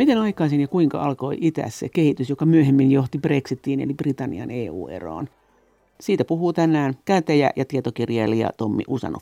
Miten 0.00 0.18
aikaisin 0.18 0.60
ja 0.60 0.68
kuinka 0.68 1.02
alkoi 1.02 1.38
itässä 1.40 1.78
se 1.78 1.88
kehitys, 1.88 2.30
joka 2.30 2.46
myöhemmin 2.46 2.92
johti 2.92 3.18
Brexitiin 3.18 3.80
eli 3.80 3.94
Britannian 3.94 4.50
EU-eroon? 4.50 5.28
Siitä 6.00 6.24
puhuu 6.24 6.52
tänään 6.52 6.94
kääntäjä 7.04 7.50
ja 7.56 7.64
tietokirjailija 7.64 8.50
Tommi 8.56 8.82
Usanov, 8.88 9.20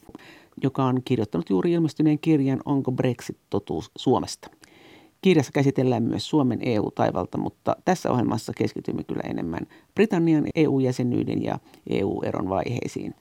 joka 0.63 0.85
on 0.85 1.03
kirjoittanut 1.05 1.51
juuri 1.51 1.73
ilmestyneen 1.73 2.19
kirjan 2.19 2.61
Onko 2.65 2.93
Brexit 2.93 3.37
totuus 3.51 3.91
Suomesta. 3.97 4.51
Kirjassa 5.23 5.53
käsitellään 5.53 6.03
myös 6.03 6.29
Suomen 6.29 6.59
EU-taivalta, 6.63 7.39
mutta 7.39 7.77
tässä 7.85 8.11
ohjelmassa 8.11 8.53
keskitymme 8.57 9.05
kyllä 9.05 9.23
enemmän 9.31 9.67
Britannian 9.95 10.45
EU-jäsenyyden 10.55 11.43
ja 11.43 11.59
EU-eron 11.91 12.49
vaiheisiin. 12.49 13.15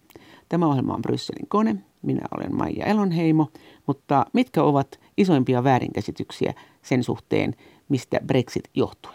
Tämä 0.50 0.68
ohjelma 0.68 0.94
on 0.94 1.02
Brysselin 1.02 1.48
kone, 1.48 1.76
minä 2.02 2.22
olen 2.38 2.56
Maija 2.56 2.86
Elonheimo, 2.86 3.48
mutta 3.88 4.26
mitkä 4.34 4.64
ovat 4.64 5.00
isoimpia 5.18 5.64
väärinkäsityksiä 5.64 6.54
sen 6.88 7.04
suhteen, 7.04 7.56
mistä 7.90 8.20
Brexit 8.26 8.64
johtui? 8.74 9.12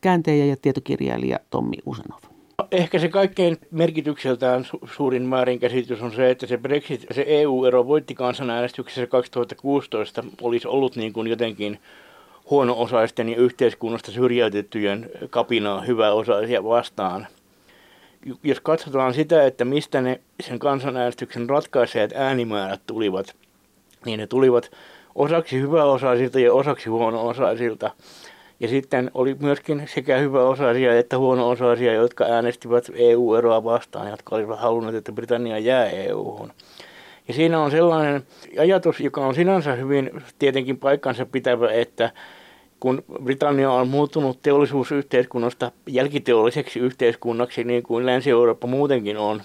Kääntäjä 0.00 0.44
ja 0.44 0.56
tietokirjailija 0.56 1.38
Tommi 1.50 1.76
Usanov. 1.86 2.20
Ehkä 2.70 2.98
se 2.98 3.08
kaikkein 3.08 3.56
merkitykseltään 3.70 4.64
su- 4.64 4.88
suurin 4.96 5.30
väärinkäsitys 5.30 6.02
on 6.02 6.12
se, 6.12 6.30
että 6.30 6.46
se 6.46 6.58
Brexit, 6.58 7.06
se 7.10 7.24
EU-ero 7.26 7.86
voitti 7.86 8.14
kansanäänestyksessä 8.14 9.06
2016, 9.06 10.24
olisi 10.42 10.68
ollut 10.68 10.96
niin 10.96 11.12
kuin 11.12 11.26
jotenkin 11.26 11.78
huono-osaisten 12.50 13.28
ja 13.28 13.36
yhteiskunnasta 13.36 14.12
syrjäytettyjen 14.12 15.10
kapinaa 15.30 15.80
hyväosaisia 15.80 16.64
vastaan. 16.64 17.26
Jos 18.42 18.60
katsotaan 18.60 19.14
sitä, 19.14 19.46
että 19.46 19.64
mistä 19.64 20.00
ne 20.00 20.20
sen 20.40 20.58
kansanäänestyksen 20.58 21.50
ratkaiseet 21.50 22.12
äänimäärät 22.14 22.80
tulivat, 22.86 23.36
niin 24.04 24.20
ne 24.20 24.26
tulivat 24.26 24.70
osaksi 25.14 25.60
hyväosaisilta 25.60 26.40
ja 26.40 26.52
osaksi 26.52 26.88
huono-osaisilta. 26.88 27.90
Ja 28.60 28.68
sitten 28.68 29.10
oli 29.14 29.36
myöskin 29.40 29.82
sekä 29.86 30.18
hyvä 30.18 30.42
osaisia 30.42 30.98
että 30.98 31.18
huono 31.18 31.48
osaisia, 31.48 31.92
jotka 31.92 32.24
äänestivät 32.24 32.84
EU-eroa 32.94 33.64
vastaan, 33.64 34.10
jotka 34.10 34.36
olivat 34.36 34.60
halunneet, 34.60 34.94
että 34.96 35.12
Britannia 35.12 35.58
jää 35.58 35.86
EU-hun. 35.86 36.52
Ja 37.28 37.34
siinä 37.34 37.60
on 37.60 37.70
sellainen 37.70 38.22
ajatus, 38.58 39.00
joka 39.00 39.26
on 39.26 39.34
sinänsä 39.34 39.74
hyvin 39.74 40.10
tietenkin 40.38 40.78
paikkansa 40.78 41.26
pitävä, 41.26 41.72
että 41.72 42.10
kun 42.80 43.04
Britannia 43.24 43.70
on 43.70 43.88
muuttunut 43.88 44.42
teollisuusyhteiskunnasta 44.42 45.72
jälkiteolliseksi 45.86 46.78
yhteiskunnaksi, 46.78 47.64
niin 47.64 47.82
kuin 47.82 48.06
Länsi-Eurooppa 48.06 48.66
muutenkin 48.66 49.16
on 49.18 49.42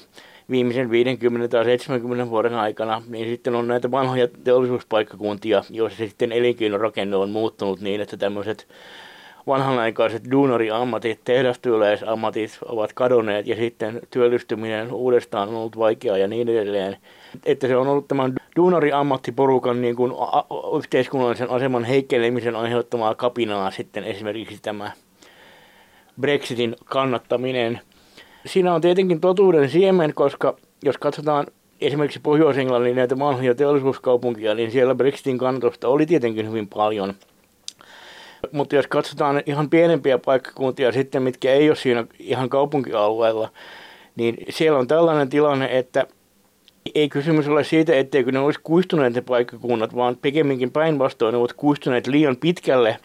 viimeisen 0.49 0.91
50 0.91 1.47
tai 1.47 1.65
70 1.65 2.29
vuoden 2.29 2.53
aikana, 2.53 3.01
niin 3.07 3.29
sitten 3.29 3.55
on 3.55 3.67
näitä 3.67 3.91
vanhoja 3.91 4.27
teollisuuspaikkakuntia, 4.43 5.63
joissa 5.69 5.97
sitten 5.97 6.31
elinkeinorakenne 6.31 7.15
on 7.15 7.29
muuttunut 7.29 7.81
niin, 7.81 8.01
että 8.01 8.17
tämmöiset 8.17 8.67
vanhanaikaiset 9.47 10.31
duunariammatit, 10.31 11.19
tehdastyöläisammatit 11.23 12.57
ovat 12.65 12.93
kadonneet 12.93 13.47
ja 13.47 13.55
sitten 13.55 13.99
työllistyminen 14.09 14.93
uudestaan 14.93 15.49
on 15.49 15.55
ollut 15.55 15.77
vaikeaa 15.77 16.17
ja 16.17 16.27
niin 16.27 16.49
edelleen. 16.49 16.97
Että 17.45 17.67
se 17.67 17.77
on 17.77 17.87
ollut 17.87 18.07
tämän 18.07 18.33
duunariammattiporukan 18.55 19.81
niin 19.81 19.95
kuin 19.95 20.11
yhteiskunnallisen 20.77 21.49
aseman 21.49 21.83
heikkenemisen 21.83 22.55
aiheuttamaa 22.55 23.15
kapinaa 23.15 23.71
sitten 23.71 24.03
esimerkiksi 24.03 24.59
tämä 24.61 24.91
Brexitin 26.21 26.75
kannattaminen. 26.85 27.81
Siinä 28.45 28.73
on 28.73 28.81
tietenkin 28.81 29.21
totuuden 29.21 29.69
siemen, 29.69 30.13
koska 30.13 30.57
jos 30.83 30.97
katsotaan 30.97 31.47
esimerkiksi 31.81 32.19
Pohjois-Englannin 32.23 32.95
näitä 32.95 33.19
vanhoja 33.19 33.55
teollisuuskaupunkia, 33.55 34.55
niin 34.55 34.71
siellä 34.71 34.95
Brexitin 34.95 35.37
kannatusta 35.37 35.87
oli 35.87 36.05
tietenkin 36.05 36.47
hyvin 36.47 36.67
paljon– 36.67 37.13
mutta 38.51 38.75
jos 38.75 38.87
katsotaan 38.87 39.43
ihan 39.45 39.69
pienempiä 39.69 40.17
paikkakuntia 40.17 40.91
sitten, 40.91 41.23
mitkä 41.23 41.53
ei 41.53 41.69
ole 41.69 41.75
siinä 41.75 42.05
ihan 42.19 42.49
kaupunkialueella, 42.49 43.49
niin 44.15 44.35
siellä 44.49 44.79
on 44.79 44.87
tällainen 44.87 45.29
tilanne, 45.29 45.77
että 45.77 46.07
ei 46.95 47.09
kysymys 47.09 47.47
ole 47.47 47.63
siitä, 47.63 47.95
etteikö 47.95 48.31
ne 48.31 48.39
olisi 48.39 48.59
kuistuneet 48.63 49.13
ne 49.13 49.21
paikkakunnat, 49.21 49.95
vaan 49.95 50.17
pikemminkin 50.21 50.71
päinvastoin 50.71 51.31
ne 51.31 51.37
ovat 51.37 51.53
kuistuneet 51.53 52.07
liian 52.07 52.37
pitkälle, 52.37 52.97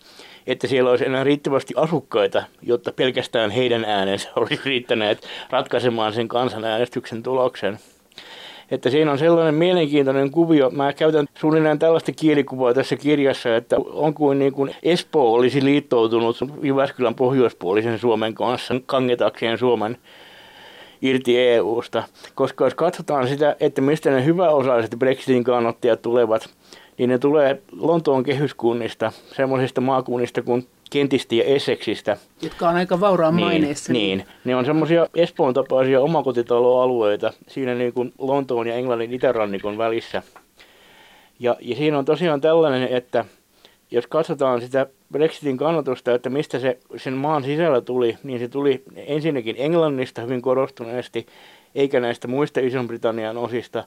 että 0.50 0.66
siellä 0.66 0.90
olisi 0.90 1.06
enää 1.06 1.24
riittävästi 1.24 1.74
asukkaita, 1.76 2.42
jotta 2.62 2.92
pelkästään 2.92 3.50
heidän 3.50 3.84
äänensä 3.84 4.28
olisi 4.36 4.62
riittäneet 4.64 5.26
ratkaisemaan 5.50 6.12
sen 6.12 6.28
kansanäänestyksen 6.28 7.22
tuloksen 7.22 7.78
että 8.70 8.90
siinä 8.90 9.12
on 9.12 9.18
sellainen 9.18 9.54
mielenkiintoinen 9.54 10.30
kuvio. 10.30 10.70
Mä 10.70 10.92
käytän 10.92 11.26
suunnilleen 11.34 11.78
tällaista 11.78 12.12
kielikuvaa 12.12 12.74
tässä 12.74 12.96
kirjassa, 12.96 13.56
että 13.56 13.76
on 13.92 14.14
kuin, 14.14 14.38
niin 14.38 14.52
kuin 14.52 14.74
Espoo 14.82 15.32
olisi 15.32 15.64
liittoutunut 15.64 16.36
Jyväskylän 16.62 17.14
pohjoispuolisen 17.14 17.98
Suomen 17.98 18.34
kanssa 18.34 18.74
kangetakseen 18.86 19.58
Suomen 19.58 19.96
irti 21.02 21.38
EUsta. 21.38 22.02
Koska 22.34 22.64
jos 22.64 22.74
katsotaan 22.74 23.28
sitä, 23.28 23.56
että 23.60 23.80
mistä 23.80 24.10
ne 24.10 24.24
hyväosaiset 24.24 24.98
Brexitin 24.98 25.44
kannattajat 25.44 26.02
tulevat, 26.02 26.50
niin 26.98 27.10
ne 27.10 27.18
tulee 27.18 27.62
Lontoon 27.80 28.22
kehyskunnista, 28.22 29.12
semmoisista 29.36 29.80
maakunnista 29.80 30.42
kuin 30.42 30.66
Kentistä 30.90 31.34
ja 31.34 31.44
Essexistä. 31.44 32.16
Jotka 32.42 32.68
on 32.68 32.74
aika 32.74 33.00
vauraan 33.00 33.36
niin, 33.36 33.46
maineessa. 33.46 33.92
Niin, 33.92 34.24
ne 34.44 34.56
on 34.56 34.64
semmoisia 34.64 35.06
Espoon 35.14 35.54
tapaisia 35.54 36.00
omakotitaloalueita 36.00 37.32
siinä 37.48 37.74
niin 37.74 37.92
kuin 37.92 38.12
Lontoon 38.18 38.66
ja 38.66 38.74
Englannin 38.74 39.14
itärannikon 39.14 39.78
välissä. 39.78 40.22
Ja, 41.40 41.56
ja 41.60 41.76
siinä 41.76 41.98
on 41.98 42.04
tosiaan 42.04 42.40
tällainen, 42.40 42.88
että 42.88 43.24
jos 43.90 44.06
katsotaan 44.06 44.60
sitä 44.60 44.86
Brexitin 45.12 45.56
kannatusta, 45.56 46.14
että 46.14 46.30
mistä 46.30 46.58
se 46.58 46.78
sen 46.96 47.14
maan 47.14 47.44
sisällä 47.44 47.80
tuli, 47.80 48.18
niin 48.22 48.38
se 48.38 48.48
tuli 48.48 48.82
ensinnäkin 48.96 49.56
Englannista 49.58 50.22
hyvin 50.22 50.42
korostuneesti, 50.42 51.26
eikä 51.74 52.00
näistä 52.00 52.28
muista 52.28 52.60
Ison-Britannian 52.60 53.36
osista, 53.36 53.84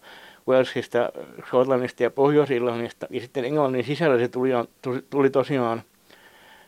Walesista, 0.48 1.10
Skotlannista 1.48 2.04
ja 2.04 2.12
Pohjois-Irlannista. 2.12 3.08
Ja 3.10 3.22
sitten 3.22 3.46
Englannin 3.46 3.84
sisällä 3.84 4.20
se 4.20 4.28
tuli, 4.28 4.50
tuli 5.10 5.30
tosiaan 5.30 5.82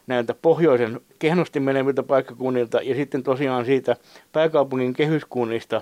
näiltä 0.08 0.36
pohjoisen 0.42 1.02
kehnosti 1.20 1.60
meneviltä 1.60 2.04
paikkakunnilta 2.04 2.82
ja 2.82 2.96
sitten 2.96 3.24
tosiaan 3.24 3.66
siitä 3.66 3.96
pääkaupungin 4.32 4.94
kehyskunnista, 4.94 5.82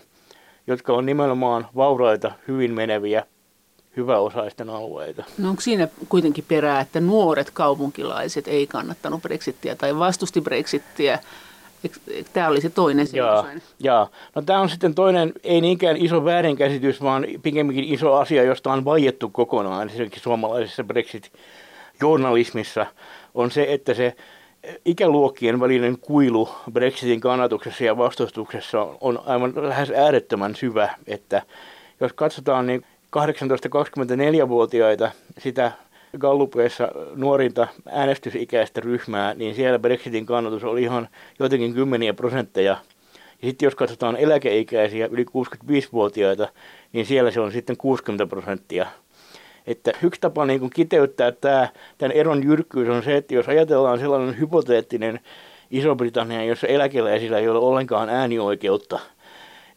jotka 0.67 0.93
on 0.93 1.05
nimenomaan 1.05 1.67
vauraita, 1.75 2.31
hyvin 2.47 2.73
meneviä, 2.73 3.25
hyväosaisten 3.97 4.69
alueita. 4.69 5.23
No 5.37 5.49
onko 5.49 5.61
siinä 5.61 5.87
kuitenkin 6.09 6.45
perää, 6.47 6.81
että 6.81 6.99
nuoret 6.99 7.51
kaupunkilaiset 7.51 8.47
ei 8.47 8.67
kannattanut 8.67 9.21
Brexittiä 9.21 9.75
tai 9.75 9.99
vastusti 9.99 10.41
Brexittiä? 10.41 11.19
Tämä 12.33 12.47
oli 12.47 12.61
se 12.61 12.69
toinen 12.69 13.07
jaa, 13.13 13.45
jaa. 13.79 14.09
No 14.35 14.41
tämä 14.41 14.59
on 14.59 14.69
sitten 14.69 14.95
toinen, 14.95 15.33
ei 15.43 15.61
niinkään 15.61 15.97
iso 15.97 16.25
väärinkäsitys, 16.25 17.01
vaan 17.01 17.25
pikemminkin 17.43 17.93
iso 17.93 18.13
asia, 18.13 18.43
josta 18.43 18.73
on 18.73 18.85
vaiettu 18.85 19.29
kokonaan 19.29 19.89
esimerkiksi 19.89 20.19
suomalaisessa 20.19 20.83
Brexit-journalismissa 20.83 22.85
on 23.33 23.51
se, 23.51 23.65
että 23.69 23.93
se 23.93 24.15
ikäluokkien 24.85 25.59
välinen 25.59 25.97
kuilu 25.97 26.49
Brexitin 26.71 27.19
kannatuksessa 27.19 27.83
ja 27.83 27.97
vastustuksessa 27.97 28.87
on 29.01 29.21
aivan 29.25 29.53
lähes 29.55 29.91
äärettömän 29.91 30.55
syvä, 30.55 30.95
että 31.07 31.41
jos 31.99 32.13
katsotaan 32.13 32.67
niin 32.67 32.85
18-24-vuotiaita, 33.17 35.11
sitä 35.39 35.71
Gallupeissa 36.19 36.87
nuorinta 37.15 37.67
äänestysikäistä 37.91 38.81
ryhmää, 38.81 39.33
niin 39.33 39.55
siellä 39.55 39.79
Brexitin 39.79 40.25
kannatus 40.25 40.63
oli 40.63 40.83
ihan 40.83 41.07
jotenkin 41.39 41.73
kymmeniä 41.73 42.13
prosentteja. 42.13 42.77
Ja 43.41 43.47
sitten 43.47 43.67
jos 43.67 43.75
katsotaan 43.75 44.15
eläkeikäisiä 44.15 45.07
yli 45.11 45.23
65-vuotiaita, 45.23 46.47
niin 46.93 47.05
siellä 47.05 47.31
se 47.31 47.39
on 47.39 47.51
sitten 47.51 47.77
60 47.77 48.27
prosenttia. 48.27 48.85
Että 49.67 49.91
yksi 50.03 50.21
tapa 50.21 50.45
niin 50.45 50.59
kuin 50.59 50.69
kiteyttää 50.69 51.31
tämä, 51.31 51.67
tämän 51.97 52.11
eron 52.11 52.43
jyrkkyys 52.43 52.89
on 52.89 53.03
se, 53.03 53.17
että 53.17 53.33
jos 53.33 53.47
ajatellaan 53.47 53.99
sellainen 53.99 54.39
hypoteettinen 54.39 55.19
Iso-Britannia, 55.71 56.43
jossa 56.43 56.67
eläkeläisillä 56.67 57.39
ei 57.39 57.49
ole 57.49 57.59
ollenkaan 57.59 58.09
äänioikeutta, 58.09 58.99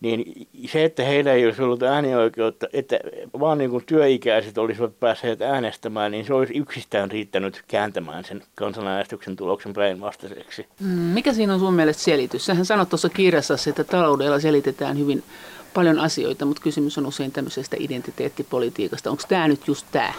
niin 0.01 0.49
se, 0.69 0.85
että 0.85 1.03
heillä 1.03 1.33
ei 1.33 1.47
olisi 1.47 1.63
ollut 1.63 1.83
äänioikeutta, 1.83 2.67
että 2.73 2.99
vaan 3.41 3.59
niin 3.59 3.71
kuin 3.71 3.85
työikäiset 3.87 4.59
olisivat 4.59 5.01
päässeet 5.01 5.43
äänestämään, 5.43 6.13
niin 6.13 6.25
se 6.25 6.35
olisi 6.35 6.57
yksistään 6.57 7.11
riittänyt 7.11 7.63
kääntämään 7.69 8.25
sen 8.25 8.43
kansanäänestyksen 8.55 9.37
tuloksen 9.37 9.73
päinvastaiseksi. 9.73 10.67
Mm, 10.81 10.89
mikä 10.89 11.33
siinä 11.33 11.55
on 11.55 11.61
sun 11.61 11.75
mielestä 11.75 12.03
selitys? 12.03 12.47
Sähän 12.47 12.65
sanot 12.65 12.89
tuossa 12.89 13.09
kirjassa, 13.09 13.55
että 13.69 13.85
taloudella 13.85 14.41
selitetään 14.41 14.99
hyvin 14.99 15.23
paljon 15.75 15.99
asioita, 15.99 16.45
mutta 16.45 16.63
kysymys 16.63 16.99
on 16.99 17.07
usein 17.07 17.33
tämmöisestä 17.33 17.77
identiteettipolitiikasta. 17.81 19.11
Onko 19.11 19.23
tämä 19.29 19.49
nyt 19.49 19.69
just 19.69 19.87
tämä? 19.93 20.13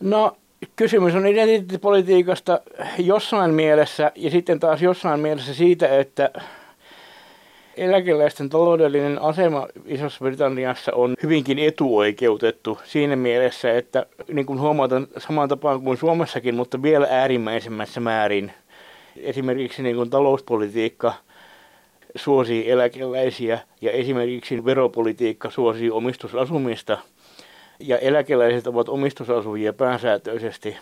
No 0.00 0.36
kysymys 0.76 1.14
on 1.14 1.26
identiteettipolitiikasta 1.26 2.60
jossain 2.98 3.54
mielessä 3.54 4.12
ja 4.14 4.30
sitten 4.30 4.60
taas 4.60 4.82
jossain 4.82 5.20
mielessä 5.20 5.54
siitä, 5.54 5.98
että 5.98 6.30
Eläkeläisten 7.76 8.48
taloudellinen 8.48 9.22
asema 9.22 9.68
Isossa 9.86 10.24
Britanniassa 10.24 10.92
on 10.94 11.14
hyvinkin 11.22 11.58
etuoikeutettu 11.58 12.78
siinä 12.84 13.16
mielessä, 13.16 13.72
että 13.76 14.06
niin 14.32 14.46
kuin 14.46 14.60
huomataan 14.60 15.06
samaan 15.18 15.48
tapaan 15.48 15.82
kuin 15.82 15.96
Suomessakin, 15.98 16.54
mutta 16.54 16.82
vielä 16.82 17.06
äärimmäisemmässä 17.10 18.00
määrin. 18.00 18.52
Esimerkiksi 19.16 19.82
niin 19.82 19.96
kuin 19.96 20.10
talouspolitiikka 20.10 21.14
suosii 22.16 22.70
eläkeläisiä 22.70 23.58
ja 23.80 23.90
esimerkiksi 23.90 24.64
veropolitiikka 24.64 25.50
suosii 25.50 25.90
omistusasumista. 25.90 26.98
Ja 27.80 27.98
eläkeläiset 27.98 28.66
ovat 28.66 28.88
omistusasujia 28.88 29.72
pääsääntöisesti 29.72 30.76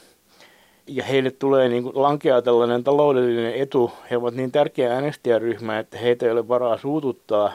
ja 0.87 1.05
heille 1.05 1.31
tulee 1.31 1.69
niin 1.69 1.83
kuin 1.83 2.03
lankea 2.03 2.43
tällainen 2.43 2.85
taloudellinen 2.85 3.55
etu. 3.55 3.93
He 4.11 4.17
ovat 4.17 4.35
niin 4.35 4.53
tärkeä 4.53 4.95
äänestäjäryhmä, 4.95 5.79
että 5.79 5.99
heitä 5.99 6.27
ei 6.27 6.33
ole 6.33 6.49
varaa 6.49 6.79
suututtaa. 6.79 7.53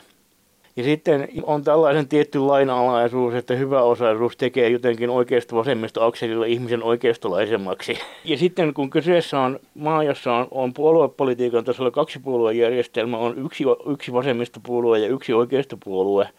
Ja 0.75 0.83
sitten 0.83 1.27
on 1.43 1.63
tällainen 1.63 2.07
tietty 2.07 2.39
lainalaisuus, 2.39 3.33
että 3.33 3.55
hyvä 3.55 3.81
osaisuus 3.81 4.37
tekee 4.37 4.69
jotenkin 4.69 5.09
oikeasta 5.09 5.55
vasemmista 5.55 6.05
akselilla 6.05 6.45
ihmisen 6.45 6.83
oikeistolaisemmaksi. 6.83 7.97
Ja 8.25 8.37
sitten 8.37 8.73
kun 8.73 8.89
kyseessä 8.89 9.39
on 9.39 9.59
maa, 9.75 10.03
jossa 10.03 10.33
on, 10.33 10.47
on 10.51 10.73
puoluepolitiikan 10.73 11.63
tasolla 11.63 11.91
kaksi 11.91 12.19
puoluejärjestelmä, 12.19 13.17
on 13.17 13.45
yksi, 13.45 13.63
yksi 13.91 14.13
vasemmistopuolue 14.13 14.99
ja 14.99 15.07
yksi 15.07 15.33
oikeistopuolue, 15.33 16.29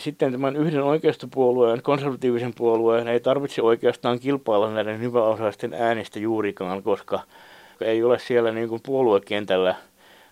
sitten 0.00 0.32
tämän 0.32 0.56
yhden 0.56 0.82
oikeistopuolueen, 0.82 1.82
konservatiivisen 1.82 2.54
puolueen, 2.54 3.08
ei 3.08 3.20
tarvitse 3.20 3.62
oikeastaan 3.62 4.20
kilpailla 4.20 4.70
näiden 4.70 5.00
hyväosaisten 5.00 5.74
äänistä 5.74 6.18
juurikaan, 6.18 6.82
koska 6.82 7.20
ei 7.80 8.02
ole 8.02 8.18
siellä 8.18 8.52
niin 8.52 8.68
kuin 8.68 8.82
puoluekentällä 8.82 9.74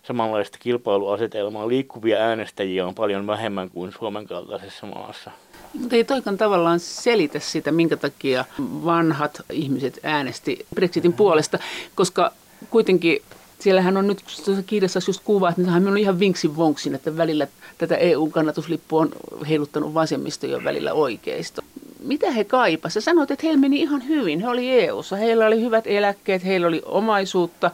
samanlaista 0.03 0.59
kilpailuasetelmaa. 0.61 1.69
Liikkuvia 1.69 2.19
äänestäjiä 2.19 2.87
on 2.87 2.95
paljon 2.95 3.27
vähemmän 3.27 3.71
kuin 3.71 3.93
Suomen 3.93 4.27
kaltaisessa 4.27 4.87
maassa. 4.87 5.31
Mutta 5.75 5.97
ei 5.97 6.05
toikan 6.05 6.37
tavallaan 6.37 6.81
selitä 6.81 7.39
sitä, 7.39 7.73
minkä 7.73 7.97
takia 7.97 8.45
vanhat 8.85 9.41
ihmiset 9.53 10.01
äänesti 10.03 10.67
Brexitin 10.75 11.13
puolesta, 11.13 11.59
koska 11.95 12.33
kuitenkin 12.71 13.23
siellähän 13.59 13.97
on 13.97 14.07
nyt 14.07 14.25
tuossa 14.45 14.63
kirjassa 14.63 15.01
just 15.07 15.21
kuva, 15.25 15.49
että 15.49 15.61
nythän 15.61 15.89
on 15.89 15.99
ihan 15.99 16.19
vinksin 16.19 16.57
vonksin, 16.57 16.95
että 16.95 17.17
välillä 17.17 17.47
tätä 17.79 17.97
EU-kannatuslippua 17.97 19.01
on 19.01 19.11
heiluttanut 19.49 19.95
vasemmisto 19.95 20.47
jo 20.47 20.65
välillä 20.65 20.93
oikeisto. 20.93 21.63
Mitä 22.01 22.31
he 22.31 22.45
kaipasivat? 22.45 23.05
Sanoit, 23.05 23.31
että 23.31 23.47
heillä 23.47 23.61
meni 23.61 23.81
ihan 23.81 24.09
hyvin. 24.09 24.41
He 24.41 24.49
oli 24.49 24.71
EU-ssa, 24.71 25.17
heillä 25.17 25.47
oli 25.47 25.61
hyvät 25.61 25.87
eläkkeet, 25.87 26.45
heillä 26.45 26.67
oli 26.67 26.83
omaisuutta. 26.85 27.71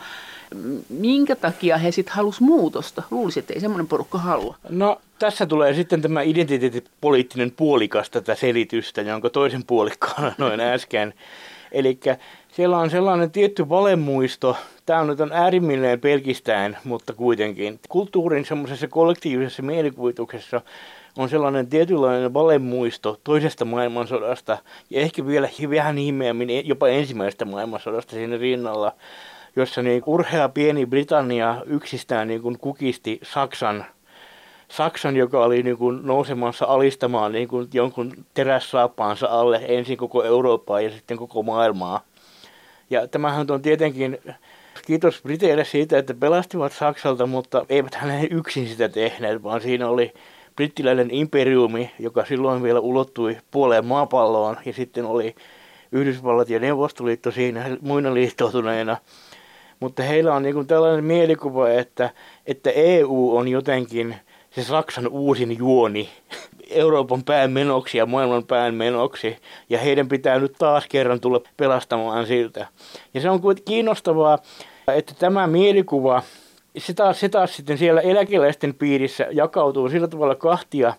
Minkä 0.89 1.37
takia 1.37 1.79
he 1.79 1.91
sitten 1.91 2.15
halusivat 2.15 2.49
muutosta? 2.49 3.03
Luulisi, 3.11 3.39
että 3.39 3.55
ei 3.55 3.61
semmoinen 3.61 3.89
porukka 3.89 4.19
halua. 4.19 4.57
No 4.69 5.01
tässä 5.19 5.47
tulee 5.47 5.75
sitten 5.75 6.03
tämä 6.03 6.23
identiteettipoliittinen 6.23 7.51
puolikas 7.51 8.11
tätä 8.11 8.35
selitystä, 8.35 9.03
jonka 9.03 9.31
toisen 9.31 9.65
puolikkaan 9.65 10.35
noin 10.39 10.61
äsken. 10.61 11.15
Eli 11.73 11.99
siellä 12.53 12.79
on 12.79 12.91
sellainen 12.91 13.31
tietty 13.31 13.69
valemuisto, 13.69 14.57
tämä 14.87 15.05
nyt 15.05 15.21
on 15.21 15.33
äärimmilleen 15.33 16.01
pelkistään, 16.01 16.79
mutta 16.85 17.13
kuitenkin. 17.13 17.81
Kulttuurin 17.89 18.45
semmoisessa 18.45 18.89
kollektiivisessa 18.89 19.63
mielikuvituksessa 19.63 20.61
on 21.19 21.29
sellainen 21.29 21.67
tietynlainen 21.67 22.35
valemuisto 22.35 23.21
toisesta 23.25 23.65
maailmansodasta 23.65 24.59
ja 24.91 25.01
ehkä 25.01 25.27
vielä 25.27 25.49
vähän 25.71 25.99
ihmeemmin 25.99 26.69
jopa 26.69 26.89
ensimmäisestä 26.89 27.45
maailmansodasta 27.45 28.11
siinä 28.11 28.37
rinnalla, 28.37 28.93
jossa 29.57 29.83
niin 29.83 30.03
urhea 30.07 30.49
pieni 30.49 30.87
Britannia 30.87 31.63
yksistään 31.67 32.29
niin 32.29 32.43
kuin 32.43 32.59
kukisti 32.59 33.21
Saksan 33.23 33.85
Saksan, 34.69 35.17
joka 35.17 35.45
oli 35.45 35.63
niin 35.63 35.77
kuin 35.77 36.01
nousemassa 36.03 36.67
alistamaan 36.67 37.33
niin 37.33 37.49
kuin 37.49 37.69
jonkun 37.73 38.13
terässaappaansa 38.35 39.27
alle 39.27 39.61
ensin 39.69 39.97
koko 39.97 40.25
Eurooppaa 40.25 40.81
ja 40.81 40.91
sitten 40.91 41.17
koko 41.17 41.43
maailmaa. 41.43 42.01
Ja 42.93 43.09
tämähän 43.09 43.47
on 43.51 43.63
tietenkin 43.63 44.19
kiitos 44.87 45.23
Briteille 45.23 45.65
siitä, 45.65 45.99
että 45.99 46.15
pelastivat 46.15 46.73
Saksalta, 46.73 47.27
mutta 47.27 47.67
eivät 47.69 47.95
hän 47.95 48.27
yksin 48.31 48.69
sitä 48.69 48.89
tehneet, 48.89 49.43
vaan 49.43 49.61
siinä 49.61 49.89
oli 49.89 50.13
brittiläinen 50.57 51.11
imperiumi, 51.11 51.91
joka 51.99 52.25
silloin 52.25 52.63
vielä 52.63 52.81
ulottui 52.81 53.37
puoleen 53.51 53.87
maapalloon 53.87 54.57
ja 54.65 54.73
sitten 54.73 55.05
oli 55.05 55.35
Yhdysvallat 55.93 56.51
ja 56.51 56.59
Neuvostoliitto 56.59 57.31
siinä 57.31 57.77
muina 57.81 58.15
liittoutuneina. 58.15 58.97
Mutta 59.81 60.03
heillä 60.03 60.35
on 60.35 60.43
niin 60.43 60.67
tällainen 60.67 61.05
mielikuva, 61.05 61.69
että, 61.69 62.11
että 62.47 62.71
EU 62.71 63.37
on 63.37 63.49
jotenkin 63.49 64.17
se 64.51 64.63
Saksan 64.65 65.09
uusin 65.09 65.59
juoni 65.59 66.09
Euroopan 66.75 67.25
pään 67.25 67.53
menoksi 67.53 67.99
ja 67.99 68.07
maailman 68.07 68.45
pään 68.45 68.75
menoksi. 68.75 69.37
Ja 69.71 69.79
heidän 69.79 70.09
pitää 70.09 70.39
nyt 70.39 70.53
taas 70.59 70.87
kerran 70.89 71.21
tulla 71.21 71.41
pelastamaan 71.57 72.27
siltä. 72.27 72.67
Ja 73.15 73.21
se 73.21 73.31
on 73.31 73.41
kuitenkin 73.41 73.73
kiinnostavaa, 73.75 74.39
että 74.89 75.15
tämä 75.19 75.47
mielikuva, 75.47 76.23
se 76.79 76.95
taas, 76.95 77.21
se 77.21 77.29
taas 77.29 77.57
sitten 77.57 77.79
siellä 77.79 78.01
eläkeläisten 78.01 78.75
piirissä 78.75 79.27
jakautuu 79.31 79.89
sillä 79.89 80.09
tavalla 80.09 80.35
kahtia, 80.35 80.95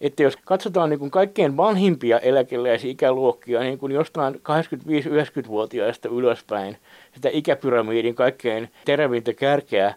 että 0.00 0.22
jos 0.22 0.36
katsotaan 0.44 0.90
niin 0.90 0.98
kuin 0.98 1.10
kaikkein 1.10 1.56
vanhimpia 1.56 2.18
eläkeläisiä 2.18 2.90
ikäluokkia, 2.90 3.60
niin 3.60 3.78
kuin 3.78 3.92
jostain 3.92 4.34
85-90-vuotiaista 4.34 6.08
ylöspäin, 6.08 6.76
sitä 7.14 7.28
ikäpyramiidin 7.32 8.14
kaikkein 8.14 8.68
terävintä 8.84 9.34
kärkeä, 9.34 9.94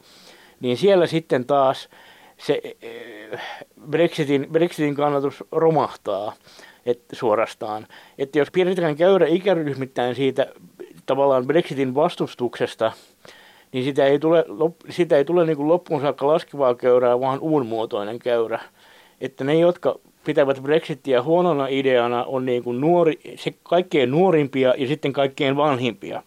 niin 0.60 0.78
siellä 0.78 1.08
sitten 1.08 1.46
taas 1.46 1.90
se 2.46 2.62
eh, 2.82 3.40
Brexitin, 3.90 4.48
Brexitin 4.52 4.96
kannatus 4.96 5.44
romahtaa 5.52 6.34
et, 6.86 7.02
suorastaan. 7.12 7.88
Että 8.18 8.40
jos 8.40 8.52
pidetään 8.52 8.96
käyrä 8.96 9.28
ikäryhmittäin 9.28 10.16
siitä 10.16 10.48
tavallaan 11.06 11.48
Brexitin 11.48 11.96
vastustuksesta, 11.96 12.92
niin 13.72 13.84
sitä 13.84 14.06
ei 14.06 14.20
tule, 14.20 14.46
sitä 14.90 15.18
ei 15.18 15.26
tule 15.26 15.46
niin 15.46 15.68
loppuun 15.68 16.02
saakka 16.02 16.28
laskevaa 16.28 16.76
käyrää, 16.76 17.20
vaan 17.20 17.40
uunmuotoinen 17.40 18.20
käyrä. 18.20 18.60
Että 19.22 19.44
ne, 19.44 19.60
jotka 19.60 20.00
pitävät 20.26 20.62
Brexitia 20.62 21.24
huonona 21.24 21.68
ideana, 21.68 22.24
on 22.24 22.46
niin 22.46 22.64
kuin 22.64 22.82
nuori, 22.82 23.20
se 23.36 23.54
kaikkein 23.64 24.12
nuorimpia 24.12 24.74
ja 24.78 24.88
sitten 24.88 25.14
kaikkein 25.14 25.58
vanhimpia. 25.58 26.24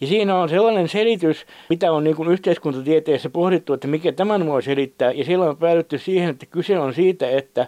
Ja 0.00 0.06
siinä 0.06 0.36
on 0.36 0.48
sellainen 0.48 0.88
selitys, 0.88 1.46
mitä 1.68 1.92
on 1.92 2.04
niin 2.04 2.16
kuin 2.16 2.30
yhteiskuntatieteessä 2.30 3.30
pohdittu, 3.30 3.72
että 3.72 3.88
mikä 3.88 4.12
tämän 4.12 4.46
voi 4.46 4.62
selittää. 4.62 5.12
Ja 5.12 5.24
siellä 5.24 5.44
on 5.44 5.56
päädytty 5.56 5.98
siihen, 5.98 6.30
että 6.30 6.46
kyse 6.46 6.78
on 6.78 6.94
siitä, 6.94 7.30
että 7.30 7.66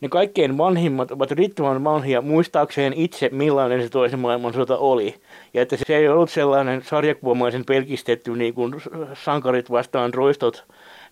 ne 0.00 0.08
kaikkein 0.08 0.58
vanhimmat 0.58 1.10
ovat 1.10 1.30
riittävän 1.30 1.84
vanhia 1.84 2.22
muistaakseen 2.22 2.92
itse, 2.92 3.28
millainen 3.32 3.82
se 3.82 3.88
toisen 3.88 4.18
maailmansota 4.18 4.76
oli. 4.76 5.14
Ja 5.54 5.62
että 5.62 5.76
se 5.76 5.96
ei 5.96 6.08
ollut 6.08 6.30
sellainen 6.30 6.82
sarjakuomaisen 6.82 7.64
pelkistetty 7.64 8.36
niin 8.36 8.54
kuin 8.54 8.74
sankarit 9.24 9.70
vastaan 9.70 10.14
roistot 10.14 10.64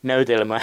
näytelmä, 0.03 0.61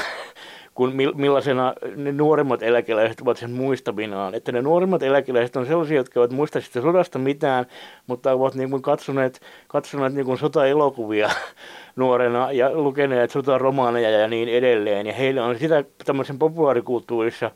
kun 0.74 0.94
millaisena 1.16 1.74
ne 1.96 2.12
nuoremmat 2.12 2.64
eläkeläiset 2.64 3.22
ovat 3.22 3.38
sen 3.38 3.52
muistavinaan. 3.52 4.36
Että 4.36 4.52
ne 4.52 4.62
nuoremmat 4.62 5.04
eläkeläiset 5.04 5.56
on 5.56 5.66
sellaisia, 5.66 5.98
jotka 5.98 6.20
eivät 6.20 6.32
muista 6.32 6.62
sitä 6.62 6.82
sodasta 6.82 7.20
mitään, 7.20 7.66
mutta 8.08 8.32
ovat 8.32 8.56
niin 8.56 8.70
kuin 8.70 8.82
katsoneet, 8.82 9.42
katsoneet 9.68 10.14
niin 10.14 10.26
kuin 10.26 10.38
sota-elokuvia 10.38 11.30
nuorena 11.96 12.52
ja 12.52 12.74
lukeneet 12.74 13.32
sotaromaaneja 13.32 14.10
ja 14.10 14.28
niin 14.28 14.50
edelleen. 14.50 15.08
Ja 15.08 15.14
heillä 15.14 15.46
on 15.46 15.60
sitä 15.60 15.84
tämmöisen 16.06 16.40
populaarikulttuurissa 16.40 17.52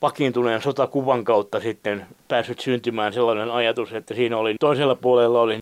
pakiintuneen 0.00 0.62
sotakuvan 0.62 1.24
kautta 1.24 1.60
sitten 1.60 2.06
päässyt 2.28 2.60
syntymään 2.60 3.12
sellainen 3.12 3.50
ajatus, 3.50 3.92
että 3.92 4.14
siinä 4.14 4.36
oli 4.36 4.54
toisella 4.60 4.94
puolella 4.94 5.40
oli 5.40 5.60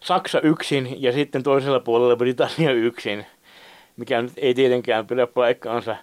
Saksa 0.00 0.40
yksin 0.40 1.02
ja 1.02 1.12
sitten 1.12 1.42
toisella 1.42 1.80
puolella 1.80 2.16
Britannia 2.16 2.72
yksin 2.72 3.26
mikä 3.96 4.22
nyt 4.22 4.32
ei 4.36 4.54
tietenkään 4.54 5.06
pidä 5.06 5.26
paikkaansa. 5.26 5.96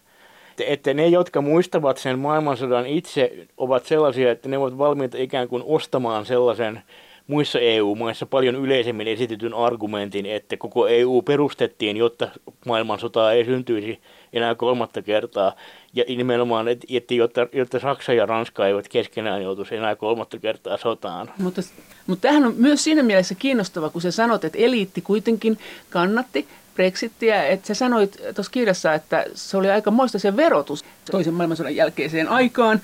Että 0.68 0.94
ne, 0.94 1.08
jotka 1.08 1.42
muistavat 1.42 1.98
sen 1.98 2.20
maailmansodan 2.20 2.86
itse, 2.86 3.48
ovat 3.58 3.86
sellaisia, 3.86 4.32
että 4.32 4.50
ne 4.50 4.58
ovat 4.58 4.78
valmiita 4.78 5.18
ikään 5.18 5.48
kuin 5.48 5.64
ostamaan 5.66 6.26
sellaisen 6.26 6.82
muissa 7.30 7.60
EU-maissa 7.60 8.26
paljon 8.26 8.56
yleisemmin 8.56 9.08
esitetyn 9.08 9.54
argumentin, 9.54 10.26
että 10.26 10.58
koko 10.58 10.88
EU 10.88 11.22
perustettiin, 11.22 11.98
jotta 11.98 12.28
maailmansotaa 12.66 13.34
ei 13.34 13.46
syntyisi 13.46 14.00
enää 14.34 14.56
kolmatta 14.56 15.02
kertaa. 15.02 15.56
Ja 15.94 16.04
nimenomaan, 16.08 16.68
että 16.68 17.14
jotta, 17.14 17.48
jotta 17.54 17.80
Saksa 17.80 18.14
ja 18.14 18.26
Ranska 18.26 18.68
eivät 18.68 18.88
keskenään 18.88 19.44
joutuisi 19.44 19.76
enää 19.76 19.96
kolmatta 19.96 20.38
kertaa 20.38 20.78
sotaan. 20.78 21.32
Mutta, 21.38 21.62
mutta 22.08 22.22
tämähän 22.22 22.46
on 22.46 22.54
myös 22.58 22.84
siinä 22.84 23.04
mielessä 23.04 23.36
kiinnostava, 23.36 23.90
kun 23.90 24.02
sä 24.02 24.12
sanot, 24.12 24.44
että 24.44 24.58
eliitti 24.58 25.02
kuitenkin 25.02 25.58
kannatti 25.90 26.48
Brexittiä, 26.80 27.48
että 27.48 27.68
sä 27.68 27.74
sanoit 27.74 28.18
tuossa 28.36 28.52
kirjassa, 28.52 28.94
että 28.94 29.26
se 29.34 29.58
oli 29.58 29.70
aika 29.70 29.92
moista 29.92 30.20
se 30.20 30.38
verotus 30.38 30.86
toisen 31.12 31.34
maailmansodan 31.34 31.76
jälkeiseen 31.76 32.28
aikaan. 32.30 32.82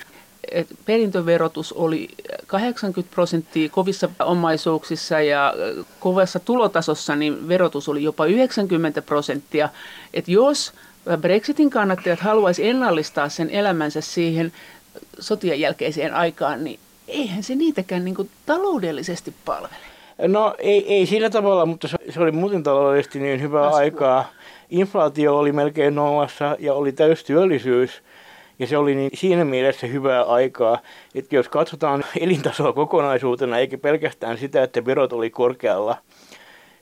Et 0.52 0.68
perintöverotus 0.86 1.74
oli 1.74 2.10
80 2.48 3.14
prosenttia 3.14 3.70
kovissa 3.70 4.10
omaisuuksissa 4.20 5.22
ja 5.22 5.54
kovassa 6.00 6.40
tulotasossa 6.40 7.16
niin 7.16 7.48
verotus 7.48 7.90
oli 7.90 8.04
jopa 8.04 8.26
90 8.26 9.02
prosenttia. 9.02 9.70
Että 10.14 10.32
jos 10.32 10.74
Brexitin 11.22 11.70
kannattajat 11.70 12.20
haluaisi 12.20 12.68
ennallistaa 12.68 13.30
sen 13.30 13.50
elämänsä 13.50 14.02
siihen 14.02 14.54
sotien 15.20 15.60
jälkeiseen 15.60 16.14
aikaan, 16.14 16.64
niin 16.64 16.80
eihän 17.08 17.44
se 17.44 17.56
niitäkään 17.56 18.06
niin 18.06 18.16
kuin 18.16 18.30
taloudellisesti 18.46 19.34
palvele. 19.46 19.95
No 20.18 20.56
ei, 20.60 20.94
ei 20.94 21.06
sillä 21.06 21.30
tavalla, 21.30 21.66
mutta 21.66 21.88
se 21.88 22.20
oli 22.20 22.32
muuten 22.32 22.64
taloudellisesti 22.64 23.20
niin 23.20 23.42
hyvää 23.42 23.62
Laskua. 23.62 23.80
aikaa. 23.80 24.26
Inflaatio 24.70 25.38
oli 25.38 25.52
melkein 25.52 25.96
nollassa 25.96 26.56
ja 26.60 26.74
oli 26.74 26.92
täystyöllisyys. 26.92 28.04
Ja 28.60 28.68
se 28.68 28.78
oli 28.78 28.96
niin 28.96 29.12
siinä 29.14 29.46
mielessä 29.46 29.88
hyvää 29.88 30.24
aikaa, 30.24 30.80
että 31.16 31.36
jos 31.36 31.50
katsotaan 31.50 32.04
elintasoa 32.20 32.74
kokonaisuutena, 32.74 33.60
eikä 33.60 33.78
pelkästään 33.78 34.38
sitä, 34.38 34.64
että 34.64 34.86
verot 34.86 35.14
oli 35.14 35.30
korkealla, 35.30 35.98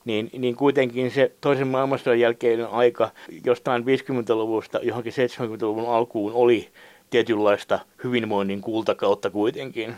niin, 0.06 0.30
niin 0.38 0.56
kuitenkin 0.56 1.12
se 1.12 1.32
toisen 1.42 1.68
maailmansodan 1.68 2.20
jälkeinen 2.20 2.68
aika 2.68 3.10
jostain 3.46 3.84
50-luvusta 3.84 4.80
johonkin 4.84 5.14
70-luvun 5.14 5.90
alkuun 5.90 6.34
oli 6.34 6.70
tietynlaista 7.10 7.80
hyvinvoinnin 8.04 8.62
kultakautta 8.62 9.30
kuitenkin. 9.30 9.96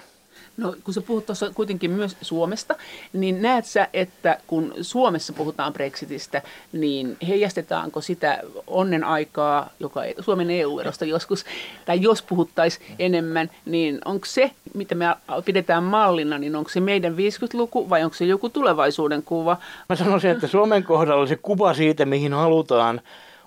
No 0.58 0.76
kun 0.84 0.94
sä 0.94 1.02
puhut 1.02 1.26
tuossa 1.26 1.52
kuitenkin 1.54 1.92
myös 1.92 2.18
Suomesta, 2.22 2.76
niin 3.14 3.42
näet 3.42 3.66
sä, 3.66 3.88
että 3.94 4.38
kun 4.48 4.74
Suomessa 4.82 5.34
puhutaan 5.34 5.74
Brexitistä, 5.74 6.42
niin 6.74 7.18
heijastetaanko 7.28 8.02
sitä 8.02 8.40
onnen 8.68 9.04
aikaa, 9.04 9.70
joka 9.80 10.02
Suomen 10.20 10.52
EU-erosta 10.52 11.06
joskus, 11.06 11.46
tai 11.86 12.02
jos 12.02 12.22
puhuttaisiin 12.22 12.86
enemmän, 13.00 13.50
niin 13.66 14.00
onko 14.06 14.26
se, 14.26 14.52
mitä 14.74 14.96
me 14.96 15.06
pidetään 15.46 15.84
mallina, 15.84 16.38
niin 16.38 16.56
onko 16.56 16.70
se 16.70 16.80
meidän 16.80 17.14
50-luku 17.14 17.90
vai 17.90 18.04
onko 18.04 18.16
se 18.16 18.26
joku 18.26 18.50
tulevaisuuden 18.50 19.24
kuva? 19.24 19.58
Mä 19.90 19.96
sanoisin, 19.96 20.32
että 20.32 20.48
Suomen 20.48 20.84
kohdalla 20.84 21.28
se 21.28 21.36
kuva 21.36 21.74
siitä, 21.74 22.06
mihin 22.06 22.34
halutaan, 22.34 23.02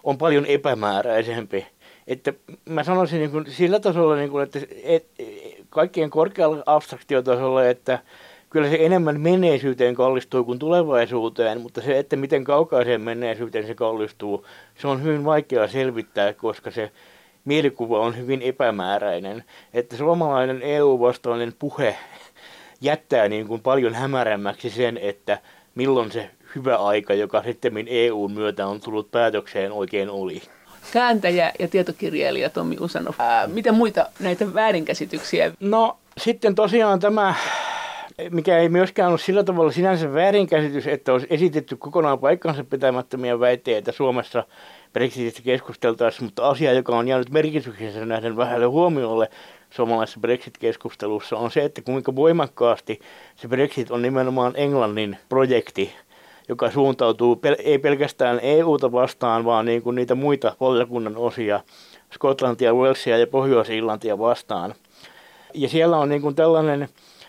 on 0.05 0.19
paljon 0.19 0.47
epämääräisempi. 0.47 1.67
Että 2.07 2.33
mä 2.65 2.85
sanoisin 2.85 3.19
niin 3.19 3.31
kuin 3.31 3.47
sillä 3.51 3.81
tasolla, 3.81 4.17
niin 4.17 4.31
kuin, 4.31 4.43
että 4.43 4.59
et, 4.83 5.07
kaikkien 5.71 6.11
korkealla 6.11 6.63
abstraktiotasolla, 6.67 7.65
että 7.67 7.99
kyllä 8.51 8.69
se 8.69 8.79
enemmän 8.81 9.21
menneisyyteen 9.21 9.95
kallistuu 9.95 10.45
kuin 10.45 10.59
tulevaisuuteen, 10.59 11.61
mutta 11.61 11.81
se, 11.81 11.99
että 11.99 12.17
miten 12.17 12.45
kaukaiseen 12.45 13.01
menneisyyteen 13.01 13.67
se 13.67 13.75
kallistuu, 13.75 14.47
se 14.75 14.89
on 14.89 15.03
hyvin 15.03 15.25
vaikea 15.25 15.69
selvittää, 15.69 16.33
koska 16.33 16.71
se 16.71 16.91
mielikuva 17.45 18.01
on 18.01 18.17
hyvin 18.17 18.43
epämääräinen. 18.43 19.45
Että 19.75 19.97
suomalainen 19.97 20.63
EU-vastainen 20.63 21.53
puhe 21.59 21.97
jättää 22.81 23.29
niin 23.29 23.47
kuin 23.47 23.63
paljon 23.63 23.95
hämärämmäksi 23.95 24.71
sen, 24.71 24.99
että 24.99 25.39
milloin 25.75 26.13
se 26.13 26.31
hyvä 26.55 26.77
aika, 26.77 27.15
joka 27.15 27.43
sitten 27.43 27.73
EUn 27.87 28.33
myötä 28.33 28.67
on 28.67 28.81
tullut 28.81 29.11
päätökseen, 29.11 29.73
oikein 29.73 30.11
oli 30.11 30.43
kääntäjä 30.93 31.53
ja 31.59 31.69
tietokirjailija 31.69 32.51
Tommi 32.51 32.77
Usanov. 32.81 33.15
Ää, 33.19 33.47
mitä 33.47 33.73
muita 33.73 34.07
näitä 34.21 34.55
väärinkäsityksiä? 34.55 35.53
No 35.61 35.97
sitten 36.19 36.55
tosiaan 36.55 37.01
tämä 37.01 37.35
mikä 38.31 38.59
ei 38.59 38.69
myöskään 38.69 39.11
ole 39.11 39.19
sillä 39.19 39.45
tavalla 39.45 39.73
sinänsä 39.73 40.13
väärinkäsitys, 40.13 40.87
että 40.87 41.13
olisi 41.13 41.27
esitetty 41.31 41.77
kokonaan 41.77 42.19
paikkansa 42.19 42.65
pitämättömiä 42.65 43.41
väitteitä 43.41 43.93
Suomessa 43.93 44.45
Brexitistä 44.93 45.43
keskusteltaessa, 45.43 46.23
mutta 46.23 46.49
asia, 46.49 46.73
joka 46.73 46.97
on 46.97 47.09
jäänyt 47.09 47.31
merkityksensä 47.31 48.07
nähden 48.07 48.37
vähälle 48.37 48.67
huomiolle 48.67 49.31
suomalaisessa 49.71 50.21
Brexit-keskustelussa, 50.21 51.37
on 51.37 51.51
se, 51.51 51.65
että 51.65 51.83
kuinka 51.83 52.17
voimakkaasti 52.17 53.01
se 53.37 53.49
Brexit 53.49 53.91
on 53.91 54.03
nimenomaan 54.03 54.53
Englannin 54.57 55.17
projekti– 55.29 55.93
joka 56.49 56.71
suuntautuu 56.71 57.35
pel- 57.35 57.63
ei 57.65 57.79
pelkästään 57.79 58.41
EUta 58.43 58.93
vastaan, 58.93 59.45
vaan 59.45 59.65
niin 59.67 59.83
kuin 59.83 59.97
niitä 59.97 60.15
muita 60.15 60.57
valtakunnan 60.61 61.17
osia, 61.17 61.61
Skotlantia, 62.15 62.75
Walesia 62.75 63.19
ja 63.19 63.27
Pohjois-Irlantia 63.27 64.19
vastaan. 64.19 64.75
Ja 65.55 65.69
siellä 65.69 65.97
on 65.97 66.09
niin 66.09 66.23
kuin 66.23 66.35
tällainen 66.35 66.89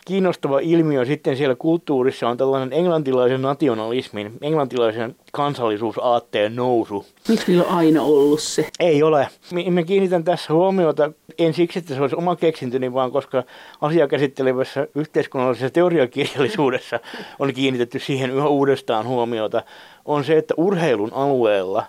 kiinnostava 0.09 0.59
ilmiö 0.59 1.05
sitten 1.05 1.37
siellä 1.37 1.55
kulttuurissa 1.55 2.29
on 2.29 2.37
tällainen 2.37 2.73
englantilaisen 2.73 3.41
nationalismin, 3.41 4.31
englantilaisen 4.41 5.15
kansallisuusaatteen 5.31 6.55
nousu. 6.55 7.05
Miksi 7.27 7.45
niillä 7.47 7.63
on 7.63 7.77
aina 7.77 8.01
ollut 8.01 8.39
se? 8.39 8.67
Ei 8.79 9.03
ole. 9.03 9.27
Mä 9.71 9.83
kiinnitän 9.83 10.23
tässä 10.23 10.53
huomiota, 10.53 11.11
en 11.37 11.53
siksi, 11.53 11.79
että 11.79 11.95
se 11.95 12.01
olisi 12.01 12.15
oma 12.15 12.35
keksintöni, 12.35 12.93
vaan 12.93 13.11
koska 13.11 13.43
asiaa 13.81 14.07
käsittelevässä 14.07 14.87
yhteiskunnallisessa 14.95 15.69
teoriakirjallisuudessa 15.69 16.99
on 17.39 17.53
kiinnitetty 17.53 17.99
siihen 17.99 18.31
yhä 18.31 18.47
uudestaan 18.47 19.07
huomiota, 19.07 19.63
on 20.05 20.23
se, 20.23 20.37
että 20.37 20.53
urheilun 20.57 21.13
alueella 21.13 21.83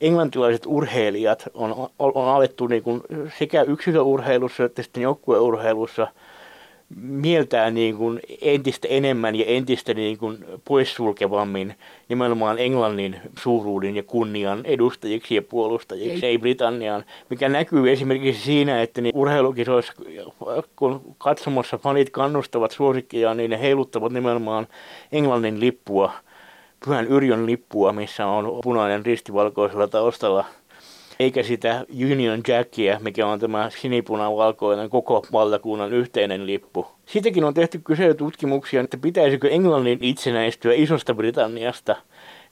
englantilaiset 0.00 0.62
urheilijat 0.66 1.48
on, 1.54 1.90
on 1.98 2.28
alettu 2.28 2.66
niin 2.66 2.82
kuin 2.82 3.00
sekä 3.38 3.62
yksilöurheilussa 3.62 4.64
että 4.64 4.82
sitten 4.82 5.02
joukkueurheilussa– 5.02 6.06
mieltää 6.96 7.70
niin 7.70 7.96
kuin 7.96 8.20
entistä 8.40 8.88
enemmän 8.88 9.34
ja 9.34 9.44
entistä 9.46 9.94
niin 9.94 10.18
kuin 10.18 10.44
poissulkevammin 10.64 11.74
nimenomaan 12.08 12.58
Englannin 12.58 13.20
suuruuden 13.38 13.96
ja 13.96 14.02
kunnian 14.02 14.60
edustajiksi 14.64 15.34
ja 15.34 15.42
puolustajiksi, 15.42 16.26
ei, 16.26 16.30
ei 16.30 16.38
Britanniaan, 16.38 17.04
mikä 17.30 17.48
näkyy 17.48 17.92
esimerkiksi 17.92 18.42
siinä, 18.42 18.82
että 18.82 19.00
niin 19.00 19.16
urheilukisoissa, 19.16 19.92
kun 20.76 21.14
katsomassa 21.18 21.78
fanit 21.78 22.10
kannustavat 22.10 22.70
suosikkia, 22.70 23.34
niin 23.34 23.50
ne 23.50 23.60
heiluttavat 23.60 24.12
nimenomaan 24.12 24.66
Englannin 25.12 25.60
lippua, 25.60 26.12
Pyhän 26.84 27.06
Yrjön 27.06 27.46
lippua, 27.46 27.92
missä 27.92 28.26
on 28.26 28.60
punainen 28.62 29.06
ristivalkoisella 29.06 29.88
taustalla– 29.88 30.44
eikä 31.20 31.42
sitä 31.42 31.84
Union 32.12 32.40
Jackia, 32.48 33.00
mikä 33.02 33.26
on 33.26 33.40
tämä 33.40 33.70
sinipunavalkoinen 33.70 34.90
koko 34.90 35.26
valtakunnan 35.32 35.92
yhteinen 35.92 36.46
lippu. 36.46 36.86
Siitäkin 37.06 37.44
on 37.44 37.54
tehty 37.54 37.80
kyselytutkimuksia, 37.84 38.80
että 38.80 38.96
pitäisikö 38.96 39.48
Englannin 39.48 39.98
itsenäistyä 40.02 40.72
isosta 40.74 41.14
Britanniasta 41.14 41.96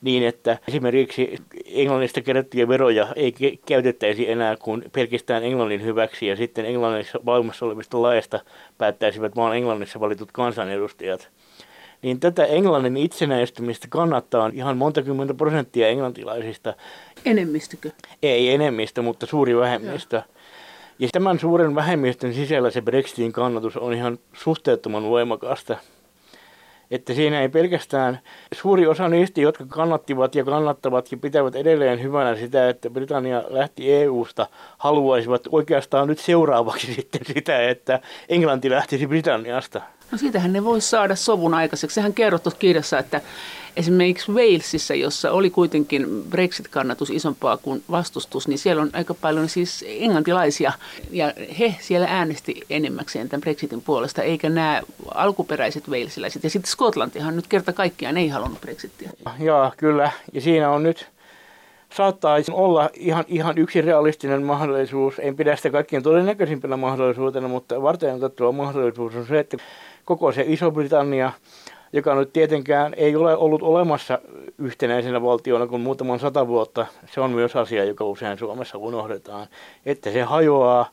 niin, 0.02 0.23
että 0.26 0.59
esimerkiksi 0.68 1.35
Englannista 1.66 2.21
kerättyjä 2.21 2.68
veroja 2.68 3.09
ei 3.16 3.35
käytettäisi 3.66 4.30
enää 4.30 4.56
kuin 4.56 4.85
pelkästään 4.92 5.44
Englannin 5.44 5.83
hyväksi 5.83 6.26
ja 6.26 6.37
sitten 6.37 6.66
Englannissa 6.66 7.21
valmassa 7.26 7.66
olevista 7.66 8.02
laista 8.02 8.40
päättäisivät 8.78 9.37
vain 9.37 9.56
Englannissa 9.56 10.00
valitut 10.00 10.33
kansanedustajat 10.33 11.30
niin 12.04 12.20
tätä 12.20 12.44
Englannin 12.44 12.96
itsenäistymistä 12.96 13.87
kannattaa 13.90 14.50
ihan 14.54 14.76
monta 14.76 15.02
kymmentä 15.02 15.34
prosenttia 15.34 15.88
englantilaisista. 15.88 16.75
Enemmistykö? 17.25 17.90
Ei 18.23 18.54
enemmistö, 18.54 19.02
mutta 19.02 19.26
suuri 19.26 19.56
vähemmistö. 19.56 20.16
Joo. 20.16 20.25
Ja 20.99 21.08
tämän 21.12 21.38
suuren 21.38 21.75
vähemmistön 21.75 22.34
sisällä 22.34 22.70
se 22.70 22.82
Brexitin 22.82 23.32
kannatus 23.32 23.76
on 23.76 23.92
ihan 23.92 24.18
suhteettoman 24.32 25.02
voimakasta. 25.02 25.76
Että 26.90 27.14
siinä 27.14 27.40
ei 27.40 27.49
pelkästään 27.49 28.20
suuri 28.54 28.87
osa 28.87 29.08
niistä, 29.08 29.40
jotka 29.40 29.64
kannattivat 29.68 30.34
ja 30.34 30.44
kannattavat 30.44 31.12
ja 31.12 31.18
pitävät 31.18 31.56
edelleen 31.56 32.02
hyvänä 32.02 32.37
sitä, 32.37 32.68
että 32.68 32.90
Britannia 32.90 33.42
lähti 33.49 33.92
EU-sta, 33.92 34.46
haluaisivat 34.78 35.42
oikeastaan 35.52 36.08
nyt 36.08 36.18
seuraavaksi 36.18 36.94
sitten 36.94 37.20
sitä, 37.34 37.68
että 37.68 38.00
Englanti 38.28 38.70
lähtisi 38.70 39.06
Britanniasta. 39.06 39.80
No 40.14 40.18
siitähän 40.18 40.52
ne 40.52 40.64
voisi 40.64 40.88
saada 40.88 41.16
sovun 41.16 41.54
aikaiseksi. 41.54 41.94
Sehän 41.94 42.14
kerrottu 42.14 42.50
kirjassa, 42.59 42.99
että 42.99 43.21
esimerkiksi 43.76 44.33
Walesissa, 44.33 44.94
jossa 44.94 45.30
oli 45.33 45.50
kuitenkin 45.50 46.06
Brexit-kannatus 46.30 47.11
isompaa 47.11 47.56
kuin 47.56 47.83
vastustus, 47.90 48.49
niin 48.49 48.59
siellä 48.59 48.83
on 48.83 48.90
aika 48.92 49.14
paljon 49.14 49.49
siis 49.49 49.85
englantilaisia 49.88 50.73
ja 51.11 51.33
he 51.59 51.75
siellä 51.80 52.06
äänesti 52.11 52.61
enemmäkseen 52.71 53.28
tämän 53.28 53.40
Brexitin 53.40 53.83
puolesta, 53.83 54.23
eikä 54.23 54.49
nämä 54.49 54.83
alkuperäiset 55.14 55.88
Walesilaiset. 55.88 56.44
Ja 56.44 56.50
sitten 56.50 56.71
Skotlantihan 56.71 57.37
nyt 57.37 57.47
kerta 57.47 57.73
kaikkiaan 57.73 58.16
ei 58.16 58.28
halunnut 58.28 58.61
Brexitia. 58.61 59.11
Joo, 59.38 59.73
kyllä. 59.76 60.11
Ja 60.33 60.40
siinä 60.40 60.71
on 60.71 60.83
nyt 60.83 61.09
saattaa 61.94 62.37
olla 62.52 62.90
ihan, 62.94 63.25
ihan 63.28 63.59
yksi 63.59 63.80
realistinen 63.80 64.42
mahdollisuus. 64.42 65.14
En 65.18 65.37
pidä 65.37 65.56
sitä 65.56 65.71
kaikkien 65.71 66.02
todennäköisimpänä 66.02 66.76
mahdollisuutena, 66.76 67.49
mutta 67.49 67.83
varten 67.83 68.14
otettava 68.14 68.52
mahdollisuus 68.52 69.14
on 69.14 69.26
se, 69.26 69.38
että 69.38 69.56
koko 70.04 70.32
se 70.32 70.44
Iso-Britannia, 70.46 71.32
joka 71.92 72.14
nyt 72.14 72.32
tietenkään 72.32 72.94
ei 72.96 73.16
ole 73.16 73.37
ollut 73.37 73.62
olemassa 73.62 74.18
yhtenäisenä 74.58 75.23
valtiona 75.23 75.66
kuin 75.66 75.82
muutaman 75.82 76.18
sata 76.18 76.46
vuotta, 76.46 76.87
se 77.06 77.20
on 77.20 77.30
myös 77.30 77.56
asia, 77.56 77.84
joka 77.84 78.04
usein 78.04 78.38
Suomessa 78.38 78.78
unohdetaan, 78.78 79.46
että 79.87 80.11
se 80.11 80.23
hajoaa 80.23 80.90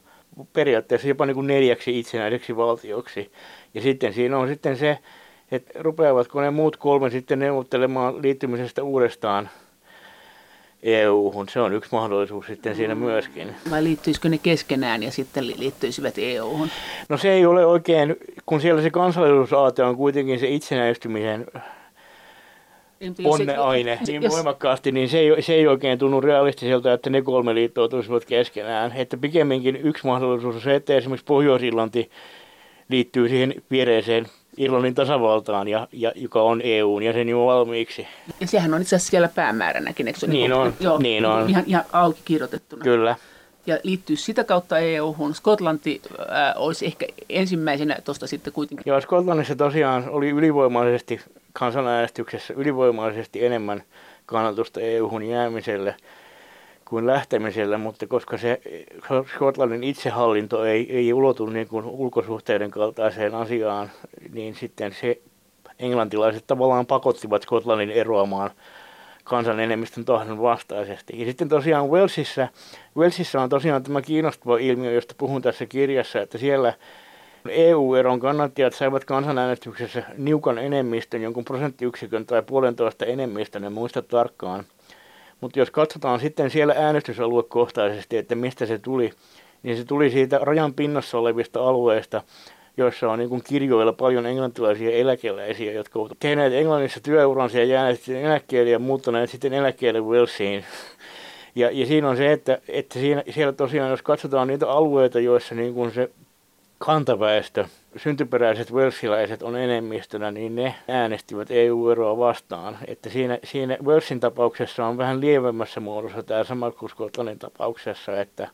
periaatteessa 0.53 1.07
jopa 1.07 1.25
niin 1.25 1.35
kuin 1.35 1.47
neljäksi 1.47 1.99
itsenäiseksi 1.99 2.55
valtioksi. 2.55 3.31
Ja 3.73 3.81
sitten 3.81 4.13
siinä 4.13 4.37
on 4.37 4.47
sitten 4.47 4.77
se, 4.77 4.99
että 5.51 5.79
rupeavatko 5.79 6.41
ne 6.41 6.49
muut 6.49 6.77
kolme 6.77 7.09
sitten 7.09 7.39
neuvottelemaan 7.39 8.21
liittymisestä 8.21 8.83
uudestaan 8.83 9.49
EU-hun. 10.83 11.49
Se 11.49 11.59
on 11.59 11.73
yksi 11.73 11.89
mahdollisuus 11.91 12.45
sitten 12.45 12.75
siinä 12.75 12.95
myöskin. 12.95 13.55
Vai 13.69 13.83
liittyisikö 13.83 14.29
ne 14.29 14.37
keskenään 14.37 15.03
ja 15.03 15.11
sitten 15.11 15.47
liittyisivät 15.47 16.13
EU-hun? 16.17 16.69
No 17.09 17.17
se 17.17 17.31
ei 17.31 17.45
ole 17.45 17.65
oikein, 17.65 18.15
kun 18.45 18.61
siellä 18.61 18.81
se 18.81 18.89
kansallisuusaate 18.89 19.83
on 19.83 19.95
kuitenkin 19.95 20.39
se 20.39 20.47
itsenäistymisen 20.47 21.45
onneaine 23.23 23.99
niin 24.07 24.21
jos... 24.21 24.33
voimakkaasti, 24.33 24.91
niin 24.91 25.09
se 25.09 25.19
ei, 25.19 25.41
se 25.41 25.53
ei 25.53 25.67
oikein 25.67 25.99
tunnu 25.99 26.21
realistiselta, 26.21 26.93
että 26.93 27.09
ne 27.09 27.21
kolme 27.21 27.55
liittoutuisivat 27.55 28.25
keskenään. 28.25 28.91
Että 28.95 29.17
pikemminkin 29.17 29.75
yksi 29.75 30.07
mahdollisuus 30.07 30.55
on 30.55 30.61
se, 30.61 30.75
että 30.75 30.93
esimerkiksi 30.93 31.25
Pohjois-Irlanti 31.25 32.09
liittyy 32.89 33.29
siihen 33.29 33.55
viereiseen 33.71 34.25
Irlannin 34.57 34.95
tasavaltaan, 34.95 35.67
ja, 35.67 35.87
ja, 35.91 36.11
joka 36.15 36.41
on 36.41 36.61
EUn 36.63 37.03
jäsen 37.03 37.29
jo 37.29 37.45
valmiiksi. 37.45 38.07
Ja 38.39 38.47
sehän 38.47 38.73
on 38.73 38.81
itse 38.81 38.95
asiassa 38.95 39.11
siellä 39.11 39.29
päämääränäkin, 39.35 40.07
eikö 40.07 40.19
Niin, 40.21 40.31
niin 40.31 40.53
on, 40.53 40.73
joo, 40.79 40.97
niin 40.97 41.25
on. 41.25 41.49
Ihan, 41.49 41.63
ihan 41.67 41.83
auki 41.93 42.21
kirjoitettuna. 42.25 42.83
Kyllä. 42.83 43.15
Ja 43.65 43.77
liittyy 43.83 44.15
sitä 44.15 44.43
kautta 44.43 44.79
EU-hun. 44.79 45.35
Skotlanti 45.35 46.01
äh, 46.19 46.53
olisi 46.55 46.85
ehkä 46.85 47.05
ensimmäisenä 47.29 47.97
tuosta 48.03 48.27
sitten 48.27 48.53
kuitenkin. 48.53 48.83
Joo, 48.85 49.01
Skotlannissa 49.01 49.55
tosiaan 49.55 50.09
oli 50.09 50.29
ylivoimaisesti 50.29 51.21
kansanäänestyksessä 51.53 52.53
ylivoimaisesti 52.57 53.45
enemmän 53.45 53.83
kannatusta 54.25 54.81
EU-hun 54.81 55.23
jäämiselle 55.23 55.95
kuin 56.91 57.07
lähtemiselle, 57.07 57.77
mutta 57.77 58.07
koska 58.07 58.37
se 58.37 58.61
Skotlannin 59.35 59.83
itsehallinto 59.83 60.65
ei, 60.65 60.97
ei 60.97 61.13
ulotu 61.13 61.45
niin 61.45 61.67
kuin 61.67 61.85
ulkosuhteiden 61.85 62.71
kaltaiseen 62.71 63.35
asiaan, 63.35 63.91
niin 64.33 64.55
sitten 64.55 64.95
se 65.01 65.21
englantilaiset 65.79 66.47
tavallaan 66.47 66.85
pakottivat 66.85 67.41
Skotlannin 67.41 67.89
eroamaan 67.89 68.51
kansan 69.23 69.59
enemmistön 69.59 70.05
tahdon 70.05 70.41
vastaisesti. 70.41 71.19
Ja 71.19 71.25
sitten 71.25 71.49
tosiaan 71.49 71.89
Walesissa, 71.89 72.47
Walesissa 72.97 73.41
on 73.41 73.49
tosiaan 73.49 73.83
tämä 73.83 74.01
kiinnostava 74.01 74.57
ilmiö, 74.57 74.91
josta 74.91 75.15
puhun 75.17 75.41
tässä 75.41 75.65
kirjassa, 75.65 76.21
että 76.21 76.37
siellä 76.37 76.73
EU-eron 77.49 78.19
kannattajat 78.19 78.73
saivat 78.73 79.05
kansanäänestyksessä 79.05 80.03
niukan 80.17 80.57
enemmistön, 80.57 81.21
jonkun 81.21 81.45
prosenttiyksikön 81.45 82.25
tai 82.25 82.41
puolentoista 82.41 83.05
enemmistön, 83.05 83.63
en 83.63 83.73
muista 83.73 84.01
tarkkaan. 84.01 84.63
Mutta 85.41 85.59
jos 85.59 85.71
katsotaan 85.71 86.19
sitten 86.19 86.49
siellä 86.49 86.73
äänestysaluekohtaisesti, 86.77 88.17
että 88.17 88.35
mistä 88.35 88.65
se 88.65 88.79
tuli, 88.79 89.11
niin 89.63 89.77
se 89.77 89.85
tuli 89.85 90.09
siitä 90.09 90.39
rajan 90.41 90.73
pinnassa 90.73 91.17
olevista 91.17 91.63
alueista, 91.63 92.21
joissa 92.77 93.11
on 93.11 93.19
niin 93.19 93.43
kirjoilla 93.43 93.93
paljon 93.93 94.25
englantilaisia 94.25 94.91
eläkeläisiä, 94.91 95.71
jotka 95.71 95.99
ovat 95.99 96.11
tehneet 96.19 96.53
Englannissa 96.53 96.99
työuransa 96.99 97.57
ja 97.57 97.63
jääneet 97.63 97.99
sitten 97.99 98.25
eläkkeelle 98.25 98.71
ja 98.71 98.79
muuttaneet 98.79 99.29
sitten 99.29 99.53
eläkkeelle 99.53 100.01
Walesiin. 100.01 100.65
Ja, 101.55 101.71
ja 101.71 101.85
siinä 101.85 102.09
on 102.09 102.17
se, 102.17 102.31
että, 102.31 102.57
että 102.67 102.99
siinä, 102.99 103.23
siellä 103.29 103.53
tosiaan, 103.53 103.89
jos 103.89 104.01
katsotaan 104.01 104.47
niitä 104.47 104.69
alueita, 104.69 105.19
joissa 105.19 105.55
niin 105.55 105.91
se 105.91 106.09
kantaväestö, 106.77 107.65
syntyperäiset 107.97 108.71
welsiläiset 108.71 109.43
on 109.43 109.55
enemmistönä, 109.55 110.31
niin 110.31 110.55
ne 110.55 110.75
äänestivät 110.87 111.51
EU-eroa 111.51 112.17
vastaan. 112.17 112.77
Että 112.87 113.09
siinä, 113.09 113.39
siinä 113.43 113.77
Walesin 113.83 114.19
tapauksessa 114.19 114.85
on 114.85 114.97
vähän 114.97 115.21
lievemmässä 115.21 115.79
muodossa 115.79 116.23
tämä 116.23 116.43
sama 116.43 116.71
kuin 116.71 116.89
Skotlannin 116.89 117.39
tapauksessa, 117.39 118.21
että, 118.21 118.47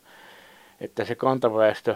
että 0.80 1.04
se 1.04 1.14
kantaväestö 1.14 1.94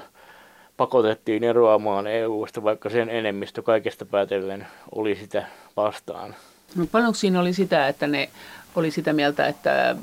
pakotettiin 0.76 1.44
eroamaan 1.44 2.06
EU-sta, 2.06 2.62
vaikka 2.62 2.90
sen 2.90 3.08
enemmistö 3.08 3.62
kaikesta 3.62 4.04
päätellen 4.04 4.66
oli 4.94 5.14
sitä 5.14 5.46
vastaan. 5.76 6.34
No 6.76 6.86
paljonko 6.92 7.14
siinä 7.14 7.40
oli 7.40 7.52
sitä, 7.52 7.88
että 7.88 8.06
ne 8.06 8.28
oli 8.76 8.90
sitä 8.90 9.12
mieltä, 9.12 9.46
että 9.46 9.90
äh, 9.90 9.96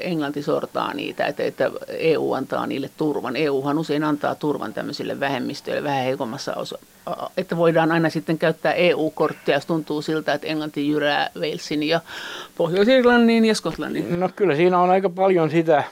Englanti 0.00 0.42
sortaa 0.42 0.94
niitä, 0.94 1.26
että, 1.26 1.42
että 1.42 1.70
EU 1.88 2.32
antaa 2.32 2.66
niille 2.66 2.90
turvan. 2.96 3.36
EUhan 3.36 3.78
usein 3.78 4.04
antaa 4.04 4.34
turvan 4.34 4.72
tämmöisille 4.72 5.20
vähemmistöille 5.20 5.82
vähän 5.82 6.04
heikommassa 6.04 6.54
osa. 6.54 6.78
Että 7.36 7.56
voidaan 7.56 7.92
aina 7.92 8.10
sitten 8.10 8.38
käyttää 8.38 8.72
EU-korttia, 8.72 9.54
jos 9.54 9.66
tuntuu 9.66 10.02
siltä, 10.02 10.32
että 10.32 10.46
Englanti 10.46 10.88
jyrää 10.88 11.30
Walesin 11.36 11.82
ja 11.82 12.00
Pohjois-Irlannin 12.56 13.44
ja 13.44 13.54
Skotlannin. 13.54 14.20
No 14.20 14.30
kyllä 14.36 14.56
siinä 14.56 14.78
on 14.78 14.90
aika 14.90 15.10
paljon 15.10 15.50
sitä, 15.50 15.84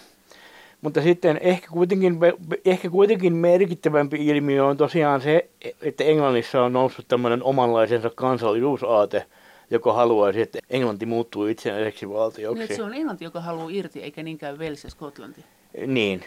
mutta 0.82 1.02
sitten 1.02 1.38
ehkä 1.42 1.68
kuitenkin, 1.68 2.18
ehkä 2.64 2.90
kuitenkin 2.90 3.32
merkittävämpi 3.32 4.26
ilmiö 4.26 4.66
on 4.66 4.76
tosiaan 4.76 5.20
se, 5.20 5.48
että 5.82 6.04
Englannissa 6.04 6.62
on 6.62 6.72
noussut 6.72 7.08
tämmöinen 7.08 7.42
omanlaisensa 7.42 8.10
kansallisuusaate– 8.14 9.24
joka 9.74 9.92
haluaisi, 9.92 10.40
että 10.40 10.58
Englanti 10.70 11.06
muuttuu 11.06 11.46
itsenäiseksi 11.46 12.08
valtioksi. 12.08 12.64
Niin, 12.64 12.76
se 12.76 12.82
on 12.82 12.94
Englanti, 12.94 13.24
joka 13.24 13.40
haluaa 13.40 13.70
irti, 13.70 14.02
eikä 14.02 14.22
niinkään 14.22 14.58
Wales 14.58 14.84
ja 14.84 14.90
Skotlanti. 14.90 15.44
Niin. 15.86 16.24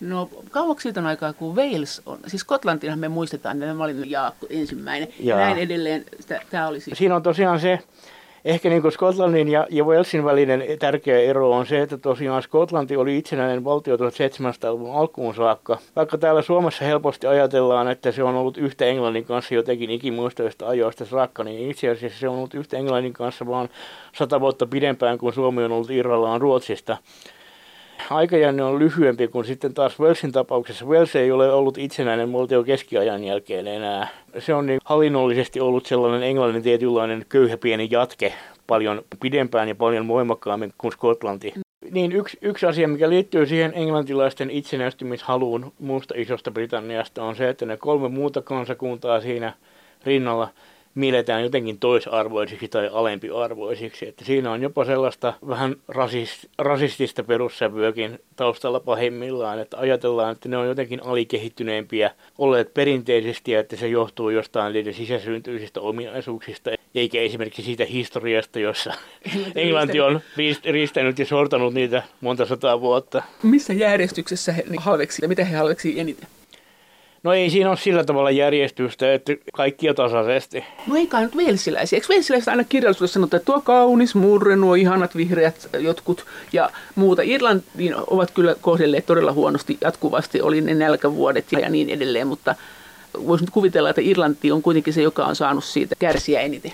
No 0.00 0.30
kauaksi 0.50 0.82
siitä 0.82 1.00
on 1.00 1.06
aikaa, 1.06 1.32
kun 1.32 1.56
Wales 1.56 2.02
on, 2.06 2.18
siis 2.26 2.40
Skotlantihan 2.40 2.98
me 2.98 3.08
muistetaan, 3.08 3.62
että 3.62 3.74
mä 3.74 3.84
olin 3.84 4.10
Jaakko 4.10 4.46
ensimmäinen, 4.50 5.08
ja 5.20 5.36
näin 5.36 5.58
edelleen, 5.58 6.04
tämä 6.50 6.68
olisi... 6.68 6.90
Siinä 6.94 7.16
on 7.16 7.22
tosiaan 7.22 7.60
se, 7.60 7.78
ehkä 8.46 8.68
niin 8.68 8.82
kuin 8.82 8.92
Skotlannin 8.92 9.48
ja, 9.48 9.66
ja 9.70 9.84
Walesin 9.84 10.24
välinen 10.24 10.64
tärkeä 10.78 11.20
ero 11.20 11.50
on 11.50 11.66
se, 11.66 11.82
että 11.82 11.98
tosiaan 11.98 12.42
Skotlanti 12.42 12.96
oli 12.96 13.18
itsenäinen 13.18 13.64
valtio 13.64 13.96
1700-luvun 13.96 14.96
alkuun 14.96 15.34
saakka. 15.34 15.78
Vaikka 15.96 16.18
täällä 16.18 16.42
Suomessa 16.42 16.84
helposti 16.84 17.26
ajatellaan, 17.26 17.88
että 17.88 18.12
se 18.12 18.22
on 18.22 18.34
ollut 18.34 18.58
yhtä 18.58 18.84
Englannin 18.84 19.24
kanssa 19.24 19.54
jotenkin 19.54 19.90
ikimuistoista 19.90 20.68
ajoista 20.68 21.04
saakka, 21.04 21.44
niin 21.44 21.70
itse 21.70 21.88
asiassa 21.88 22.18
se 22.18 22.28
on 22.28 22.36
ollut 22.36 22.54
yhtä 22.54 22.76
Englannin 22.76 23.12
kanssa 23.12 23.46
vaan 23.46 23.68
sata 24.12 24.40
vuotta 24.40 24.66
pidempään 24.66 25.18
kuin 25.18 25.32
Suomi 25.34 25.64
on 25.64 25.72
ollut 25.72 25.90
irrallaan 25.90 26.40
Ruotsista 26.40 26.96
aikajänne 28.10 28.62
on 28.62 28.78
lyhyempi 28.78 29.28
kuin 29.28 29.44
sitten 29.44 29.74
taas 29.74 30.00
Walesin 30.00 30.32
tapauksessa. 30.32 30.84
Wales 30.84 31.16
ei 31.16 31.30
ole 31.30 31.52
ollut 31.52 31.78
itsenäinen 31.78 32.32
valtio 32.32 32.64
keskiajan 32.64 33.24
jälkeen 33.24 33.66
enää. 33.66 34.08
Se 34.38 34.54
on 34.54 34.66
niin 34.66 34.80
hallinnollisesti 34.84 35.60
ollut 35.60 35.86
sellainen 35.86 36.22
englannin 36.22 36.62
tietynlainen 36.62 37.26
köyhä 37.28 37.56
pieni 37.56 37.88
jatke 37.90 38.32
paljon 38.66 39.02
pidempään 39.20 39.68
ja 39.68 39.74
paljon 39.74 40.08
voimakkaammin 40.08 40.72
kuin 40.78 40.92
Skotlanti. 40.92 41.54
Niin 41.90 42.12
yksi, 42.12 42.38
yksi 42.42 42.66
asia, 42.66 42.88
mikä 42.88 43.08
liittyy 43.08 43.46
siihen 43.46 43.72
englantilaisten 43.74 44.50
itsenäistymishaluun 44.50 45.72
muusta 45.78 46.14
isosta 46.16 46.50
Britanniasta 46.50 47.24
on 47.24 47.36
se, 47.36 47.48
että 47.48 47.66
ne 47.66 47.76
kolme 47.76 48.08
muuta 48.08 48.42
kansakuntaa 48.42 49.20
siinä 49.20 49.52
rinnalla– 50.04 50.48
mielletään 50.96 51.42
jotenkin 51.42 51.78
toisarvoisiksi 51.78 52.68
tai 52.68 52.90
alempiarvoisiksi. 52.92 54.08
Että 54.08 54.24
siinä 54.24 54.52
on 54.52 54.62
jopa 54.62 54.84
sellaista 54.84 55.34
vähän 55.48 55.76
rasist, 55.88 56.44
rasistista 56.58 57.24
perussävyäkin 57.24 58.18
taustalla 58.36 58.80
pahimmillaan, 58.80 59.58
että 59.58 59.76
ajatellaan, 59.78 60.32
että 60.32 60.48
ne 60.48 60.56
on 60.56 60.66
jotenkin 60.66 61.02
alikehittyneempiä 61.04 62.10
olleet 62.38 62.74
perinteisesti 62.74 63.52
ja 63.52 63.60
että 63.60 63.76
se 63.76 63.88
johtuu 63.88 64.30
jostain 64.30 64.72
niiden 64.72 64.94
sisäsyntyisistä 64.94 65.80
ominaisuuksista, 65.80 66.70
eikä 66.94 67.20
esimerkiksi 67.20 67.62
siitä 67.62 67.84
historiasta, 67.84 68.58
jossa 68.58 68.94
Englanti 69.54 70.00
on 70.00 70.20
riistänyt 70.64 71.18
ja 71.18 71.26
sortanut 71.26 71.74
niitä 71.74 72.02
monta 72.20 72.46
sataa 72.46 72.80
vuotta. 72.80 73.22
Missä 73.42 73.72
järjestyksessä 73.72 74.52
he 74.52 74.64
halveksi, 74.76 75.28
mitä 75.28 75.44
he 75.44 75.56
halveksi 75.56 76.00
eniten? 76.00 76.28
No 77.26 77.32
ei 77.32 77.50
siinä 77.50 77.70
ole 77.70 77.76
sillä 77.76 78.04
tavalla 78.04 78.30
järjestystä, 78.30 79.14
että 79.14 79.32
kaikkia 79.52 79.94
tasaisesti. 79.94 80.64
No 80.86 80.96
ei 80.96 81.06
kai 81.06 81.22
nyt 81.22 81.36
velsiläisiä. 81.36 81.96
Eikö 81.96 82.06
velsiläiset 82.08 82.48
aina 82.48 82.64
kirjallisuudessa 82.64 83.14
sanota, 83.14 83.36
että 83.36 83.46
tuo 83.46 83.60
kaunis 83.60 84.14
murre, 84.14 84.56
nuo 84.56 84.74
ihanat 84.74 85.16
vihreät 85.16 85.68
jotkut 85.78 86.26
ja 86.52 86.70
muuta. 86.94 87.22
Irlantiin 87.22 87.94
ovat 88.06 88.30
kyllä 88.30 88.54
kohdelleet 88.60 89.06
todella 89.06 89.32
huonosti 89.32 89.78
jatkuvasti, 89.80 90.40
oli 90.40 90.60
ne 90.60 90.74
nälkävuodet 90.74 91.52
ja 91.52 91.68
niin 91.68 91.90
edelleen, 91.90 92.26
mutta 92.26 92.54
voisi 93.26 93.44
nyt 93.44 93.50
kuvitella, 93.50 93.90
että 93.90 94.02
Irlanti 94.02 94.52
on 94.52 94.62
kuitenkin 94.62 94.92
se, 94.92 95.02
joka 95.02 95.24
on 95.24 95.36
saanut 95.36 95.64
siitä 95.64 95.94
kärsiä 95.98 96.40
eniten. 96.40 96.72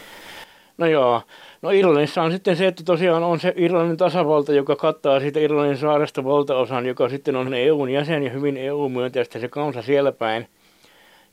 No 0.79 0.87
joo, 0.87 1.23
No 1.62 1.70
Irlannissa 1.70 2.22
on 2.22 2.33
sitten 2.33 2.57
se, 2.57 2.66
että 2.66 2.83
tosiaan 2.85 3.22
on 3.22 3.40
se 3.40 3.53
Irlannin 3.57 3.96
tasavalta, 3.96 4.53
joka 4.53 4.77
kattaa 4.77 5.20
siitä 5.20 5.40
Irlannin 5.40 5.77
saaresta 5.77 6.25
valtaosan, 6.25 6.87
joka 6.87 7.09
sitten 7.09 7.37
on 7.37 7.55
EUn 7.55 7.90
jäsen 7.90 8.22
ja 8.22 8.31
hyvin 8.31 8.57
EU-myönteistä 8.57 9.38
se 9.38 9.48
kansa 9.48 9.83
siellä 9.83 10.12
päin. 10.12 10.48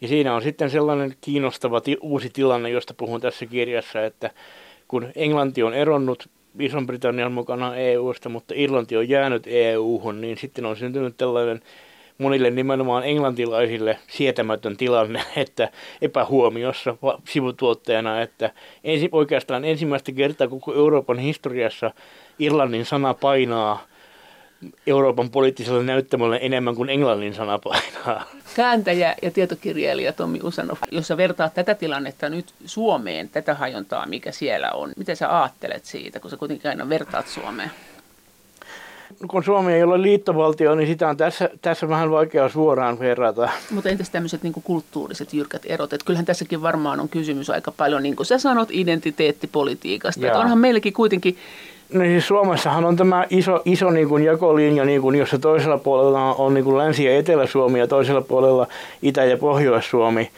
Ja 0.01 0.07
siinä 0.07 0.35
on 0.35 0.41
sitten 0.41 0.69
sellainen 0.69 1.13
kiinnostava 1.21 1.81
ti- 1.81 1.97
uusi 2.01 2.29
tilanne, 2.29 2.69
josta 2.69 2.93
puhun 2.93 3.21
tässä 3.21 3.45
kirjassa, 3.45 4.05
että 4.05 4.31
kun 4.87 5.07
Englanti 5.15 5.63
on 5.63 5.73
eronnut 5.73 6.29
Ison-Britannian 6.59 7.31
mukana 7.31 7.75
EUsta, 7.75 8.29
mutta 8.29 8.53
Irlanti 8.57 8.97
on 8.97 9.09
jäänyt 9.09 9.43
EUhun, 9.47 10.21
niin 10.21 10.37
sitten 10.37 10.65
on 10.65 10.75
syntynyt 10.75 11.17
tällainen 11.17 11.61
monille 12.19 12.49
nimenomaan 12.49 13.03
englantilaisille 13.03 13.99
sietämätön 14.07 14.77
tilanne, 14.77 15.21
että 15.35 15.69
epähuomiossa 16.01 16.95
sivutuotteena, 17.29 18.21
että 18.21 18.51
ensi, 18.83 19.09
oikeastaan 19.11 19.65
ensimmäistä 19.65 20.11
kertaa 20.11 20.47
koko 20.47 20.73
Euroopan 20.73 21.19
historiassa 21.19 21.91
Irlannin 22.39 22.85
sana 22.85 23.13
painaa 23.13 23.83
Euroopan 24.87 25.29
poliittiselle 25.29 25.83
näyttämölle 25.83 26.39
enemmän 26.41 26.75
kuin 26.75 26.89
englannin 26.89 27.33
sana 27.33 27.59
painaa. 27.59 28.23
Kääntäjä 28.55 29.15
ja 29.21 29.31
tietokirjailija 29.31 30.13
Tommi 30.13 30.39
Usanov, 30.43 30.77
jos 30.91 31.07
sä 31.07 31.17
vertaat 31.17 31.53
tätä 31.53 31.75
tilannetta 31.75 32.29
nyt 32.29 32.53
Suomeen, 32.65 33.29
tätä 33.29 33.53
hajontaa, 33.53 34.05
mikä 34.05 34.31
siellä 34.31 34.71
on, 34.71 34.91
mitä 34.97 35.15
sä 35.15 35.39
ajattelet 35.39 35.85
siitä, 35.85 36.19
kun 36.19 36.31
sä 36.31 36.37
kuitenkin 36.37 36.69
aina 36.69 36.89
vertaat 36.89 37.27
Suomeen? 37.27 37.71
Kun 39.27 39.43
Suomi 39.43 39.73
ei 39.73 39.83
ole 39.83 40.01
liittovaltio, 40.01 40.75
niin 40.75 40.87
sitä 40.87 41.09
on 41.09 41.17
tässä, 41.17 41.49
tässä 41.61 41.89
vähän 41.89 42.11
vaikea 42.11 42.49
suoraan 42.49 42.99
verrata. 42.99 43.49
Mutta 43.71 43.89
entäs 43.89 44.09
tämmöiset 44.09 44.43
niin 44.43 44.53
kulttuuriset 44.63 45.33
jyrkät 45.33 45.61
erot? 45.65 45.93
Et 45.93 46.03
kyllähän 46.03 46.25
tässäkin 46.25 46.61
varmaan 46.61 46.99
on 46.99 47.09
kysymys 47.09 47.49
aika 47.49 47.71
paljon, 47.71 48.03
niin 48.03 48.15
kuin 48.15 48.25
sä 48.25 48.37
sanot, 48.37 48.69
identiteettipolitiikasta. 48.71 50.27
Että 50.27 50.39
onhan 50.39 50.57
meilläkin 50.57 50.93
kuitenkin 50.93 51.37
No 51.93 52.01
siis 52.01 52.27
Suomessahan 52.27 52.85
on 52.85 52.95
tämä 52.95 53.25
iso, 53.29 53.61
iso 53.65 53.89
niin 53.89 54.09
kuin 54.09 54.23
jakolinja, 54.23 54.85
niin 54.85 55.01
kuin, 55.01 55.15
jossa 55.15 55.39
toisella 55.39 55.77
puolella 55.77 56.33
on 56.33 56.53
niin 56.53 56.63
kuin 56.63 56.77
Länsi- 56.77 57.05
ja 57.05 57.17
Etelä-Suomi 57.17 57.79
ja 57.79 57.87
toisella 57.87 58.21
puolella 58.21 58.67
Itä- 59.01 59.25
ja 59.25 59.37
Pohjois-Suomi. 59.37 60.29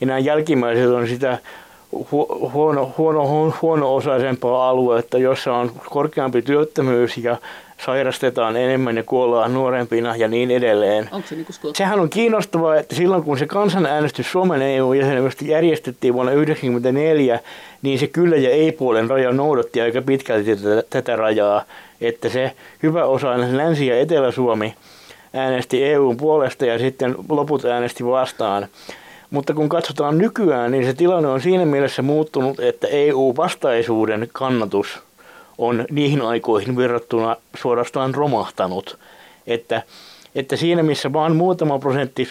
Ja 0.00 0.06
nämä 0.06 0.18
jälkimmäiset 0.18 0.88
on 0.88 1.08
sitä 1.08 1.38
huono, 2.52 2.92
huono, 2.98 3.54
huono-osaisempaa 3.62 4.68
aluetta, 4.68 5.18
jossa 5.18 5.54
on 5.54 5.72
korkeampi 5.90 6.42
työttömyys 6.42 7.16
ja 7.16 7.36
sairastetaan 7.84 8.56
enemmän 8.56 8.96
ja 8.96 9.02
kuollaan 9.02 9.54
nuorempina 9.54 10.16
ja 10.16 10.28
niin 10.28 10.50
edelleen. 10.50 11.08
Onko 11.12 11.28
se 11.28 11.34
niin 11.34 11.46
Sehän 11.74 12.00
on 12.00 12.10
kiinnostavaa, 12.10 12.76
että 12.76 12.94
silloin 12.94 13.22
kun 13.22 13.38
se 13.38 13.46
kansanäänestys 13.46 14.32
Suomen 14.32 14.62
EU-jäsenyydestä 14.62 15.44
järjestettiin 15.44 16.14
vuonna 16.14 16.32
1994, 16.32 17.40
niin 17.82 17.98
se 17.98 18.06
kyllä 18.06 18.36
ja 18.36 18.50
ei-puolen 18.50 19.10
raja 19.10 19.32
noudatti 19.32 19.80
aika 19.80 20.02
pitkälti 20.02 20.56
tätä, 20.56 20.82
tätä 20.90 21.16
rajaa, 21.16 21.64
että 22.00 22.28
se 22.28 22.52
hyvä 22.82 23.04
osa 23.04 23.28
Länsi- 23.38 23.86
ja 23.86 24.00
Etelä-Suomi 24.00 24.74
äänesti 25.34 25.84
EUn 25.84 26.16
puolesta 26.16 26.66
ja 26.66 26.78
sitten 26.78 27.14
loput 27.28 27.64
äänesti 27.64 28.06
vastaan. 28.06 28.66
Mutta 29.30 29.54
kun 29.54 29.68
katsotaan 29.68 30.18
nykyään, 30.18 30.70
niin 30.70 30.84
se 30.84 30.94
tilanne 30.94 31.28
on 31.28 31.40
siinä 31.40 31.64
mielessä 31.64 32.02
muuttunut, 32.02 32.60
että 32.60 32.86
EU-vastaisuuden 32.86 34.28
kannatus 34.32 35.02
on 35.60 35.84
niihin 35.90 36.22
aikoihin 36.22 36.76
verrattuna 36.76 37.36
suorastaan 37.56 38.14
romahtanut. 38.14 38.98
Että, 39.46 39.82
että 40.34 40.56
siinä 40.56 40.82
missä 40.82 41.12
vain 41.12 41.36
muutama 41.36 41.78
prosentti 41.78 42.28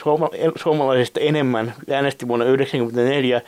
suomalaisista 0.56 1.20
enemmän 1.20 1.74
äänesti 1.92 2.28
vuonna 2.28 2.46
1994 2.46 3.42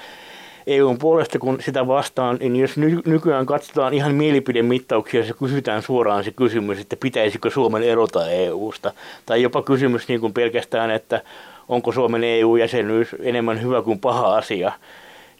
EUn 0.67 0.97
puolesta 0.97 1.39
kuin 1.39 1.57
sitä 1.61 1.87
vastaan, 1.87 2.37
niin 2.39 2.55
jos 2.55 2.77
ny- 2.77 3.01
nykyään 3.05 3.45
katsotaan 3.45 3.93
ihan 3.93 4.15
mielipidemittauksia, 4.15 5.25
se 5.25 5.33
kysytään 5.33 5.81
suoraan 5.81 6.23
se 6.23 6.31
kysymys, 6.31 6.79
että 6.79 6.95
pitäisikö 6.95 7.49
Suomen 7.49 7.83
erota 7.83 8.29
EUsta. 8.29 8.93
Tai 9.25 9.41
jopa 9.41 9.61
kysymys 9.61 10.07
niin 10.07 10.19
kuin 10.19 10.33
pelkästään, 10.33 10.91
että 10.91 11.21
onko 11.69 11.91
Suomen 11.91 12.23
EU-jäsenyys 12.23 13.15
enemmän 13.19 13.61
hyvä 13.61 13.81
kuin 13.81 13.99
paha 13.99 14.35
asia, 14.37 14.71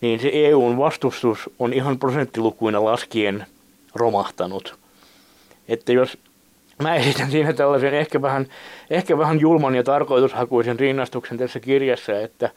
niin 0.02 0.20
se 0.20 0.30
EUn 0.34 0.78
vastustus 0.78 1.50
on 1.60 1.74
ihan 1.74 2.00
prosenttilukuina 2.00 2.84
laskien 2.84 3.46
romahtanut. 3.96 4.80
Että 5.68 5.92
jos 5.92 6.18
mä 6.82 6.96
esitän 6.96 7.32
siinä 7.32 7.54
tällaisen 7.54 7.94
ehkä 7.94 8.22
vähän, 8.22 8.48
ehkä 8.90 9.18
vähän 9.18 9.40
julman 9.40 9.76
ja 9.76 9.84
tarkoitushakuisen 9.84 10.80
rinnastuksen 10.80 11.38
tässä 11.38 11.60
kirjassa, 11.60 12.20
että, 12.20 12.50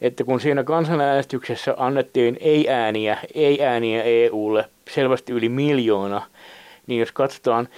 että 0.00 0.24
kun 0.24 0.40
siinä 0.40 0.64
kansanäänestyksessä 0.64 1.74
annettiin 1.76 2.36
ei-ääniä, 2.40 3.18
ei-ääniä 3.34 4.02
EUlle 4.02 4.64
selvästi 4.90 5.32
yli 5.32 5.48
miljoona, 5.48 6.22
niin 6.86 7.00
jos 7.00 7.12
katsotaan 7.12 7.68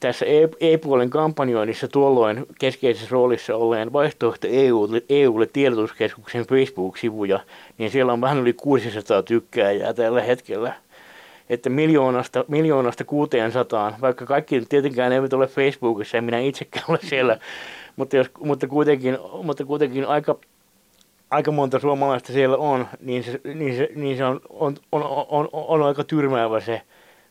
tässä 0.00 0.26
e-puolen 0.60 1.10
kampanjoinnissa 1.10 1.88
tuolloin 1.88 2.46
keskeisessä 2.58 3.08
roolissa 3.10 3.56
olleen 3.56 3.92
vaihtoehto 3.92 4.46
EUlle, 4.50 5.02
EUlle 5.08 5.46
tiedotuskeskuksen 5.46 6.46
Facebook-sivuja, 6.46 7.40
niin 7.78 7.90
siellä 7.90 8.12
on 8.12 8.20
vähän 8.20 8.38
yli 8.38 8.52
600 8.52 9.22
tykkääjää 9.22 9.94
tällä 9.94 10.22
hetkellä. 10.22 10.74
Että 11.50 11.70
miljoonasta, 11.70 12.44
miljoonasta 12.48 13.04
600, 13.04 13.96
vaikka 14.00 14.26
kaikki 14.26 14.60
tietenkään 14.68 15.12
eivät 15.12 15.32
ole 15.32 15.46
Facebookissa 15.46 16.16
ja 16.16 16.22
minä 16.22 16.38
itsekään 16.38 16.84
ole 16.90 16.98
siellä, 17.02 17.38
mutta, 17.96 18.16
jos, 18.16 18.30
mutta, 18.40 18.66
kuitenkin, 18.66 19.18
mutta 19.42 19.64
kuitenkin 19.64 20.06
aika, 20.06 20.38
aika 21.30 21.52
monta 21.52 21.78
suomalaista 21.78 22.32
siellä 22.32 22.56
on, 22.56 22.88
niin 23.00 23.24
se, 23.24 23.40
niin 23.54 23.76
se, 23.76 23.88
niin 23.94 24.16
se 24.16 24.24
on, 24.24 24.40
on, 24.50 24.76
on, 24.92 25.02
on, 25.28 25.48
on, 25.52 25.82
aika 25.82 26.04
tyrmäävä 26.04 26.60
se, 26.60 26.82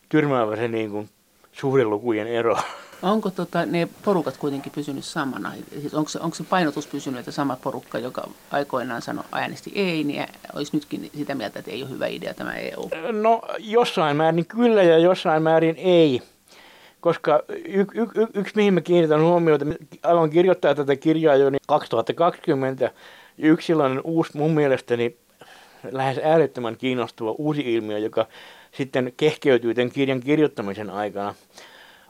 tyrmäävä 0.09 0.55
se 0.55 0.67
niin 0.67 0.91
kuin 0.91 1.09
suhdelukujen 1.51 2.27
ero. 2.27 2.57
Onko 3.01 3.31
tota, 3.31 3.65
ne 3.65 3.87
porukat 4.05 4.37
kuitenkin 4.37 4.71
pysynyt 4.71 5.05
samana? 5.05 5.51
Siis 5.81 5.93
onko, 5.93 6.09
se, 6.09 6.19
onko 6.19 6.35
se 6.35 6.43
painotus 6.43 6.87
pysynyt, 6.87 7.19
että 7.19 7.31
sama 7.31 7.57
porukka, 7.63 7.99
joka 7.99 8.27
aikoinaan 8.51 9.01
sanoi 9.01 9.23
äänesti 9.31 9.71
ei, 9.75 10.03
niin 10.03 10.27
olisi 10.53 10.77
nytkin 10.77 11.09
sitä 11.17 11.35
mieltä, 11.35 11.59
että 11.59 11.71
ei 11.71 11.83
ole 11.83 11.89
hyvä 11.89 12.07
idea 12.07 12.33
tämä 12.33 12.53
EU? 12.53 12.89
No 13.11 13.41
jossain 13.59 14.17
määrin 14.17 14.45
kyllä 14.45 14.83
ja 14.83 14.97
jossain 14.97 15.43
määrin 15.43 15.75
ei. 15.77 16.21
Koska 17.01 17.43
y- 17.49 17.85
y- 17.93 18.21
y- 18.21 18.27
yksi, 18.33 18.55
mihin 18.55 18.73
mä 18.73 18.81
kiinnitän 18.81 19.21
huomiota, 19.21 19.65
aloin 20.03 20.31
kirjoittaa 20.31 20.75
tätä 20.75 20.95
kirjaa 20.95 21.35
jo 21.35 21.49
niin 21.49 21.61
2020, 21.67 22.91
yksi 23.37 23.67
sellainen 23.67 24.01
uusi 24.03 24.37
mun 24.37 24.51
mielestäni 24.51 25.17
lähes 25.91 26.17
äärettömän 26.23 26.77
kiinnostava 26.77 27.35
uusi 27.37 27.73
ilmiö, 27.73 27.97
joka 27.97 28.25
sitten 28.71 29.13
kehkeytyy 29.17 29.73
tämän 29.73 29.91
kirjan 29.91 30.19
kirjoittamisen 30.19 30.89
aikana, 30.89 31.35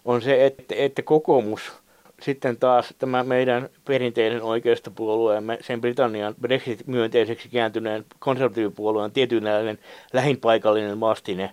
on 0.06 0.22
se, 0.22 0.46
että, 0.46 0.76
että 0.78 1.02
kokoomus 1.02 1.74
sitten 2.22 2.58
taas 2.58 2.94
tämä 3.00 3.24
meidän 3.24 3.70
perinteinen 3.86 4.42
oikeistopuolueemme, 4.42 5.58
sen 5.62 5.82
Britannian 5.82 6.36
Brexit-myönteiseksi 6.42 7.50
kääntyneen 7.50 8.06
konservatiivipuolueen 8.20 9.12
tietynlainen 9.12 9.80
lähinpaikallinen 10.14 11.00
vastine, 11.00 11.52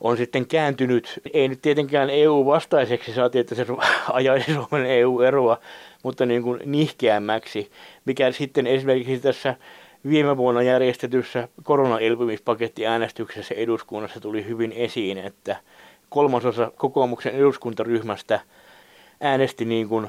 on 0.00 0.16
sitten 0.16 0.46
kääntynyt, 0.46 1.20
ei 1.32 1.48
nyt 1.48 1.62
tietenkään 1.62 2.10
EU-vastaiseksi, 2.10 3.14
saatiin, 3.14 3.40
että 3.40 3.54
se 3.54 3.66
ajaisi 4.12 4.54
Suomen 4.54 4.86
EU-eroa, 4.86 5.58
mutta 6.02 6.26
niin 6.26 6.42
kuin 6.42 6.60
nihkeämmäksi, 6.64 7.70
mikä 8.04 8.32
sitten 8.32 8.66
esimerkiksi 8.66 9.18
tässä 9.18 9.54
viime 10.08 10.36
vuonna 10.36 10.62
järjestetyssä 10.62 11.48
koronaelpymispakettiäänestyksessä 11.62 13.54
eduskunnassa 13.54 14.20
tuli 14.20 14.46
hyvin 14.46 14.72
esiin, 14.72 15.18
että 15.18 15.56
kolmasosa 16.14 16.72
kokoomuksen 16.76 17.34
eduskuntaryhmästä 17.34 18.40
äänesti 19.20 19.64
niin 19.64 19.88
kuin 19.88 20.08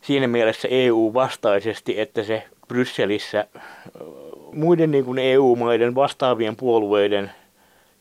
siinä 0.00 0.26
mielessä 0.26 0.68
EU-vastaisesti, 0.70 2.00
että 2.00 2.22
se 2.22 2.44
Brysselissä 2.68 3.44
muiden 4.52 4.90
niin 4.90 5.04
kuin 5.04 5.18
EU-maiden 5.18 5.94
vastaavien 5.94 6.56
puolueiden 6.56 7.30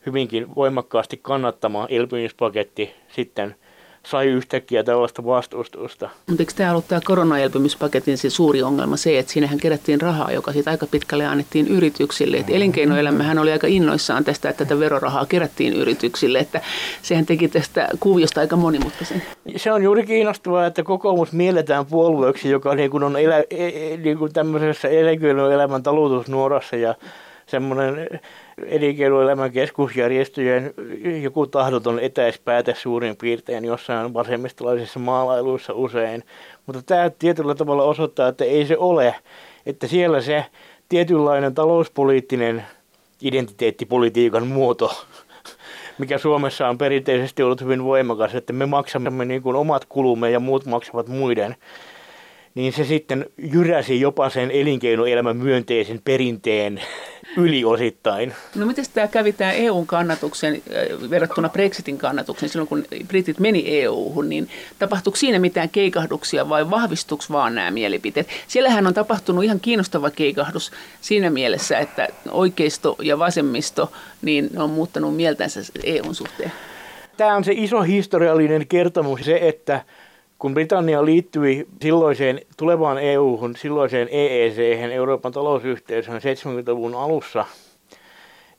hyvinkin 0.05 0.55
voimakkaasti 0.55 1.19
kannattama 1.21 1.88
elpymispaketti 1.89 2.95
sitten– 3.10 3.55
sai 4.10 4.28
yhtäkkiä 4.28 4.84
tällaista 4.84 5.26
vastustusta. 5.26 6.10
Mutta 6.28 6.43
eikö 6.43 6.54
tämä 6.56 6.72
ollut 6.72 6.88
tämä 6.88 7.02
koronaelpymispaketin 7.06 8.17
se 8.17 8.30
suuri 8.30 8.63
ongelma 8.63 8.98
se, 8.98 9.20
että 9.20 9.32
siinähän 9.32 9.58
kerättiin 9.58 10.02
rahaa, 10.02 10.32
joka 10.32 10.52
siitä 10.52 10.72
aika 10.72 10.88
pitkälle 10.88 11.26
annettiin 11.26 11.67
yrityksille. 11.67 12.38
Et 12.38 12.50
elinkeinoelämähän 12.50 13.39
oli 13.39 13.52
aika 13.52 13.67
innoissaan 13.67 14.24
tästä, 14.24 14.50
että 14.50 14.65
tätä 14.65 14.80
verorahaa 14.80 15.26
kerättiin 15.26 15.74
yrityksille, 15.74 16.39
että 16.39 16.62
sehän 17.02 17.26
teki 17.26 17.48
tästä 17.48 17.88
kuviosta 18.00 18.41
aika 18.41 18.56
monimutkaisen. 18.56 19.24
Se 19.56 19.72
on 19.72 19.84
juuri 19.84 20.06
kiinnostavaa, 20.06 20.65
että 20.65 20.84
kokoomus 20.84 21.32
mielletään 21.32 21.86
puolueeksi, 21.86 22.50
joka 22.50 22.76
niin 22.76 22.91
kuin 22.91 23.04
on 23.04 23.17
elä, 23.17 23.38
e, 23.38 23.67
e, 23.67 23.98
niin 23.98 24.17
kuin 24.17 24.34
tämmöisessä 24.34 24.88
elinkeinoelämän 24.88 25.84
talutusnuorassa 25.84 26.76
ja 26.76 26.96
semmoinen 27.46 28.20
elinkeinoelämän 28.65 29.52
keskusjärjestöjen 29.52 30.74
joku 31.22 31.48
tahdoton 31.48 32.00
etäispäätä 32.00 32.74
suurin 32.78 33.17
piirtein 33.17 33.65
jossain 33.65 34.13
vasemmistolaisissa 34.13 35.00
maalailuissa 35.00 35.74
usein. 35.74 36.24
Mutta 36.65 36.82
tämä 36.82 37.10
tietyllä 37.20 37.56
tavalla 37.56 37.84
osoittaa, 37.84 38.28
että 38.28 38.46
ei 38.46 38.65
se 38.65 38.78
ole, 38.78 39.15
että 39.65 39.88
siellä 39.88 40.22
se 40.22 40.46
tietynlainen 40.89 41.56
talouspoliittinen 41.56 42.65
identiteettipolitiikan 43.22 44.48
muoto, 44.48 45.06
mikä 45.98 46.17
Suomessa 46.17 46.67
on 46.67 46.78
perinteisesti 46.78 47.43
ollut 47.43 47.62
hyvin 47.62 47.84
voimakas, 47.84 48.36
että 48.36 48.54
me 48.54 48.65
maksamme 48.65 49.26
niin 49.26 49.41
kuin 49.41 49.56
omat 49.56 49.86
kulumme 49.86 50.32
ja 50.32 50.39
muut 50.39 50.65
maksavat 50.65 51.08
muiden, 51.08 51.56
niin 52.56 52.74
se 52.74 52.84
sitten 52.84 53.26
jyräsi 53.38 54.02
jopa 54.02 54.30
sen 54.30 54.52
elinkeinoelämän 54.52 55.38
myönteisen 55.38 56.02
perinteen 56.04 56.82
yli 57.38 57.65
osittain. 57.65 58.34
No 58.56 58.65
miten 58.65 58.86
tämä 58.93 59.08
kävi 59.08 59.34
tämä 59.34 59.52
EUn 59.52 59.88
kannatuksen 59.88 60.54
äh, 60.54 61.10
verrattuna 61.10 61.50
Brexitin 61.50 61.97
kannatuksen 61.97 62.50
silloin, 62.50 62.67
kun 62.67 62.86
britit 63.08 63.39
meni 63.39 63.82
EUhun, 63.82 64.30
niin 64.30 64.50
tapahtuiko 64.80 65.15
siinä 65.17 65.39
mitään 65.39 65.69
keikahduksia 65.69 66.50
vai 66.50 66.69
vahvistuiko 66.69 67.23
vaan 67.32 67.56
nämä 67.56 67.71
mielipiteet? 67.71 68.28
Siellähän 68.47 68.88
on 68.88 68.93
tapahtunut 68.93 69.43
ihan 69.43 69.60
kiinnostava 69.60 70.10
keikahdus 70.10 70.71
siinä 71.02 71.30
mielessä, 71.30 71.80
että 71.80 72.08
oikeisto 72.32 72.95
ja 73.02 73.19
vasemmisto 73.19 73.91
niin 74.21 74.50
on 74.58 74.69
muuttanut 74.69 75.15
mieltänsä 75.15 75.60
EUn 75.84 76.15
suhteen. 76.15 76.52
Tämä 77.17 77.36
on 77.36 77.43
se 77.43 77.54
iso 77.56 77.82
historiallinen 77.82 78.67
kertomus, 78.67 79.19
se, 79.26 79.39
että 79.41 79.82
kun 80.39 80.54
Britannia 80.54 81.06
liittyi 81.06 81.67
silloiseen 81.82 82.41
tulevaan 82.58 82.97
EU-hun, 82.97 83.56
silloiseen 83.56 84.08
EEC, 84.12 84.58
Euroopan 84.91 85.32
talousyhteisöön 85.32 86.21
70-luvun 86.21 86.95
alussa, 86.95 87.45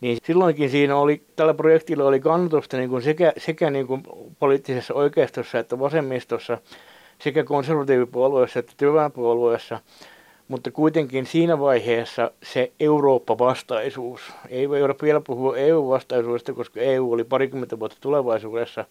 niin 0.00 0.18
silloinkin 0.24 0.70
siinä 0.70 0.96
oli, 0.96 1.22
tällä 1.36 1.54
projektilla 1.54 2.04
oli 2.04 2.20
kannatusta 2.20 2.76
niin 2.76 2.90
kuin 2.90 3.02
sekä, 3.02 3.32
sekä 3.36 3.70
niin 3.70 3.86
kuin 3.86 4.02
poliittisessa 4.38 4.94
oikeistossa 4.94 5.58
että 5.58 5.78
vasemmistossa, 5.78 6.58
sekä 7.18 7.44
konservatiivipuolueessa 7.44 8.58
että 8.58 8.72
työväenpuolueessa, 8.76 9.80
mutta 10.48 10.70
kuitenkin 10.70 11.26
siinä 11.26 11.60
vaiheessa 11.60 12.30
se 12.42 12.72
Eurooppa-vastaisuus, 12.80 14.20
ei 14.48 14.68
voida 14.68 14.94
vielä 15.02 15.20
puhua 15.20 15.56
EU-vastaisuudesta, 15.56 16.52
koska 16.52 16.80
EU 16.80 17.12
oli 17.12 17.24
parikymmentä 17.24 17.78
vuotta 17.78 17.96
tulevaisuudessa, 18.00 18.84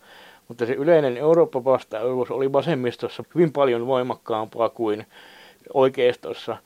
mutta 0.47 0.65
se 0.65 0.73
yleinen 0.73 1.17
Eurooppa-vastaisuus 1.17 2.31
oli 2.31 2.53
vasemmistossa 2.53 3.23
hyvin 3.36 3.51
paljon 3.51 3.88
voimakkaampaa 3.88 4.69
kuin 4.69 5.05
oikeistossa. 5.73 6.57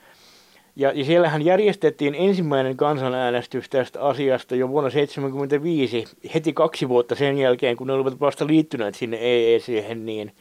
Ja, 0.75 0.91
ja 0.95 1.05
siellähän 1.05 1.45
järjestettiin 1.45 2.15
ensimmäinen 2.15 2.77
kansanäänestys 2.77 3.69
tästä 3.69 4.01
asiasta 4.01 4.55
jo 4.55 4.69
vuonna 4.69 4.89
1975, 4.89 6.03
heti 6.33 6.53
kaksi 6.53 6.89
vuotta 6.89 7.15
sen 7.15 7.37
jälkeen, 7.37 7.77
kun 7.77 7.87
ne 7.87 7.93
olivat 7.93 8.19
vasta 8.19 8.47
liittyneet 8.47 8.95
sinne 8.95 9.17
EEC, 9.17 9.95
niin, 9.95 10.31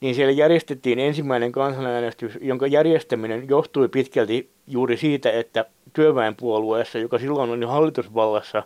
niin 0.00 0.14
siellä 0.14 0.32
järjestettiin 0.32 0.98
ensimmäinen 0.98 1.52
kansanäänestys, 1.52 2.38
jonka 2.40 2.66
järjestäminen 2.66 3.48
johtui 3.48 3.88
pitkälti 3.88 4.50
juuri 4.66 4.96
siitä, 4.96 5.30
että 5.30 5.64
työväenpuolueessa, 5.92 6.98
joka 6.98 7.18
silloin 7.18 7.50
oli 7.50 7.66
hallitusvallassa, 7.66 8.62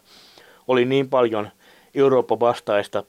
oli 0.69 0.85
niin 0.85 1.09
paljon 1.09 1.49
Euroopan 1.95 2.41
vastaista 2.41 3.05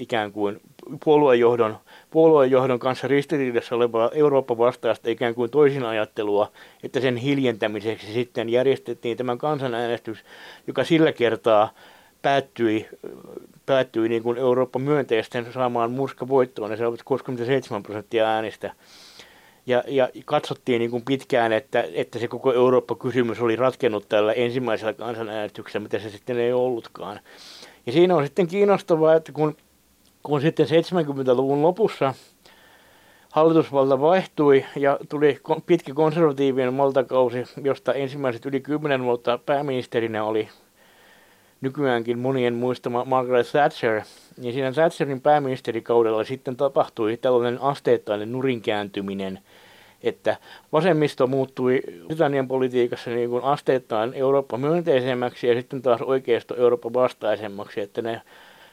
ikään 0.00 0.32
kuin 0.32 0.60
puoluejohdon, 1.04 1.76
puoluejohdon 2.10 2.78
kanssa 2.78 3.08
ristiriidassa 3.08 3.76
olevaa 3.76 4.10
Euroopan 4.14 4.58
vastaista 4.58 5.10
ikään 5.10 5.34
kuin 5.34 5.50
toisinajattelua, 5.50 6.52
että 6.82 7.00
sen 7.00 7.16
hiljentämiseksi 7.16 8.12
sitten 8.12 8.48
järjestettiin 8.48 9.16
tämän 9.16 9.38
kansanäänestys, 9.38 10.18
joka 10.66 10.84
sillä 10.84 11.12
kertaa 11.12 11.70
päättyi, 12.22 12.88
päättyi 13.66 14.08
niin 14.08 14.22
kuin 14.22 14.38
Euroopan 14.38 14.82
myönteisten 14.82 15.52
saamaan 15.52 15.96
voittoon, 16.28 16.70
ja 16.70 16.76
se 16.76 16.86
oli 16.86 16.96
67 17.04 17.82
prosenttia 17.82 18.28
äänistä. 18.28 18.72
Ja, 19.66 19.84
ja 19.86 20.08
katsottiin 20.24 20.78
niin 20.78 20.90
kuin 20.90 21.04
pitkään, 21.04 21.52
että, 21.52 21.84
että 21.92 22.18
se 22.18 22.28
koko 22.28 22.52
Eurooppa-kysymys 22.52 23.40
oli 23.40 23.56
ratkennut 23.56 24.08
tällä 24.08 24.32
ensimmäisellä 24.32 24.92
kansanäänestyksellä, 24.92 25.82
mitä 25.82 25.98
se 25.98 26.10
sitten 26.10 26.38
ei 26.38 26.52
ollutkaan. 26.52 27.20
Ja 27.86 27.92
siinä 27.92 28.16
on 28.16 28.24
sitten 28.24 28.46
kiinnostavaa, 28.46 29.14
että 29.14 29.32
kun 29.32 29.56
kun 30.22 30.40
sitten 30.40 30.66
70-luvun 30.66 31.62
lopussa 31.62 32.14
hallitusvalta 33.32 34.00
vaihtui 34.00 34.64
ja 34.76 34.98
tuli 35.08 35.40
pitkä 35.66 35.94
konservatiivinen 35.94 36.76
valtakausi, 36.76 37.44
josta 37.64 37.94
ensimmäiset 37.94 38.46
yli 38.46 38.60
kymmenen 38.60 39.04
vuotta 39.04 39.38
pääministerinä 39.38 40.24
oli 40.24 40.48
nykyäänkin 41.60 42.18
monien 42.18 42.54
muistama 42.54 43.04
Margaret 43.04 43.46
Thatcher, 43.52 44.02
niin 44.36 44.54
siinä 44.54 44.72
Thatcherin 44.72 45.20
pääministerikaudella 45.20 46.24
sitten 46.24 46.56
tapahtui 46.56 47.16
tällainen 47.16 47.62
asteittainen 47.62 48.32
nurinkääntyminen, 48.32 49.38
että 50.02 50.36
vasemmisto 50.72 51.26
muuttui 51.26 51.82
Britannian 52.06 52.48
politiikassa 52.48 53.10
niin 53.10 53.30
kuin 53.30 53.44
asteittain 53.44 54.14
Eurooppa 54.14 54.58
myönteisemmäksi 54.58 55.48
ja 55.48 55.54
sitten 55.54 55.82
taas 55.82 56.02
oikeisto 56.02 56.56
Eurooppa 56.56 56.92
vastaisemmaksi, 56.92 57.80
että 57.80 58.02
ne 58.02 58.22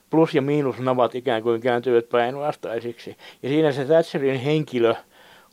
plus- 0.09 0.35
ja 0.35 0.41
miinusnavat 0.41 1.15
ikään 1.15 1.43
kuin 1.43 1.61
kääntyvät 1.61 2.09
päinvastaisiksi. 2.09 3.17
Ja 3.43 3.49
siinä 3.49 3.71
se 3.71 3.85
Thatcherin 3.85 4.39
henkilö 4.39 4.95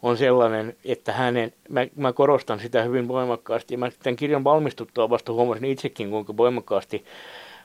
on 0.03 0.17
sellainen, 0.17 0.77
että 0.85 1.12
hänen, 1.12 1.53
mä, 1.69 1.87
mä 1.97 2.12
korostan 2.12 2.61
sitä 2.61 2.83
hyvin 2.83 3.09
voimakkaasti, 3.09 3.77
mä 3.77 3.90
tämän 4.03 4.17
kirjan 4.17 4.45
valmistuttua 4.45 5.11
vasta 5.11 5.33
huomasin 5.33 5.64
itsekin, 5.64 6.11
kuinka 6.11 6.37
voimakkaasti 6.37 7.05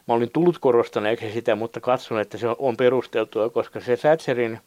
mä 0.09 0.13
olin 0.13 0.31
tullut 0.31 0.59
korostaneeksi 0.59 1.31
sitä, 1.31 1.55
mutta 1.55 1.79
katson, 1.79 2.19
että 2.19 2.37
se 2.37 2.47
on 2.57 2.77
perusteltua, 2.77 3.49
koska 3.49 3.79
se 3.79 3.97
Thatcherin, 3.97 4.59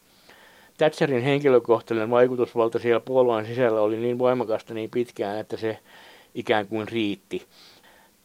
Thatcherin 0.77 1.23
henkilökohtainen 1.23 2.09
vaikutusvalta 2.09 2.79
siellä 2.79 2.99
puolueen 2.99 3.45
sisällä 3.45 3.81
oli 3.81 3.97
niin 3.97 4.19
voimakasta 4.19 4.73
niin 4.73 4.89
pitkään, 4.89 5.39
että 5.39 5.57
se 5.57 5.79
ikään 6.35 6.67
kuin 6.67 6.87
riitti. 6.87 7.45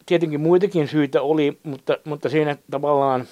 Tietenkin 0.06 0.40
muitakin 0.40 0.88
syitä 0.88 1.22
oli, 1.22 1.58
mutta, 1.62 1.98
mutta 2.04 2.28
siinä 2.28 2.56
tavallaan 2.70 3.26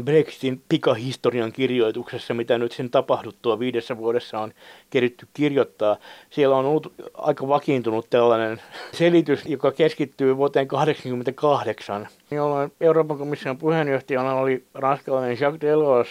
Brexitin 0.00 0.62
pikahistorian 0.68 1.52
kirjoituksessa, 1.52 2.34
mitä 2.34 2.58
nyt 2.58 2.72
sen 2.72 2.90
tapahduttua 2.90 3.58
viidessä 3.58 3.96
vuodessa 3.96 4.40
on 4.40 4.52
keritty 4.90 5.26
kirjoittaa. 5.34 5.96
Siellä 6.30 6.56
on 6.56 6.64
ollut 6.64 6.92
aika 7.14 7.48
vakiintunut 7.48 8.10
tällainen 8.10 8.60
selitys, 8.92 9.46
joka 9.46 9.72
keskittyy 9.72 10.36
vuoteen 10.36 10.68
1988, 10.68 12.08
jolloin 12.30 12.72
Euroopan 12.80 13.18
komission 13.18 13.58
puheenjohtajana 13.58 14.34
oli 14.34 14.64
ranskalainen 14.74 15.40
Jacques 15.40 15.60
Delors. 15.60 16.08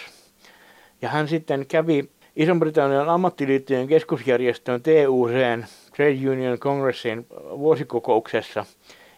Ja 1.02 1.08
hän 1.08 1.28
sitten 1.28 1.66
kävi 1.66 2.08
Iso-Britannian 2.36 3.08
ammattiliittojen 3.08 3.88
keskusjärjestön 3.88 4.82
TUCn, 4.82 5.64
Trade 5.96 6.30
Union 6.30 6.58
Congressin 6.58 7.26
vuosikokouksessa 7.58 8.66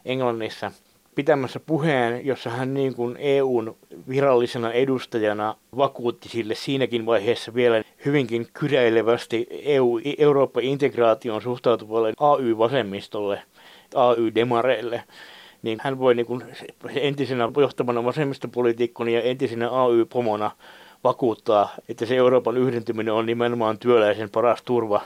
Englannissa– 0.05 0.72
pitämässä 1.14 1.61
puheen, 1.61 2.27
jossa 2.27 2.50
hän 2.50 2.74
niin 2.74 2.94
kuin 2.94 3.16
EUn 3.18 3.77
virallisena 4.09 4.72
edustajana 4.72 5.57
vakuutti 5.77 6.29
sille 6.29 6.55
siinäkin 6.55 7.07
vaiheessa 7.07 7.55
vielä 7.55 7.83
hyvinkin 8.05 8.46
kyräilevästi 8.53 9.46
EU, 9.50 10.00
Eurooppa-integraation 10.18 11.42
suhtautuvalle 11.42 12.12
AY-vasemmistolle, 12.20 13.42
AY-demareille 13.94 15.03
niin 15.64 15.79
hän 15.83 15.98
voi 15.98 16.14
niin 16.14 16.27
kuin 16.27 16.44
entisenä 16.94 17.50
johtavana 17.57 18.05
vasemmistopolitiikkona 18.05 19.11
ja 19.11 19.22
entisenä 19.22 19.70
AY-pomona 19.70 20.50
vakuuttaa, 21.05 21.68
että 21.88 22.07
se 22.07 22.16
Euroopan 22.16 22.57
yhdentyminen 22.57 23.14
on 23.14 23.27
nimenomaan 23.27 23.79
työläisen 23.79 24.31
paras 24.31 24.62
turva 24.62 25.00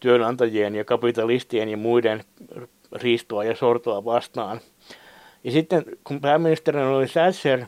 työnantajien 0.00 0.74
ja 0.74 0.84
kapitalistien 0.84 1.68
ja 1.68 1.76
muiden 1.76 2.24
riistoa 2.92 3.44
ja 3.44 3.56
sortoa 3.56 4.04
vastaan. 4.04 4.60
Ja 5.46 5.52
sitten 5.52 5.84
kun 6.04 6.20
pääministerinä 6.20 6.88
oli 6.88 7.06
Thatcher, 7.06 7.66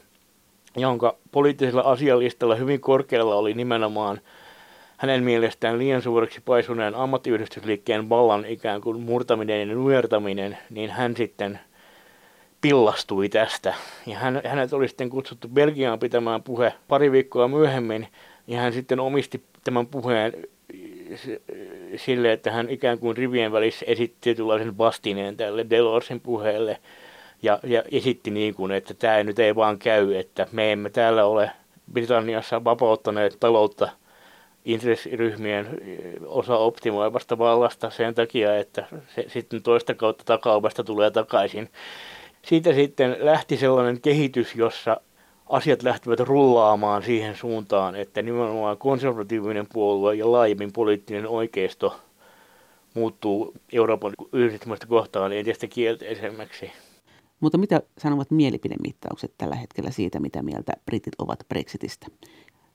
jonka 0.76 1.16
poliittisella 1.32 1.80
asialistalla 1.80 2.54
hyvin 2.54 2.80
korkealla 2.80 3.34
oli 3.34 3.54
nimenomaan 3.54 4.20
hänen 4.96 5.24
mielestään 5.24 5.78
liian 5.78 6.02
suureksi 6.02 6.40
paisuneen 6.44 6.94
ammattiyhdistysliikkeen 6.94 8.08
vallan 8.08 8.44
ikään 8.44 8.80
kuin 8.80 9.00
murtaminen 9.00 9.68
ja 9.68 9.74
nujertaminen, 9.74 10.58
niin 10.70 10.90
hän 10.90 11.16
sitten 11.16 11.60
pillastui 12.60 13.28
tästä. 13.28 13.74
Ja 14.06 14.18
hän, 14.18 14.40
hänet 14.44 14.72
oli 14.72 14.88
sitten 14.88 15.10
kutsuttu 15.10 15.48
Belgiaan 15.48 15.98
pitämään 15.98 16.42
puhe 16.42 16.72
pari 16.88 17.12
viikkoa 17.12 17.48
myöhemmin, 17.48 18.08
ja 18.46 18.60
hän 18.60 18.72
sitten 18.72 19.00
omisti 19.00 19.42
tämän 19.64 19.86
puheen 19.86 20.32
sille, 21.96 22.32
että 22.32 22.50
hän 22.50 22.70
ikään 22.70 22.98
kuin 22.98 23.16
rivien 23.16 23.52
välissä 23.52 23.84
esitti 23.88 24.16
tietynlaisen 24.20 24.78
vastineen 24.78 25.36
tälle 25.36 25.66
Delorsin 25.70 26.20
puheelle– 26.20 26.78
ja, 27.42 27.60
ja 27.64 27.82
esitti 27.92 28.30
niin 28.30 28.54
kuin, 28.54 28.72
että 28.72 28.94
tämä 28.94 29.24
nyt 29.24 29.38
ei 29.38 29.56
vaan 29.56 29.78
käy, 29.78 30.14
että 30.14 30.46
me 30.52 30.72
emme 30.72 30.90
täällä 30.90 31.24
ole 31.24 31.50
Britanniassa 31.92 32.64
vapauttaneet 32.64 33.36
taloutta 33.40 33.88
intressiryhmien 34.64 35.66
osa 36.26 36.56
optimoivasta 36.56 37.38
vallasta 37.38 37.90
sen 37.90 38.14
takia, 38.14 38.56
että 38.56 38.86
se 39.14 39.24
sitten 39.28 39.62
toista 39.62 39.94
kautta 39.94 40.24
takauvasta 40.24 40.84
tulee 40.84 41.10
takaisin. 41.10 41.68
Siitä 42.42 42.72
sitten 42.72 43.16
lähti 43.20 43.56
sellainen 43.56 44.00
kehitys, 44.00 44.54
jossa 44.54 45.00
asiat 45.48 45.82
lähtivät 45.82 46.20
rullaamaan 46.20 47.02
siihen 47.02 47.36
suuntaan, 47.36 47.96
että 47.96 48.22
nimenomaan 48.22 48.78
konservatiivinen 48.78 49.66
puolue 49.72 50.14
ja 50.14 50.32
laajemmin 50.32 50.72
poliittinen 50.72 51.28
oikeisto 51.28 51.96
muuttuu 52.94 53.54
Euroopan 53.72 54.12
yhdistymistä 54.32 54.86
kohtaan 54.86 55.32
entistä 55.32 55.66
kielteisemmäksi. 55.66 56.72
Mutta 57.40 57.58
mitä 57.58 57.82
sanovat 57.98 58.30
mielipidemittaukset 58.30 59.32
tällä 59.38 59.56
hetkellä 59.56 59.90
siitä, 59.90 60.20
mitä 60.20 60.42
mieltä 60.42 60.72
britit 60.84 61.12
ovat 61.18 61.38
Brexitistä? 61.48 62.06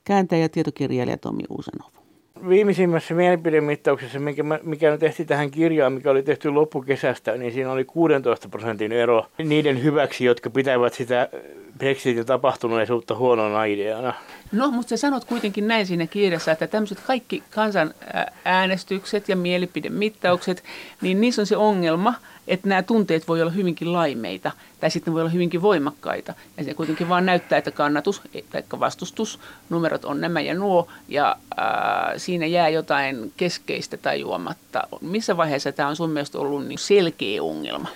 Kääntäjä 0.04 0.42
ja 0.42 0.50
tietokirjailija 0.50 1.18
Tommi 1.18 1.44
Uusanov. 1.50 2.04
Viimeisimmässä 2.50 3.14
mielipidemittauksessa, 3.14 4.20
mikä, 4.20 4.44
mikä 4.64 4.92
nyt 4.92 5.00
tehtiin 5.00 5.28
tähän 5.28 5.52
kirjaan, 5.52 5.94
mikä 5.94 6.12
oli 6.12 6.24
tehty 6.24 6.50
loppukesästä, 6.50 7.38
niin 7.38 7.54
siinä 7.54 7.72
oli 7.72 7.86
16 7.86 8.50
prosentin 8.50 8.92
ero 8.92 9.26
niiden 9.38 9.84
hyväksi, 9.84 10.26
jotka 10.26 10.50
pitävät 10.50 10.94
sitä 10.94 11.30
Brexitin 11.78 12.26
tapahtuneisuutta 12.26 13.16
huonona 13.16 13.64
ideana. 13.64 14.14
No, 14.52 14.72
mutta 14.72 14.90
sä 14.90 14.98
sanot 14.98 15.26
kuitenkin 15.26 15.68
näin 15.68 15.86
siinä 15.86 16.08
kirjassa, 16.08 16.52
että 16.52 16.68
tämmöiset 16.68 17.00
kaikki 17.08 17.44
kansanäänestykset 17.50 19.30
ja 19.30 19.36
mielipidemittaukset, 19.36 20.64
niin 21.02 21.22
niissä 21.22 21.42
on 21.42 21.46
se 21.46 21.58
ongelma, 21.58 22.14
että 22.48 22.70
nämä 22.70 22.84
tunteet 22.84 23.28
voi 23.28 23.42
olla 23.42 23.52
hyvinkin 23.52 23.94
laimeita 23.94 24.52
tai 24.80 24.92
sitten 24.92 25.14
voi 25.14 25.22
olla 25.22 25.32
hyvinkin 25.32 25.62
voimakkaita. 25.62 26.34
Ja 26.58 26.64
se 26.64 26.74
kuitenkin 26.74 27.10
vaan 27.10 27.26
näyttää, 27.26 27.58
että 27.58 27.72
kannatus 27.72 28.22
tai 28.52 28.64
vastustusnumerot 28.80 30.06
on 30.06 30.22
nämä 30.22 30.42
ja 30.42 30.54
nuo 30.54 30.88
ja 31.08 31.36
ää, 31.58 32.14
siinä 32.18 32.46
jää 32.46 32.70
jotain 32.70 33.34
keskeistä 33.38 33.98
tajuamatta. 33.98 34.88
Missä 35.02 35.38
vaiheessa 35.38 35.72
tämä 35.72 35.90
on 35.90 35.96
sun 35.96 36.10
mielestä 36.10 36.40
ollut 36.40 36.68
niin 36.68 36.80
selkeä 36.80 37.44
ongelma? 37.44 37.88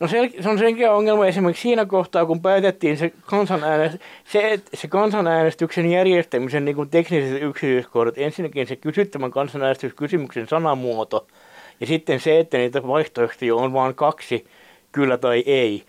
No 0.00 0.08
se, 0.08 0.30
se 0.40 0.48
on 0.48 0.58
senkin 0.58 0.90
ongelma 0.90 1.26
esimerkiksi 1.26 1.62
siinä 1.62 1.86
kohtaa, 1.86 2.26
kun 2.26 2.42
päätettiin 2.42 2.96
se, 2.96 3.12
kansanäänestys, 3.26 4.00
se, 4.24 4.60
se 4.74 4.88
kansanäänestyksen 4.88 5.90
järjestämisen 5.90 6.64
niin 6.64 6.90
tekniset 6.90 7.42
yksityiskohdat. 7.42 8.14
Ensinnäkin 8.18 8.66
se 8.66 8.76
kysyttävän 8.76 9.30
kansanäänestyskysymyksen 9.30 10.48
sanamuoto 10.48 11.26
ja 11.82 11.86
sitten 11.86 12.20
se, 12.20 12.38
että 12.38 12.58
niitä 12.58 12.86
vaihtoehtoja 12.86 13.54
on 13.54 13.72
vain 13.72 13.94
kaksi, 13.94 14.44
kyllä 14.92 15.18
tai 15.18 15.42
ei. 15.46 15.82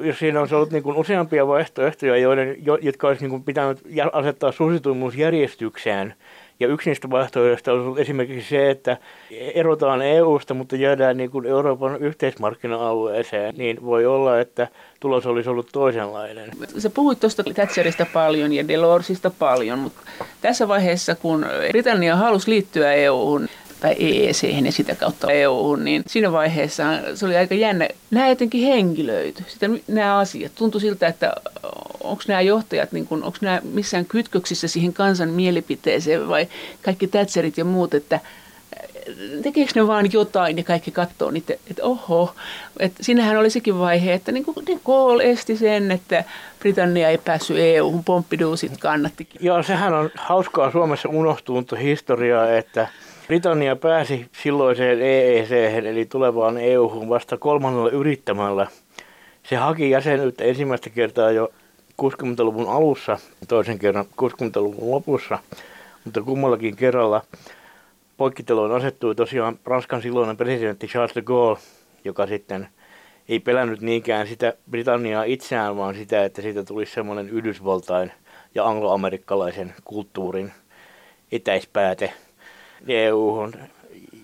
Jos 0.00 0.18
siinä 0.18 0.40
olisi 0.40 0.54
ollut 0.54 0.70
niin 0.70 0.82
kuin 0.82 0.96
useampia 0.96 1.46
vaihtoehtoja, 1.46 2.16
joiden, 2.16 2.56
jotka 2.82 3.08
olisi 3.08 3.22
niin 3.22 3.30
kuin 3.30 3.44
pitänyt 3.44 3.78
asettaa 4.12 4.52
suosituimmuusjärjestykseen, 4.52 6.14
ja 6.60 6.68
yksi 6.68 6.90
niistä 6.90 7.10
vaihtoehdoista 7.10 7.72
on 7.72 7.80
ollut 7.80 7.98
esimerkiksi 7.98 8.48
se, 8.48 8.70
että 8.70 8.96
erotaan 9.54 10.02
EU-sta, 10.02 10.54
mutta 10.54 10.76
jäädään 10.76 11.16
niin 11.16 11.30
kuin 11.30 11.46
Euroopan 11.46 12.02
yhteismarkkina-alueeseen, 12.02 13.54
niin 13.56 13.84
voi 13.84 14.06
olla, 14.06 14.40
että 14.40 14.68
tulos 15.00 15.26
olisi 15.26 15.48
ollut 15.48 15.68
toisenlainen. 15.72 16.50
Sä 16.78 16.90
puhuit 16.90 17.20
tuosta 17.20 17.42
Thatcherista 17.54 18.06
paljon 18.12 18.52
ja 18.52 18.68
Delorsista 18.68 19.30
paljon, 19.30 19.78
mutta 19.78 20.00
tässä 20.40 20.68
vaiheessa, 20.68 21.14
kun 21.14 21.46
Britannia 21.70 22.16
halusi 22.16 22.50
liittyä 22.50 22.92
EU-hun, 22.92 23.48
tai 23.80 23.96
EEC 23.98 24.64
ja 24.64 24.72
sitä 24.72 24.94
kautta 24.94 25.32
eu 25.32 25.76
niin 25.76 26.02
siinä 26.06 26.32
vaiheessa 26.32 26.84
se 27.14 27.26
oli 27.26 27.36
aika 27.36 27.54
jännä. 27.54 27.88
Nämä 28.10 28.28
jotenkin 28.28 28.66
henkilöity, 28.66 29.44
sitten 29.48 29.80
nämä 29.88 30.18
asiat. 30.18 30.52
Tuntui 30.54 30.80
siltä, 30.80 31.06
että 31.06 31.32
onko 32.00 32.22
nämä 32.28 32.40
johtajat, 32.40 32.92
niin 32.92 33.06
onko 33.10 33.38
nämä 33.40 33.60
missään 33.72 34.04
kytköksissä 34.04 34.68
siihen 34.68 34.92
kansan 34.92 35.30
mielipiteeseen 35.30 36.28
vai 36.28 36.48
kaikki 36.82 37.06
Thatcherit 37.06 37.58
ja 37.58 37.64
muut, 37.64 37.94
että 37.94 38.20
tekeekö 39.42 39.72
ne 39.74 39.86
vaan 39.86 40.12
jotain 40.12 40.56
ja 40.56 40.64
kaikki 40.64 40.90
katsoo 40.90 41.30
niitä, 41.30 41.52
että 41.70 41.82
oho. 41.82 42.34
Että 42.78 43.02
siinähän 43.02 43.36
oli 43.36 43.50
sekin 43.50 43.78
vaihe, 43.78 44.12
että 44.12 44.32
niin 44.32 44.44
kuin 44.44 44.80
Gaulle 44.84 45.30
esti 45.30 45.56
sen, 45.56 45.90
että 45.90 46.24
Britannia 46.58 47.08
ei 47.08 47.18
päässyt 47.18 47.56
EU-hun, 47.58 48.04
Pompidou 48.04 48.56
sitten 48.56 48.80
kannattikin. 48.80 49.40
Joo, 49.44 49.62
sehän 49.62 49.94
on 49.94 50.10
hauskaa 50.14 50.72
Suomessa 50.72 51.08
unohtunutta 51.08 51.76
historiaa, 51.76 52.56
että 52.56 52.88
Britannia 53.30 53.76
pääsi 53.76 54.26
silloiseen 54.42 55.02
EEC, 55.02 55.50
eli 55.86 56.06
tulevaan 56.06 56.58
EU-hun 56.58 57.08
vasta 57.08 57.36
kolmannella 57.36 57.90
yrittämällä. 57.90 58.66
Se 59.42 59.56
haki 59.56 59.90
jäsenyyttä 59.90 60.44
ensimmäistä 60.44 60.90
kertaa 60.90 61.30
jo 61.30 61.52
60-luvun 62.02 62.68
alussa, 62.68 63.18
toisen 63.48 63.78
kerran 63.78 64.04
60-luvun 64.04 64.90
lopussa, 64.90 65.38
mutta 66.04 66.22
kummallakin 66.22 66.76
kerralla 66.76 67.22
poikkiteluun 68.16 68.72
asettui 68.72 69.14
tosiaan 69.14 69.58
Ranskan 69.64 70.02
silloinen 70.02 70.36
presidentti 70.36 70.86
Charles 70.86 71.14
de 71.14 71.22
Gaulle, 71.22 71.58
joka 72.04 72.26
sitten 72.26 72.68
ei 73.28 73.40
pelännyt 73.40 73.80
niinkään 73.80 74.26
sitä 74.26 74.52
Britanniaa 74.70 75.24
itseään, 75.24 75.76
vaan 75.76 75.94
sitä, 75.94 76.24
että 76.24 76.42
siitä 76.42 76.64
tulisi 76.64 76.92
semmoinen 76.92 77.28
Yhdysvaltain 77.28 78.12
ja 78.54 78.66
angloamerikkalaisen 78.66 79.74
kulttuurin 79.84 80.52
etäispääte 81.32 82.12
EU-hun, 82.88 83.52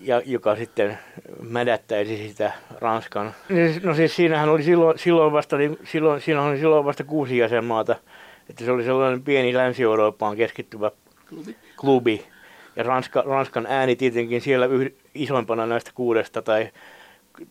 ja, 0.01 0.23
joka 0.27 0.57
sitten 0.57 0.99
mädättäisi 1.43 2.29
sitä 2.29 2.53
Ranskan. 2.81 3.35
No 3.83 3.95
siis 3.95 4.17
siinähän 4.17 4.49
oli 4.49 4.63
silloin, 4.63 4.99
silloin 4.99 5.33
vasta, 5.33 5.57
niin 5.57 5.79
silloin, 5.85 6.21
siinä 6.21 6.43
oli 6.43 6.59
silloin 6.59 6.85
vasta 6.85 7.05
kuusi 7.05 7.39
jäsenmaata, 7.39 7.97
että 8.51 8.65
se 8.65 8.73
oli 8.73 8.85
sellainen 8.85 9.23
pieni 9.23 9.55
Länsi-Eurooppaan 9.55 10.37
keskittyvä 10.37 10.91
klubi. 11.29 11.57
klubi. 11.81 12.27
Ja 12.77 12.83
Ranska, 12.83 13.23
Ranskan 13.27 13.67
ääni 13.67 13.97
tietenkin 13.97 14.41
siellä 14.41 14.67
yh, 14.67 14.93
isoimpana 15.15 15.67
näistä 15.67 15.91
kuudesta 15.95 16.43
tai 16.43 16.69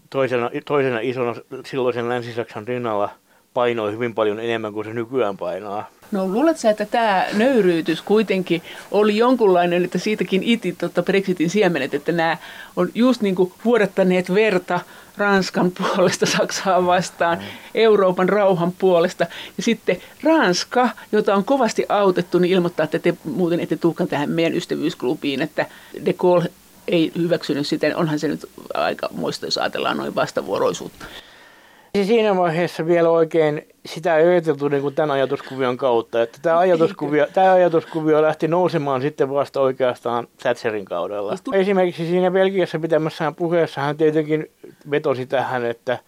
toisena, 0.10 0.50
toisena 0.66 1.00
isona 1.00 1.36
silloisen 1.66 2.10
Länsi-Saksan 2.10 2.68
rinnalla 2.68 3.10
painoi 3.54 3.92
hyvin 3.92 4.16
paljon 4.16 4.40
enemmän 4.40 4.74
kuin 4.74 4.86
se 4.86 4.94
nykyään 4.94 5.38
painaa. 5.38 5.90
No 6.12 6.28
luuletko 6.28 6.70
että 6.70 6.86
tämä 6.86 7.26
nöyryytys 7.34 8.02
kuitenkin 8.02 8.62
oli 8.92 9.18
jonkunlainen, 9.18 9.86
että 9.86 9.98
siitäkin 9.98 10.44
iti 10.44 10.72
totta 10.74 11.04
Brexitin 11.04 11.50
siemenet, 11.50 11.94
että 11.94 12.12
nämä 12.12 12.38
on 12.76 12.90
just 12.96 13.22
niin 13.22 13.36
kuin 13.36 13.54
vuodattaneet 13.66 14.34
verta 14.34 14.80
Ranskan 15.18 15.72
puolesta 15.78 16.26
Saksaa 16.26 16.86
vastaan, 16.86 17.40
Euroopan 17.76 18.30
rauhan 18.30 18.72
puolesta. 18.72 19.26
Ja 19.58 19.64
sitten 19.64 19.98
Ranska, 20.24 20.90
jota 21.12 21.36
on 21.36 21.46
kovasti 21.46 21.86
autettu, 21.90 22.40
niin 22.40 22.54
ilmoittaa, 22.54 22.84
että 22.84 23.00
te 23.00 23.14
muuten 23.24 23.60
ette 23.60 23.78
tulekaan 23.78 24.10
tähän 24.10 24.30
meidän 24.30 24.54
ystävyysklubiin, 24.54 25.42
että 25.42 25.66
de 26.06 26.14
Gaulle 26.14 26.52
ei 26.88 27.12
hyväksynyt 27.18 27.68
sitä. 27.68 27.88
Onhan 27.96 28.20
se 28.20 28.28
nyt 28.28 28.46
aika 28.74 29.10
muista, 29.12 29.46
jos 29.46 29.58
ajatellaan 29.58 29.98
noin 29.98 30.16
vastavuoroisuutta. 30.16 31.06
Siinä 32.04 32.36
vaiheessa 32.36 32.86
vielä 32.86 33.10
oikein 33.10 33.68
sitä 33.86 34.14
ajateltu 34.14 34.68
niin 34.68 34.82
kuin 34.82 34.96
tämän 34.96 35.12
ajatuskuvion 35.12 35.78
kautta. 35.78 36.22
Että 36.22 36.40
tämä, 36.42 36.58
ajatuskuvio, 36.58 37.28
tämä 37.34 37.54
ajatuskuvio 37.54 38.22
lähti 38.22 38.48
nousemaan 38.48 39.02
sitten 39.02 39.30
vasta 39.30 39.62
oikeastaan 39.62 40.28
Thatcherin 40.44 40.86
kaudella. 40.86 41.36
Esimerkiksi 41.54 42.08
siinä 42.08 42.32
Belgiassa 42.32 42.80
pitämässään 42.80 43.36
puheessa 43.36 43.82
hän 43.82 43.98
tietenkin 43.98 44.52
vetosi 44.92 45.26
tähän, 45.26 45.66
että 45.66 46.00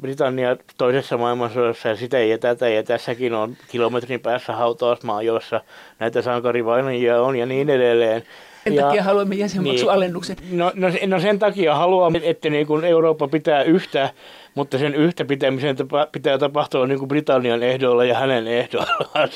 Britannia 0.00 0.56
toisessa 0.78 1.18
maailmansodassa 1.18 1.88
ja 1.88 1.96
sitä 1.96 2.18
ja 2.18 2.38
tätä 2.38 2.68
ja 2.68 2.82
tässäkin 2.82 3.34
on 3.34 3.56
kilometrin 3.68 4.20
päässä 4.20 4.52
hautausmaa, 4.52 5.22
jossa 5.22 5.60
näitä 5.98 6.22
sankarivainajia 6.22 7.22
on 7.22 7.36
ja 7.36 7.46
niin 7.46 7.70
edelleen. 7.70 8.22
Sen 8.64 8.74
takia 8.76 9.02
haluamme 9.02 9.34
jäsenmaksualennuksen. 9.34 10.36
Niin, 10.40 10.58
no, 10.58 10.72
no, 10.74 10.88
no 11.06 11.20
sen 11.20 11.38
takia 11.38 11.74
haluamme, 11.74 12.20
että 12.22 12.50
niin 12.50 12.66
kuin 12.66 12.84
Eurooppa 12.84 13.28
pitää 13.28 13.62
yhtä, 13.62 14.10
mutta 14.54 14.78
sen 14.78 14.94
yhtä 14.94 15.24
pitämisen 15.24 15.76
tapa, 15.76 16.06
pitää 16.12 16.38
tapahtua 16.38 16.86
niin 16.86 16.98
kuin 16.98 17.08
Britannian 17.08 17.62
ehdoilla 17.62 18.04
ja 18.04 18.18
hänen 18.18 18.46
ehdoillaan. 18.46 19.28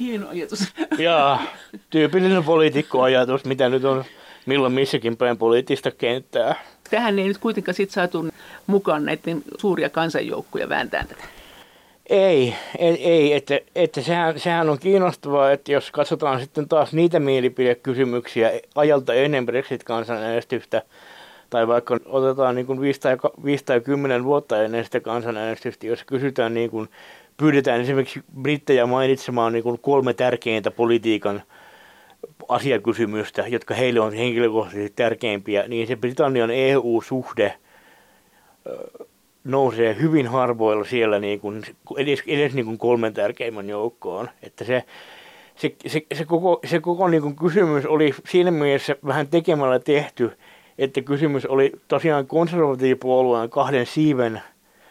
Hieno 0.00 0.28
ajatus. 0.28 0.72
Jaa, 0.98 1.42
tyypillinen 1.90 2.44
poliitikkoajatus, 2.44 3.44
mitä 3.44 3.68
nyt 3.68 3.84
on 3.84 4.04
milloin 4.46 4.72
missäkin 4.72 5.16
päin 5.16 5.38
poliittista 5.38 5.90
kenttää. 5.90 6.54
Tähän 6.90 7.18
ei 7.18 7.28
nyt 7.28 7.38
kuitenkaan 7.38 7.74
sit 7.74 7.90
saatu 7.90 8.28
mukaan 8.66 9.04
näiden 9.04 9.42
suuria 9.58 9.88
kansanjoukkoja 9.88 10.68
vääntää 10.68 11.04
tätä. 11.04 11.24
Ei, 12.10 12.54
ei, 12.78 13.04
ei 13.10 13.32
että, 13.32 13.60
että 13.74 14.02
sehän, 14.02 14.40
sehän 14.40 14.70
on 14.70 14.78
kiinnostavaa, 14.78 15.52
että 15.52 15.72
jos 15.72 15.90
katsotaan 15.90 16.40
sitten 16.40 16.68
taas 16.68 16.92
niitä 16.92 17.20
mielipidekysymyksiä 17.20 18.50
ajalta 18.74 19.14
ennen 19.14 19.46
Brexit-kansanäänestystä, 19.46 20.82
tai 21.50 21.68
vaikka 21.68 21.98
otetaan 22.06 22.54
niin 22.54 22.66
kuin 22.66 22.80
5, 22.80 23.00
tai, 23.00 23.16
5 23.44 23.64
tai 23.64 23.80
10 23.80 24.24
vuotta 24.24 24.62
ennen 24.62 24.84
sitä 24.84 25.00
kansanäänestystä, 25.00 25.86
jos 25.86 26.04
kysytään 26.04 26.54
niin 26.54 26.70
kuin, 26.70 26.88
pyydetään 27.36 27.80
esimerkiksi 27.80 28.22
brittejä 28.42 28.86
mainitsemaan 28.86 29.52
niin 29.52 29.62
kuin 29.62 29.78
kolme 29.78 30.14
tärkeintä 30.14 30.70
politiikan 30.70 31.42
asiakysymystä, 32.48 33.44
jotka 33.48 33.74
heille 33.74 34.00
on 34.00 34.12
henkilökohtaisesti 34.12 34.92
tärkeimpiä, 34.96 35.64
niin 35.68 35.86
se 35.86 35.96
Britannian 35.96 36.50
EU-suhde 36.50 37.54
nousee 39.44 39.96
hyvin 40.00 40.26
harvoilla 40.26 40.84
siellä 40.84 41.18
niin 41.18 41.40
kuin, 41.40 41.62
edes, 41.96 42.22
edes 42.26 42.54
niin 42.54 42.66
kuin 42.66 42.78
kolmen 42.78 43.14
tärkeimmän 43.14 43.68
joukkoon. 43.68 44.30
Että 44.42 44.64
se, 44.64 44.84
se, 45.56 45.74
se, 45.86 46.02
se 46.14 46.24
koko, 46.24 46.60
se 46.66 46.80
koko 46.80 47.08
niin 47.08 47.22
kuin 47.22 47.36
kysymys 47.36 47.86
oli 47.86 48.14
siinä 48.28 48.50
mielessä 48.50 48.96
vähän 49.06 49.28
tekemällä 49.28 49.78
tehty, 49.78 50.30
että 50.80 51.00
kysymys 51.00 51.46
oli 51.46 51.72
tosiaan 51.88 52.26
konservatiivipuolueen 52.26 53.50
kahden 53.50 53.86
siiven 53.86 54.42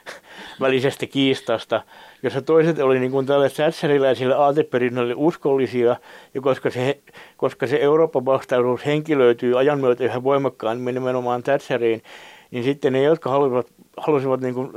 välisestä 0.62 1.06
kiistasta, 1.06 1.82
jossa 2.23 2.41
toiset 2.41 2.80
oli 2.80 2.99
niin 2.99 3.12
kuin 3.12 3.25
tälle 3.25 3.49
Thatcheriläisille 3.49 4.36
aateperinnölle 4.36 5.13
uskollisia, 5.17 5.95
ja 6.34 6.41
koska 6.41 6.69
se, 6.69 6.99
koska 7.38 7.67
se 7.67 7.78
Euroopan 7.78 8.25
vastaisuus 8.25 8.86
henkilöityy 8.86 9.60
ajan 9.60 9.80
myötä 9.80 10.04
yhä 10.04 10.23
voimakkaammin 10.23 10.95
nimenomaan 10.95 11.43
Thatcheriin, 11.43 12.04
niin 12.52 12.63
sitten 12.63 12.93
ne, 12.93 13.04
jotka 13.04 13.30
halusivat, 13.30 13.67
halusivat 13.97 14.41
niin 14.41 14.54
kuin 14.54 14.71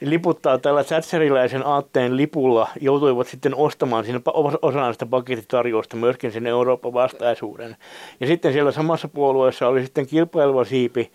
liputtaa 0.00 0.58
tällä 0.58 0.84
Thatcheriläisen 0.84 1.66
aatteen 1.66 2.16
lipulla, 2.16 2.68
joutuivat 2.80 3.26
sitten 3.26 3.54
ostamaan 3.54 4.04
siinä 4.04 4.20
osana 4.62 4.92
sitä 4.92 5.06
pakettitarjousta 5.06 5.96
myöskin 5.96 6.32
sen 6.32 6.46
Euroopan 6.46 6.92
vastaisuuden. 6.92 7.76
Ja 8.20 8.26
sitten 8.26 8.52
siellä 8.52 8.72
samassa 8.72 9.08
puolueessa 9.08 9.68
oli 9.68 9.82
sitten 9.82 10.06
kilpaileva 10.06 10.64
siipi, 10.64 11.12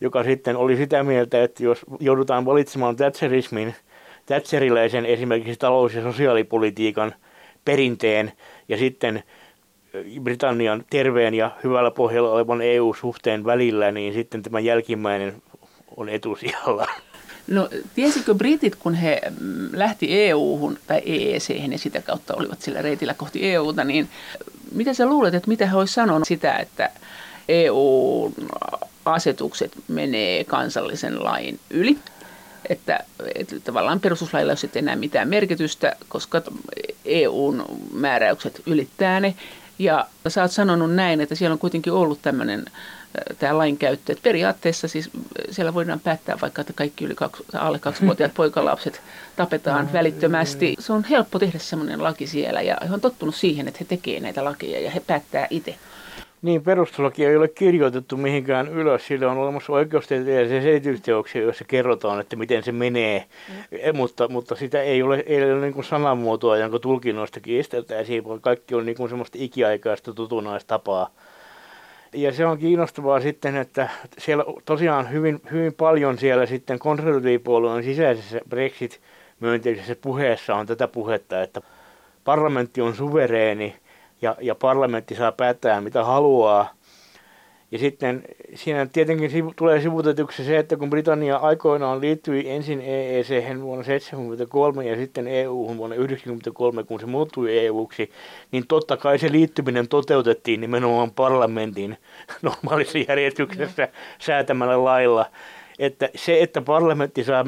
joka 0.00 0.24
sitten 0.24 0.56
oli 0.56 0.76
sitä 0.76 1.02
mieltä, 1.02 1.42
että 1.42 1.64
jos 1.64 1.80
joudutaan 2.00 2.46
valitsemaan 2.46 2.96
Thatcherismin, 2.96 3.74
Thatcheriläisen 4.26 5.06
esimerkiksi 5.06 5.58
talous- 5.58 5.94
ja 5.94 6.02
sosiaalipolitiikan 6.02 7.14
perinteen 7.64 8.32
ja 8.68 8.76
sitten 8.76 9.22
Britannian 10.22 10.84
terveen 10.90 11.34
ja 11.34 11.50
hyvällä 11.64 11.90
pohjalla 11.90 12.30
olevan 12.30 12.62
EU-suhteen 12.62 13.44
välillä, 13.44 13.92
niin 13.92 14.12
sitten 14.12 14.42
tämä 14.42 14.60
jälkimmäinen 14.60 15.42
on 15.96 16.08
etusijalla. 16.08 16.86
No 17.50 17.68
tiesikö 17.94 18.34
britit, 18.34 18.76
kun 18.76 18.94
he 18.94 19.20
mm, 19.40 19.68
lähti 19.72 20.06
EU-hun 20.10 20.78
tai 20.86 21.02
EEC 21.06 21.50
ja 21.72 21.78
sitä 21.78 22.02
kautta 22.02 22.34
olivat 22.34 22.62
sillä 22.62 22.82
reitillä 22.82 23.14
kohti 23.14 23.52
EUta, 23.52 23.84
niin 23.84 24.08
mitä 24.72 24.94
sä 24.94 25.06
luulet, 25.06 25.34
että 25.34 25.48
mitä 25.48 25.66
he 25.66 25.76
olisivat 25.76 25.94
sanonut 25.94 26.28
sitä, 26.28 26.56
että 26.56 26.90
EU 27.48 28.32
asetukset 29.04 29.72
menee 29.88 30.44
kansallisen 30.44 31.24
lain 31.24 31.60
yli. 31.70 31.98
Että, 32.68 33.00
että 33.34 33.60
tavallaan 33.60 34.00
perustuslailla 34.00 34.52
ei 34.52 34.58
ole 34.62 34.70
enää 34.74 34.96
mitään 34.96 35.28
merkitystä, 35.28 35.96
koska 36.08 36.42
EUn 37.04 37.64
määräykset 37.92 38.62
ylittää 38.66 39.20
ne. 39.20 39.34
Ja 39.78 40.06
sä 40.28 40.42
oot 40.42 40.52
sanonut 40.52 40.94
näin, 40.94 41.20
että 41.20 41.34
siellä 41.34 41.52
on 41.52 41.58
kuitenkin 41.58 41.92
ollut 41.92 42.22
tämmöinen 42.22 42.64
tämä 43.38 43.58
lainkäyttö. 43.58 44.12
Että 44.12 44.22
periaatteessa 44.22 44.88
siis 44.88 45.10
siellä 45.50 45.74
voidaan 45.74 46.00
päättää 46.00 46.38
vaikka, 46.42 46.60
että 46.60 46.72
kaikki 46.72 47.04
yli 47.04 47.14
kaksi, 47.14 47.44
alle 47.54 47.78
kaksivuotiaat 47.78 48.34
poikalapset 48.34 49.00
tapetaan 49.36 49.86
mm. 49.86 49.92
välittömästi. 49.92 50.76
Se 50.78 50.92
on 50.92 51.04
helppo 51.04 51.38
tehdä 51.38 51.58
semmoinen 51.58 52.02
laki 52.02 52.26
siellä 52.26 52.62
ja 52.62 52.76
he 52.88 52.94
on 52.94 53.00
tottunut 53.00 53.34
siihen, 53.34 53.68
että 53.68 53.78
he 53.80 53.84
tekevät 53.84 54.22
näitä 54.22 54.44
lakeja 54.44 54.80
ja 54.80 54.90
he 54.90 55.00
päättää 55.06 55.46
itse. 55.50 55.74
Niin, 56.42 56.62
perustuslaki 56.62 57.26
ei 57.26 57.36
ole 57.36 57.48
kirjoitettu 57.48 58.16
mihinkään 58.16 58.68
ylös. 58.68 59.06
Sillä 59.06 59.30
on 59.30 59.38
olemassa 59.38 59.72
oikeustieteellisiä 59.72 60.62
selitysteoksia, 60.62 61.42
joissa 61.42 61.64
kerrotaan, 61.64 62.20
että 62.20 62.36
miten 62.36 62.62
se 62.62 62.72
menee. 62.72 63.24
Mm. 63.48 63.96
Mutta, 63.96 64.28
mutta 64.28 64.56
sitä 64.56 64.82
ei 64.82 65.02
ole, 65.02 65.24
ei 65.26 65.52
ole 65.52 65.60
niin 65.60 65.74
kuin 65.74 65.84
sanamuotoa, 65.84 66.56
jonka 66.56 66.78
tulkinnoista 66.78 67.40
kiisteltäisiin, 67.40 68.24
vaan 68.24 68.40
kaikki 68.40 68.74
on 68.74 68.86
niin 68.86 68.96
kuin 68.96 69.08
semmoista 69.08 69.38
ikiaikaista 69.40 70.12
tutunaistapaa. 70.12 71.10
Ja 72.12 72.32
se 72.32 72.46
on 72.46 72.58
kiinnostavaa 72.58 73.20
sitten, 73.20 73.56
että 73.56 73.88
siellä 74.18 74.44
tosiaan 74.64 75.10
hyvin, 75.12 75.40
hyvin 75.52 75.74
paljon 75.74 76.18
siellä 76.18 76.46
sitten 76.46 76.78
konservatiivipuolueen 76.78 77.84
sisäisessä 77.84 78.40
Brexit-myönteisessä 78.48 79.96
puheessa 80.02 80.54
on 80.54 80.66
tätä 80.66 80.88
puhetta, 80.88 81.42
että 81.42 81.60
parlamentti 82.24 82.80
on 82.80 82.94
suvereeni 82.94 83.76
ja, 84.22 84.36
ja 84.40 84.54
parlamentti 84.54 85.14
saa 85.14 85.32
päättää 85.32 85.80
mitä 85.80 86.04
haluaa. 86.04 86.70
Ja 87.72 87.78
sitten 87.78 88.22
siinä 88.54 88.86
tietenkin 88.86 89.30
sivu, 89.30 89.52
tulee 89.56 89.80
sivutetuksi 89.80 90.44
se, 90.44 90.58
että 90.58 90.76
kun 90.76 90.90
Britannia 90.90 91.36
aikoinaan 91.36 92.00
liittyi 92.00 92.50
ensin 92.50 92.80
EEC 92.80 93.28
vuonna 93.60 93.84
1973 93.84 94.84
ja 94.84 94.96
sitten 94.96 95.28
EU 95.28 95.56
vuonna 95.56 95.96
1993, 95.96 96.84
kun 96.84 97.00
se 97.00 97.06
muuttui 97.06 97.58
EUksi, 97.58 98.10
niin 98.52 98.66
totta 98.66 98.96
kai 98.96 99.18
se 99.18 99.32
liittyminen 99.32 99.88
toteutettiin 99.88 100.60
nimenomaan 100.60 101.10
parlamentin 101.10 101.96
normaalissa 102.42 102.98
järjestyksessä 102.98 103.88
säätämällä 104.18 104.84
lailla 104.84 105.26
että 105.80 106.08
se, 106.14 106.42
että 106.42 106.62
parlamentti 106.62 107.24
saa 107.24 107.44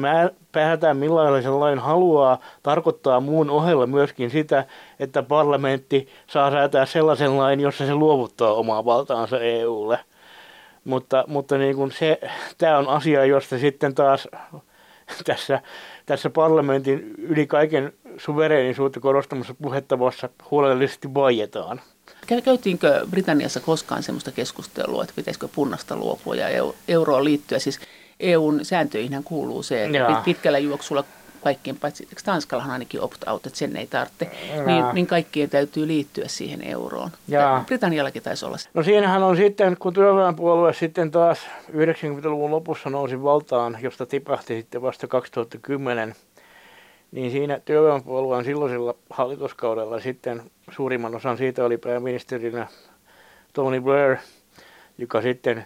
päättää 0.51 0.93
millaisen 0.93 1.59
lain 1.59 1.79
haluaa, 1.79 2.39
tarkoittaa 2.63 3.19
muun 3.19 3.49
ohella 3.49 3.87
myöskin 3.87 4.29
sitä, 4.29 4.65
että 4.99 5.23
parlamentti 5.23 6.07
saa 6.27 6.51
säätää 6.51 6.85
sellaisen 6.85 7.37
lain, 7.37 7.59
jossa 7.59 7.85
se 7.85 7.95
luovuttaa 7.95 8.53
omaa 8.53 8.85
valtaansa 8.85 9.39
EUlle. 9.39 9.99
Mutta, 10.83 11.23
mutta 11.27 11.57
niin 11.57 11.75
kuin 11.75 11.91
se, 11.91 12.19
tämä 12.57 12.77
on 12.77 12.87
asia, 12.87 13.25
josta 13.25 13.59
sitten 13.59 13.95
taas 13.95 14.27
tässä, 15.25 15.61
tässä 16.05 16.29
parlamentin 16.29 17.13
yli 17.17 17.47
kaiken 17.47 17.93
suvereenisuutta 18.17 18.99
korostamassa 18.99 19.53
puhettavassa 19.61 20.29
huolellisesti 20.51 21.13
vaietaan. 21.13 21.81
Käytiinkö 22.43 23.07
Britanniassa 23.09 23.59
koskaan 23.59 24.03
sellaista 24.03 24.31
keskustelua, 24.31 25.03
että 25.03 25.15
pitäisikö 25.15 25.47
punnasta 25.55 25.95
luopua 25.95 26.35
ja 26.35 26.73
euroon 26.87 27.23
liittyä? 27.23 27.59
Siis 27.59 27.79
EUn 28.19 28.65
sääntöihin 28.65 29.23
kuuluu 29.23 29.63
se, 29.63 29.85
että 29.85 29.97
Jaa. 29.97 30.21
pitkällä 30.25 30.59
juoksulla 30.59 31.03
kaikkien 31.43 31.77
paitsi, 31.77 32.07
Tanskallahan 32.25 32.71
ainakin 32.71 33.01
opt-out, 33.01 33.45
että 33.45 33.59
sen 33.59 33.77
ei 33.77 33.87
tarvitse, 33.87 34.31
niin, 34.65 34.85
niin 34.93 35.07
kaikkien 35.07 35.49
täytyy 35.49 35.87
liittyä 35.87 36.27
siihen 36.27 36.67
euroon. 36.67 37.11
Ja. 37.27 37.63
Britanniallakin 37.65 38.23
taisi 38.23 38.45
olla. 38.45 38.57
No 38.73 38.83
siinähän 38.83 39.23
on 39.23 39.37
sitten, 39.37 39.77
kun 39.79 39.93
työväenpuolue 39.93 40.73
sitten 40.73 41.11
taas 41.11 41.39
90-luvun 41.71 42.51
lopussa 42.51 42.89
nousi 42.89 43.23
valtaan, 43.23 43.77
josta 43.81 44.05
tipahti 44.05 44.55
sitten 44.55 44.81
vasta 44.81 45.07
2010, 45.07 46.15
niin 47.11 47.31
siinä 47.31 47.59
työväenpuolueen 47.65 48.45
silloisella 48.45 48.95
hallituskaudella 49.09 49.99
sitten 49.99 50.41
suurimman 50.71 51.15
osan 51.15 51.37
siitä 51.37 51.65
oli 51.65 51.77
pääministerinä 51.77 52.67
Tony 53.53 53.81
Blair, 53.81 54.17
joka 54.97 55.21
sitten 55.21 55.65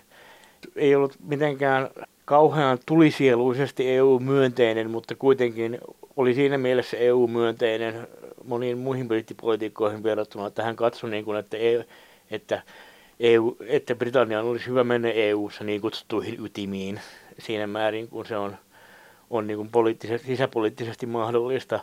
ei 0.75 0.95
ollut 0.95 1.15
mitenkään 1.23 1.89
kauhean 2.27 2.77
tulisieluisesti 2.85 3.89
EU-myönteinen, 3.89 4.91
mutta 4.91 5.15
kuitenkin 5.15 5.77
oli 6.15 6.33
siinä 6.33 6.57
mielessä 6.57 6.97
EU-myönteinen 6.97 8.07
moniin 8.45 8.77
muihin 8.77 9.07
brittipolitiikkoihin 9.07 10.03
verrattuna, 10.03 10.47
että 10.47 10.63
hän 10.63 10.75
katsoi, 10.75 11.09
niin 11.09 11.25
kuin, 11.25 11.37
että, 11.37 11.57
EU, 11.57 11.83
että, 12.31 12.61
EU, 13.19 13.57
että 13.67 13.95
Britannian 13.95 14.45
olisi 14.45 14.67
hyvä 14.67 14.83
mennä 14.83 15.09
EU-ssa 15.11 15.63
niin 15.63 15.81
kutsuttuihin 15.81 16.45
ytimiin 16.45 16.99
siinä 17.39 17.67
määrin, 17.67 18.07
kun 18.07 18.25
se 18.25 18.37
on, 18.37 18.57
on 19.29 19.47
niin 19.47 19.57
kuin 19.57 19.69
poliittisesti, 19.69 20.27
sisäpoliittisesti 20.27 21.05
mahdollista. 21.05 21.79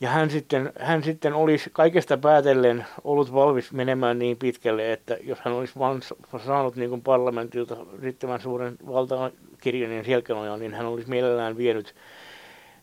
Ja 0.00 0.10
hän 0.10 0.30
sitten, 0.30 0.72
hän 0.80 1.02
sitten 1.02 1.34
olisi 1.34 1.70
kaikesta 1.72 2.18
päätellen 2.18 2.86
ollut 3.04 3.34
valmis 3.34 3.72
menemään 3.72 4.18
niin 4.18 4.36
pitkälle, 4.36 4.92
että 4.92 5.16
jos 5.22 5.38
hän 5.40 5.54
olisi 5.54 5.78
vain 5.78 6.00
saanut 6.46 6.76
niin 6.76 6.90
kuin 6.90 7.02
parlamentilta 7.02 7.76
riittävän 8.02 8.40
suuren 8.40 8.76
valtaan 8.86 9.32
kirjainen 9.64 10.04
selkänoja, 10.04 10.56
niin 10.56 10.74
hän 10.74 10.86
olisi 10.86 11.08
mielellään 11.10 11.56
vienyt, 11.56 11.94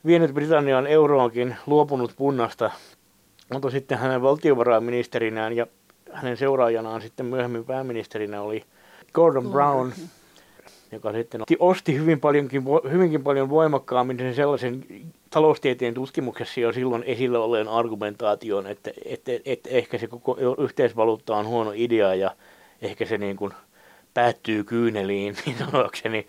vienyt 0.05 0.33
Britannian 0.33 0.87
euroonkin, 0.87 1.55
luopunut 1.67 2.13
punnasta, 2.17 2.71
mutta 3.53 3.69
sitten 3.69 3.97
hänen 3.97 4.21
valtiovarainministerinään 4.21 5.55
ja 5.55 5.67
hänen 6.11 6.37
seuraajanaan 6.37 7.01
sitten 7.01 7.25
myöhemmin 7.25 7.65
pääministerinä 7.65 8.41
oli 8.41 8.63
Gordon 9.13 9.51
Brown, 9.51 9.91
joka 10.91 11.11
sitten 11.11 11.41
osti 11.59 11.95
hyvin 11.95 12.19
paljonkin, 12.19 12.63
hyvinkin 12.91 13.23
paljon 13.23 13.49
voimakkaammin 13.49 14.17
sen 14.17 14.35
sellaisen 14.35 14.85
taloustieteen 15.29 15.93
tutkimuksessa 15.93 16.59
jo 16.59 16.73
silloin 16.73 17.03
esillä 17.03 17.39
olleen 17.39 17.67
argumentaation, 17.67 18.67
että, 18.67 18.91
että, 19.05 19.31
että 19.45 19.69
ehkä 19.69 19.97
se 19.97 20.07
koko 20.07 20.37
yhteisvaluutta 20.57 21.35
on 21.35 21.47
huono 21.47 21.71
idea 21.75 22.15
ja 22.15 22.31
ehkä 22.81 23.05
se 23.05 23.17
niin 23.17 23.35
kuin 23.35 23.53
päättyy 24.13 24.63
kyyneliin, 24.63 25.35
niin 25.45 25.57
sanoakseni. 25.57 26.27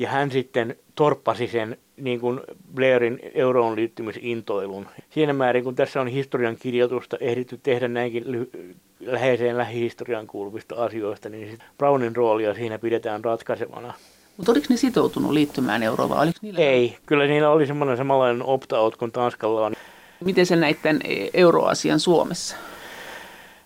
Ja 0.00 0.08
hän 0.08 0.30
sitten 0.30 0.76
torppasi 0.94 1.46
sen 1.46 1.76
niin 1.96 2.20
kuin 2.20 2.40
Blairin 2.74 3.20
euroon 3.34 3.76
liittymisintoilun. 3.76 4.86
Siinä 5.10 5.32
määrin, 5.32 5.64
kun 5.64 5.74
tässä 5.74 6.00
on 6.00 6.08
historian 6.08 6.56
kirjoitusta 6.56 7.16
ehditty 7.20 7.60
tehdä 7.62 7.88
näinkin 7.88 8.24
ly- 8.26 8.74
läheiseen 9.00 9.58
lähihistorian 9.58 10.26
kuuluvista 10.26 10.74
asioista, 10.84 11.28
niin 11.28 11.58
Brownin 11.78 12.16
roolia 12.16 12.54
siinä 12.54 12.78
pidetään 12.78 13.24
ratkaisevana. 13.24 13.94
Mutta 14.36 14.52
oliko 14.52 14.66
ne 14.70 14.76
sitoutunut 14.76 15.30
liittymään 15.30 15.82
euroon 15.82 16.10
vai 16.10 16.32
niillä... 16.42 16.60
Ei, 16.60 16.96
kyllä 17.06 17.26
niillä 17.26 17.50
oli 17.50 17.66
semmoinen 17.66 17.96
samanlainen 17.96 18.42
opt-out 18.42 18.96
kuin 18.96 19.12
Tanskalla 19.12 19.66
on. 19.66 19.72
Miten 20.24 20.46
se 20.46 20.56
tämän 20.82 21.00
euroasian 21.34 22.00
Suomessa? 22.00 22.56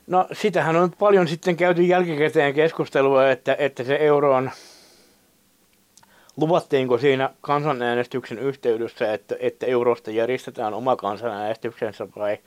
No 0.06 0.26
sitähän 0.32 0.76
on 0.76 0.92
paljon 0.98 1.28
sitten 1.28 1.56
käyty 1.56 1.82
jälkikäteen 1.82 2.54
keskustelua, 2.54 3.30
että, 3.30 3.56
että 3.58 3.84
se 3.84 3.96
euro 3.96 4.34
on 4.34 4.50
Luvattiinko 6.36 6.98
siinä 6.98 7.30
kansanäänestyksen 7.40 8.38
yhteydessä, 8.38 9.12
että, 9.12 9.36
että 9.40 9.66
eurosta 9.66 10.10
järjestetään 10.10 10.74
oma 10.74 10.96
kansanäänestyksensä 10.96 12.08
vai, 12.16 12.38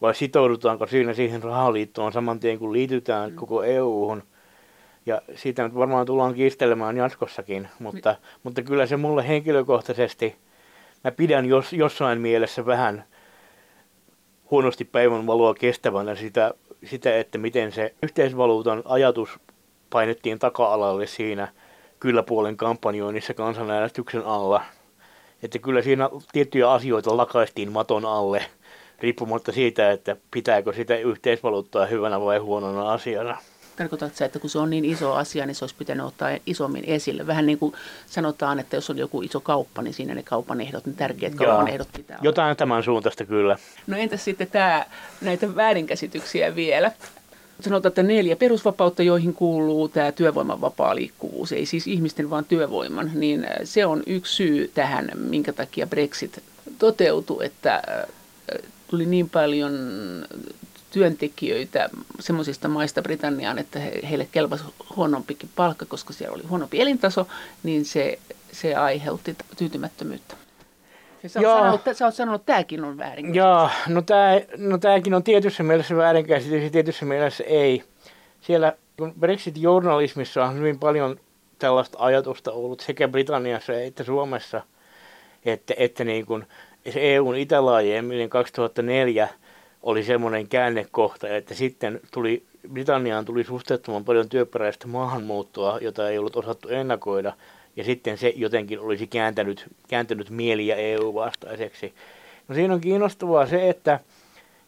vai 0.00 0.14
sitoudutaanko 0.14 0.86
siinä 0.86 1.14
siihen 1.14 1.42
rahaliittoon 1.42 2.12
saman 2.12 2.40
tien 2.40 2.58
kun 2.58 2.72
liitytään 2.72 3.30
mm. 3.30 3.36
koko 3.36 3.62
EU-hun? 3.62 4.22
Ja 5.06 5.22
siitä 5.34 5.62
nyt 5.62 5.74
varmaan 5.74 6.06
tullaan 6.06 6.34
kiistelemään 6.34 6.96
jatkossakin, 6.96 7.68
mutta, 7.78 8.10
mm. 8.10 8.26
mutta 8.42 8.62
kyllä 8.62 8.86
se 8.86 8.96
mulle 8.96 9.28
henkilökohtaisesti, 9.28 10.36
mä 11.04 11.10
pidän 11.10 11.46
jos, 11.46 11.72
jossain 11.72 12.20
mielessä 12.20 12.66
vähän 12.66 13.04
huonosti 14.50 14.84
päivänvaloa 14.84 15.54
kestävänä 15.54 16.14
sitä, 16.14 16.54
sitä, 16.84 17.18
että 17.18 17.38
miten 17.38 17.72
se 17.72 17.94
yhteisvaluutan 18.02 18.82
ajatus 18.84 19.38
painettiin 19.90 20.38
taka-alalle 20.38 21.06
siinä– 21.06 21.48
kyllä 22.02 22.22
puolen 22.22 22.56
kampanjoinnissa 22.56 23.34
kansanäänestyksen 23.34 24.24
alla. 24.24 24.64
Että 25.42 25.58
kyllä 25.58 25.82
siinä 25.82 26.10
tiettyjä 26.32 26.70
asioita 26.70 27.16
lakaistiin 27.16 27.72
maton 27.72 28.04
alle, 28.04 28.44
riippumatta 29.00 29.52
siitä, 29.52 29.90
että 29.90 30.16
pitääkö 30.30 30.72
sitä 30.72 30.96
yhteisvaluuttaa 30.96 31.86
hyvänä 31.86 32.20
vai 32.20 32.38
huonona 32.38 32.92
asiana. 32.92 33.38
Tarkoitatko 33.76 34.16
sä, 34.16 34.24
että 34.24 34.38
kun 34.38 34.50
se 34.50 34.58
on 34.58 34.70
niin 34.70 34.84
iso 34.84 35.14
asia, 35.14 35.46
niin 35.46 35.54
se 35.54 35.64
olisi 35.64 35.74
pitänyt 35.78 36.06
ottaa 36.06 36.38
isommin 36.46 36.84
esille? 36.86 37.26
Vähän 37.26 37.46
niin 37.46 37.58
kuin 37.58 37.74
sanotaan, 38.06 38.60
että 38.60 38.76
jos 38.76 38.90
on 38.90 38.98
joku 38.98 39.22
iso 39.22 39.40
kauppa, 39.40 39.82
niin 39.82 39.94
siinä 39.94 40.14
ne 40.14 40.22
kaupan 40.22 40.60
ehdot, 40.60 40.86
ne 40.86 40.92
tärkeät 40.92 41.34
kaupan 41.34 41.68
ehdot 41.68 41.88
pitää 41.96 42.16
olla. 42.16 42.24
Jotain 42.24 42.56
tämän 42.56 42.82
suuntaista 42.82 43.24
kyllä. 43.24 43.56
No 43.86 43.96
entäs 43.96 44.24
sitten 44.24 44.48
tämä, 44.48 44.86
näitä 45.20 45.56
väärinkäsityksiä 45.56 46.54
vielä? 46.54 46.92
Sanotaan, 47.60 47.90
että 47.90 48.02
neljä 48.02 48.36
perusvapautta, 48.36 49.02
joihin 49.02 49.34
kuuluu 49.34 49.88
tämä 49.88 50.12
työvoiman 50.12 50.60
vapaa 50.60 50.94
liikkuvuus, 50.94 51.52
ei 51.52 51.66
siis 51.66 51.86
ihmisten 51.86 52.30
vaan 52.30 52.44
työvoiman, 52.44 53.10
niin 53.14 53.46
se 53.64 53.86
on 53.86 54.02
yksi 54.06 54.34
syy 54.34 54.70
tähän, 54.74 55.10
minkä 55.14 55.52
takia 55.52 55.86
Brexit 55.86 56.42
toteutui, 56.78 57.44
että 57.44 57.82
tuli 58.88 59.06
niin 59.06 59.30
paljon 59.30 59.72
työntekijöitä 60.90 61.90
semmoisista 62.20 62.68
maista 62.68 63.02
Britanniaan, 63.02 63.58
että 63.58 63.78
he, 63.78 64.00
heille 64.10 64.28
kelpasi 64.32 64.64
huonompikin 64.96 65.50
palkka, 65.56 65.86
koska 65.86 66.12
siellä 66.12 66.34
oli 66.34 66.46
huonompi 66.46 66.80
elintaso, 66.80 67.26
niin 67.62 67.84
se, 67.84 68.18
se 68.52 68.74
aiheutti 68.74 69.36
tyytymättömyyttä. 69.56 70.41
Sä, 71.26 71.40
oot 71.40 71.58
sanonut, 71.58 71.80
sä 71.92 72.04
oot 72.04 72.14
sanonut, 72.14 72.40
että 72.40 72.52
tämäkin 72.52 72.84
on 72.84 72.98
väärin. 72.98 73.34
Joo, 73.34 73.70
no, 73.88 74.02
tää, 74.02 74.40
no 74.56 74.78
tämäkin 74.78 75.14
on 75.14 75.22
tietyssä 75.22 75.62
mielessä 75.62 75.96
väärinkäsitys 75.96 76.62
ja 76.62 76.70
tietyssä 76.70 77.04
mielessä 77.04 77.44
ei. 77.44 77.84
Siellä 78.40 78.72
kun 78.98 79.14
Brexit-journalismissa 79.20 80.44
on 80.44 80.58
hyvin 80.58 80.78
paljon 80.78 81.16
tällaista 81.58 81.98
ajatusta 82.00 82.52
ollut 82.52 82.80
sekä 82.80 83.08
Britanniassa 83.08 83.72
että 83.72 84.04
Suomessa, 84.04 84.62
että, 85.44 85.74
että 85.76 86.04
niin 86.04 86.26
kuin 86.26 86.46
se 86.90 87.14
EUn 87.14 87.36
itälaajemmin 87.36 88.30
2004 88.30 89.28
oli 89.82 90.04
semmoinen 90.04 90.48
käännekohta, 90.48 91.28
että 91.28 91.54
sitten 91.54 92.00
tuli, 92.10 92.42
Britanniaan 92.72 93.24
tuli 93.24 93.44
suhteettoman 93.44 94.04
paljon 94.04 94.28
työperäistä 94.28 94.88
maahanmuuttoa, 94.88 95.78
jota 95.80 96.08
ei 96.08 96.18
ollut 96.18 96.36
osattu 96.36 96.68
ennakoida, 96.68 97.32
ja 97.76 97.84
sitten 97.84 98.18
se 98.18 98.32
jotenkin 98.36 98.80
olisi 98.80 99.06
kääntänyt, 99.06 99.66
kääntänyt 99.88 100.30
mieliä 100.30 100.76
EU-vastaiseksi. 100.76 101.94
No 102.48 102.54
siinä 102.54 102.74
on 102.74 102.80
kiinnostavaa 102.80 103.46
se, 103.46 103.68
että, 103.68 104.00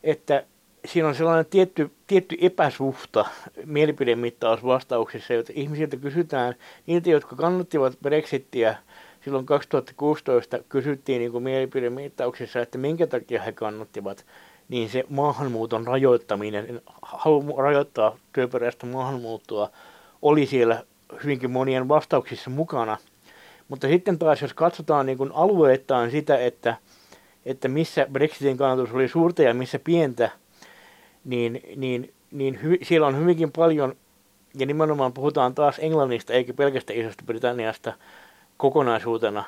että 0.03 0.45
siinä 0.85 1.09
on 1.09 1.15
sellainen 1.15 1.47
tietty, 1.47 1.91
tietty 2.07 2.37
epäsuhta 2.41 3.25
mielipidemittausvastauksissa, 3.65 5.35
että 5.35 5.53
ihmisiltä 5.57 5.97
kysytään, 5.97 6.55
niiltä, 6.87 7.11
jotka 7.11 7.37
kannattivat 7.37 7.99
Brexittiä 8.03 8.77
silloin 9.25 9.47
2016, 9.47 10.59
kysyttiin 10.69 11.19
niin 11.21 11.43
mielipidemittauksissa, 11.43 12.61
että 12.61 12.79
minkä 12.79 13.07
takia 13.07 13.43
he 13.43 13.53
kannattivat, 13.53 14.27
niin 14.69 14.89
se 14.89 15.05
maahanmuuton 15.09 15.87
rajoittaminen, 15.87 16.83
halu 17.03 17.57
rajoittaa 17.57 18.17
työperäistä 18.33 18.87
maahanmuuttoa, 18.87 19.71
oli 20.23 20.47
siellä 20.47 20.85
hyvinkin 21.23 21.51
monien 21.51 21.89
vastauksissa 21.89 22.51
mukana. 22.51 22.97
Mutta 23.69 23.89
sitten 23.89 24.19
taas, 24.19 24.43
jos 24.43 24.55
katsotaan 24.55 25.07
niin 25.07 25.19
kuin 25.19 25.31
alueittain 25.35 26.11
sitä, 26.11 26.39
että, 26.39 26.77
että 27.47 27.69
missä 27.69 28.07
Brexitin 28.13 28.57
kannatus 28.57 28.95
oli 28.95 29.09
suurta 29.09 29.43
ja 29.43 29.55
missä 29.55 29.79
pientä, 29.79 30.31
niin, 31.25 31.61
niin, 31.77 32.13
niin 32.31 32.63
hy, 32.63 32.79
siellä 32.83 33.07
on 33.07 33.19
hyvinkin 33.19 33.53
paljon, 33.53 33.95
ja 34.59 34.67
nimenomaan 34.67 35.13
puhutaan 35.13 35.55
taas 35.55 35.79
Englannista 35.79 36.33
eikä 36.33 36.55
pelkästään 36.55 36.99
Isosta 36.99 37.25
Britanniasta 37.27 37.93
kokonaisuutena, 38.57 39.45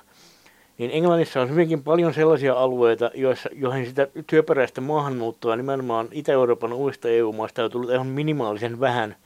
niin 0.79 0.91
Englannissa 0.91 1.41
on 1.41 1.51
hyvinkin 1.51 1.83
paljon 1.83 2.15
sellaisia 2.15 2.55
alueita, 2.55 3.11
joissa, 3.15 3.49
joihin 3.53 3.87
sitä 3.87 4.09
työperäistä 4.27 4.81
maahanmuuttoa 4.81 5.57
nimenomaan 5.57 6.09
Itä-Euroopan 6.11 6.73
uudesta 6.73 7.09
EU-maista 7.09 7.65
on 7.65 7.71
tullut 7.71 7.91
ihan 7.91 8.07
minimaalisen 8.07 8.81
vähän, 8.81 9.17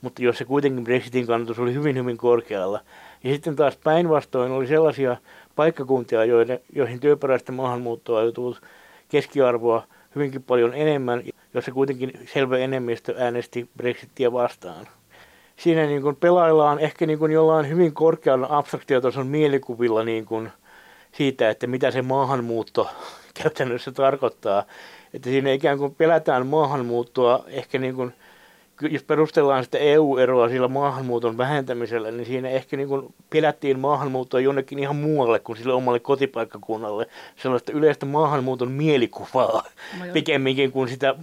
mutta 0.00 0.22
jossa 0.22 0.44
kuitenkin 0.44 0.84
Brexitin 0.84 1.26
kannatus 1.26 1.58
oli 1.58 1.74
hyvin 1.74 1.96
hyvin 1.96 2.16
korkealla. 2.16 2.80
Ja 3.24 3.32
sitten 3.32 3.56
taas 3.56 3.76
päinvastoin 3.76 4.52
oli 4.52 4.66
sellaisia 4.66 5.16
paikkakuntia, 5.56 6.24
joiden, 6.24 6.60
joihin 6.72 7.00
työperäistä 7.00 7.52
maahanmuuttoa 7.52 8.20
on 8.20 8.32
tullut 8.32 8.62
keskiarvoa 9.08 9.84
hyvinkin 10.14 10.42
paljon 10.42 10.74
enemmän, 10.74 11.22
jossa 11.54 11.72
kuitenkin 11.72 12.12
selvä 12.32 12.58
enemmistö 12.58 13.14
äänesti 13.18 13.68
Brexitia 13.76 14.32
vastaan. 14.32 14.86
Siinä 15.56 15.86
niin 15.86 16.02
kuin 16.02 16.16
pelaillaan 16.16 16.78
ehkä 16.78 17.06
niin 17.06 17.18
kuin 17.18 17.32
jollain 17.32 17.68
hyvin 17.68 17.92
korkealla 17.92 18.46
abstraktiotason 18.50 19.26
mielikuvilla 19.26 20.04
niin 20.04 20.26
kuin 20.26 20.50
siitä, 21.12 21.50
että 21.50 21.66
mitä 21.66 21.90
se 21.90 22.02
maahanmuutto 22.02 22.90
käytännössä 23.42 23.92
tarkoittaa. 23.92 24.64
Että 25.14 25.30
siinä 25.30 25.52
ikään 25.52 25.78
kuin 25.78 25.94
pelätään 25.94 26.46
maahanmuuttoa 26.46 27.44
ehkä 27.48 27.78
niin 27.78 27.94
kuin 27.94 28.14
jos 28.88 29.02
perustellaan 29.02 29.64
sitä 29.64 29.78
EU-eroa 29.78 30.48
sillä 30.48 30.68
maahanmuuton 30.68 31.38
vähentämisellä, 31.38 32.10
niin 32.10 32.26
siinä 32.26 32.48
ehkä 32.48 32.76
niin 32.76 32.88
kuin 32.88 33.14
pelättiin 33.30 33.78
maahanmuuttoa 33.78 34.40
jonnekin 34.40 34.78
ihan 34.78 34.96
muualle 34.96 35.38
kuin 35.38 35.58
sille 35.58 35.72
omalle 35.72 36.00
kotipaikkakunnalle. 36.00 37.06
Sellaista 37.36 37.72
yleistä 37.72 38.06
maahanmuuton 38.06 38.72
mielikuvaa 38.72 39.62
no 39.98 40.04
pikemminkin 40.12 40.72
kuin 40.72 40.88
sitä 40.88 41.14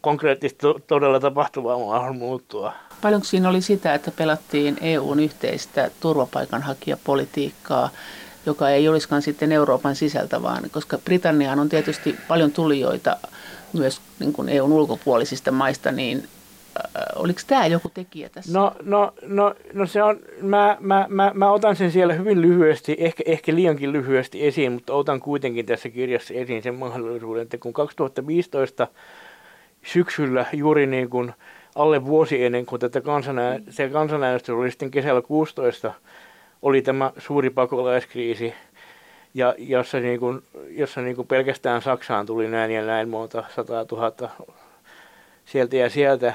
konkreettisesti 0.00 0.66
todella 0.86 1.20
tapahtuvaa 1.20 1.78
maahanmuuttoa. 1.78 2.72
Paljonko 3.02 3.24
siinä 3.24 3.48
oli 3.48 3.60
sitä, 3.60 3.94
että 3.94 4.10
pelattiin 4.10 4.76
EUn 4.80 5.20
yhteistä 5.20 5.90
turvapaikanhakijapolitiikkaa, 6.00 7.90
joka 8.46 8.70
ei 8.70 8.88
olisikaan 8.88 9.22
sitten 9.22 9.52
Euroopan 9.52 9.96
sisältä, 9.96 10.42
vaan 10.42 10.70
koska 10.70 10.98
Britanniaan 10.98 11.58
on 11.58 11.68
tietysti 11.68 12.16
paljon 12.28 12.52
tulijoita 12.52 13.16
myös 13.72 14.00
niin 14.18 14.32
kuin 14.32 14.48
EUn 14.48 14.72
ulkopuolisista 14.72 15.52
maista, 15.52 15.92
niin 15.92 16.28
oliko 17.16 17.40
tämä 17.46 17.66
joku 17.66 17.88
tekijä 17.88 18.28
tässä? 18.28 18.58
No, 18.58 18.72
no, 18.82 19.12
no, 19.22 19.54
no 19.72 19.86
se 19.86 20.02
on, 20.02 20.18
mä, 20.42 20.76
mä, 20.80 21.06
mä, 21.08 21.30
mä 21.34 21.50
otan 21.50 21.76
sen 21.76 21.90
siellä 21.90 22.14
hyvin 22.14 22.42
lyhyesti, 22.42 22.96
ehkä, 22.98 23.22
ehkä 23.26 23.54
liiankin 23.54 23.92
lyhyesti 23.92 24.46
esiin, 24.46 24.72
mutta 24.72 24.94
otan 24.94 25.20
kuitenkin 25.20 25.66
tässä 25.66 25.88
kirjassa 25.88 26.34
esiin 26.34 26.62
sen 26.62 26.74
mahdollisuuden, 26.74 27.42
että 27.42 27.58
kun 27.58 27.72
2015 27.72 28.86
syksyllä 29.82 30.46
juuri 30.52 30.86
niin 30.86 31.10
kuin 31.10 31.32
alle 31.74 32.04
vuosi 32.04 32.44
ennen 32.44 32.66
kuin 32.66 32.80
tätä 32.80 33.00
kansanää, 33.00 33.58
mm. 33.58 33.64
se 33.70 33.88
kansanäänestys 33.88 34.54
oli 34.54 34.70
sitten 34.70 34.90
kesällä 34.90 35.22
16, 35.22 35.92
oli 36.62 36.82
tämä 36.82 37.12
suuri 37.18 37.50
pakolaiskriisi, 37.50 38.54
ja 39.34 39.54
jossa, 39.58 40.00
niin 40.00 40.20
kuin, 40.20 40.42
jossa 40.70 41.00
niin 41.00 41.16
kuin 41.16 41.28
pelkästään 41.28 41.82
Saksaan 41.82 42.26
tuli 42.26 42.48
näin 42.48 42.70
ja 42.70 42.84
näin 42.84 43.08
monta, 43.08 43.44
100 43.54 43.86
000 43.92 44.12
sieltä 45.44 45.76
ja 45.76 45.90
sieltä. 45.90 46.34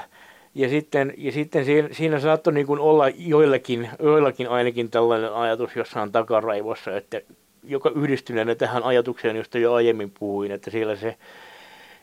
Ja 0.56 0.68
sitten, 0.68 1.14
ja 1.16 1.32
sitten 1.32 1.64
siinä, 1.64 1.88
siinä 1.92 2.20
saattoi 2.20 2.52
niin 2.52 2.66
kuin 2.66 2.80
olla 2.80 3.08
joillakin, 3.08 3.90
joillakin 4.02 4.48
ainakin 4.48 4.90
tällainen 4.90 5.32
ajatus 5.32 5.76
jossain 5.76 6.12
takaraivossa, 6.12 6.96
että 6.96 7.20
joka 7.64 7.90
yhdistyneenä 7.94 8.54
tähän 8.54 8.82
ajatukseen, 8.82 9.36
josta 9.36 9.58
jo 9.58 9.72
aiemmin 9.72 10.12
puhuin, 10.18 10.52
että 10.52 10.70
siellä 10.70 10.96
se 10.96 11.16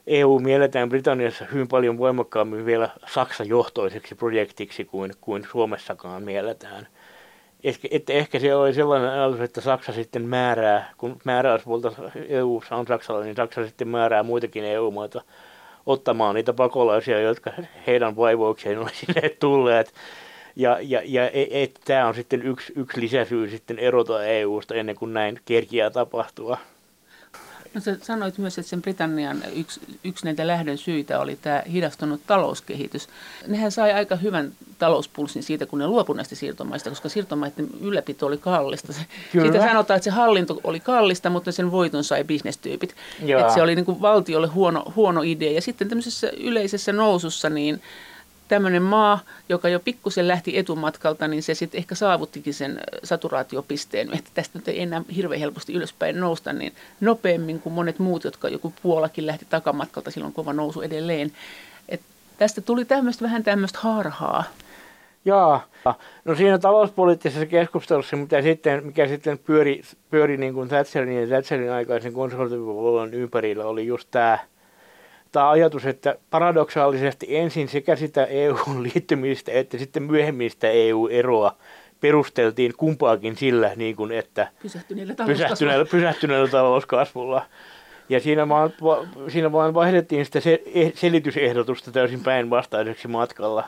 EU 0.08 0.40
mielletään 0.40 0.90
Britanniassa 0.90 1.46
hyvin 1.52 1.68
paljon 1.68 1.98
voimakkaammin 1.98 2.66
vielä 2.66 2.90
Saksa-johtoiseksi 3.06 4.16
projektiksi 4.16 4.86
kuin, 4.86 5.12
kuin 5.22 5.48
Suomessakaan 5.52 6.24
mielletään. 6.24 6.88
Ehkä, 7.64 7.88
että 7.92 8.14
ehkä 8.14 8.40
se 8.40 8.56
oli 8.56 8.74
sellainen 8.74 9.10
ajatus, 9.10 9.40
että 9.40 9.62
Saksa 9.62 9.94
sitten 9.94 10.22
määrää, 10.22 10.94
kun 10.98 11.20
määräysvalta 11.24 11.92
EU 12.30 12.62
on 12.72 12.88
Saksalla, 12.88 13.24
niin 13.24 13.36
Saksa 13.36 13.66
sitten 13.66 13.88
määrää 13.88 14.24
muitakin 14.24 14.64
EU-maita 14.64 15.22
ottamaan 15.86 16.36
niitä 16.36 16.54
pakolaisia, 16.54 17.22
jotka 17.22 17.52
heidän 17.88 18.16
vaivoikseen 18.16 18.80
oli 18.80 18.94
sinne 18.94 19.30
tulleet. 19.30 19.94
Ja, 20.56 20.78
ja, 20.82 21.02
ja 21.06 21.30
e, 21.30 21.68
tämä 21.86 22.08
on 22.08 22.16
sitten 22.16 22.42
yksi, 22.42 22.74
yksi 22.76 23.02
lisäsyy 23.02 23.50
sitten 23.50 23.80
erota 23.80 24.26
EUsta 24.26 24.76
ennen 24.76 24.96
kuin 24.96 25.14
näin 25.14 25.40
kerkiää 25.46 25.90
tapahtua. 25.90 26.58
No 27.74 27.82
sä 27.82 27.98
sanoit 28.02 28.38
myös, 28.38 28.58
että 28.58 28.70
sen 28.70 28.82
Britannian 28.82 29.44
yksi, 29.56 29.82
yksi 30.04 30.26
näitä 30.26 30.48
lähdön 30.48 30.78
syitä 30.78 31.20
oli 31.20 31.36
tämä 31.42 31.64
hidastunut 31.72 32.22
talouskehitys. 32.28 33.08
Nehän 33.48 33.72
sai 33.72 33.94
aika 33.94 34.16
hyvän 34.16 34.52
talouspulssin 34.80 35.44
siitä, 35.44 35.66
kun 35.66 35.80
ne 35.80 35.88
luopuivat 35.88 36.18
näistä 36.18 36.36
siirtomaista, 36.36 36.90
koska 36.90 37.10
siirtomaiden 37.10 37.68
ylläpito 37.82 38.26
oli 38.26 38.38
kallista. 38.38 38.94
Se, 38.94 39.00
siitä 39.32 39.64
sanotaan, 39.64 39.96
että 39.98 40.04
se 40.04 40.12
hallinto 40.12 40.60
oli 40.64 40.80
kallista, 40.80 41.30
mutta 41.30 41.52
sen 41.52 41.72
voiton 41.72 42.04
sai 42.04 42.24
bisnestyypit. 42.24 42.96
Se 43.54 43.62
oli 43.62 43.76
niin 43.76 43.86
kuin 43.86 44.02
valtiolle 44.02 44.48
huono, 44.48 44.84
huono 44.96 45.22
idea. 45.22 45.52
Ja 45.52 45.62
sitten 45.62 45.90
tämmöisessä 45.90 46.32
yleisessä 46.38 46.94
nousussa, 46.94 47.50
niin 47.50 47.82
tämmöinen 48.54 48.84
maa, 48.84 49.20
joka 49.50 49.70
jo 49.70 49.80
pikkusen 49.80 50.28
lähti 50.28 50.58
etumatkalta, 50.58 51.28
niin 51.28 51.44
se 51.44 51.54
sitten 51.54 51.78
ehkä 51.78 51.96
saavuttikin 51.96 52.54
sen 52.54 52.80
saturaatiopisteen, 53.04 54.10
että 54.18 54.30
tästä 54.34 54.60
nyt 54.60 54.68
ei 54.68 54.82
enää 54.82 55.02
hirveän 55.16 55.40
helposti 55.40 55.74
ylöspäin 55.74 56.20
nousta, 56.20 56.54
niin 56.54 56.74
nopeammin 57.02 57.60
kuin 57.60 57.74
monet 57.74 58.00
muut, 58.00 58.24
jotka 58.24 58.50
joku 58.50 58.74
Puolakin 58.84 59.26
lähti 59.26 59.46
takamatkalta, 59.50 60.12
silloin 60.12 60.34
kova 60.34 60.54
nousu 60.54 60.82
edelleen. 60.82 61.32
Et 61.90 62.02
tästä 62.38 62.62
tuli 62.62 62.86
tämmöistä 62.86 63.26
vähän 63.26 63.44
tämmöistä 63.44 63.80
harhaa. 63.82 64.44
Joo. 65.26 65.62
No 66.26 66.36
siinä 66.36 66.58
talouspoliittisessa 66.58 67.46
keskustelussa, 67.46 68.16
mitä 68.18 68.42
sitten, 68.42 68.86
mikä 68.86 69.08
sitten 69.08 69.38
pyöri, 69.38 69.82
pyöri 70.10 70.38
niin 70.38 70.54
kuin 70.54 70.70
Thatcherin 70.70 71.22
ja 71.22 71.28
Thatcherin 71.28 71.72
aikaisen 71.72 72.14
konservatiivipuolueen 72.14 73.14
ympärillä, 73.14 73.66
oli 73.66 73.88
just 73.88 74.08
tämä 74.12 74.40
tämä 75.34 75.50
ajatus, 75.50 75.86
että 75.86 76.16
paradoksaalisesti 76.30 77.38
ensin 77.38 77.68
sekä 77.68 77.96
sitä 77.96 78.26
EU-liittymistä 78.26 79.52
että 79.52 79.78
sitten 79.78 80.04
myöhemmin 80.04 80.52
sitä 80.52 80.70
EU-eroa 80.70 81.56
perusteltiin 82.02 82.74
kumpaakin 82.78 83.38
sillä, 83.38 83.72
niin 83.76 83.96
kuin, 83.96 84.12
että 84.12 84.48
pysähtyneellä 84.62 85.16
talouskasvulla. 85.16 85.48
Pysähtyneellä, 85.48 85.86
pysähtyneellä 85.86 86.48
talouskasvulla. 86.48 87.46
Ja 88.10 88.20
siinä 88.20 88.50
vaan, 88.50 88.74
siinä 89.28 89.52
vaan 89.52 89.74
vaihdettiin 89.74 90.26
sitä 90.26 90.40
selitysehdotusta 90.94 91.92
täysin 91.92 92.24
päinvastaiseksi 92.24 93.08
matkalla, 93.08 93.64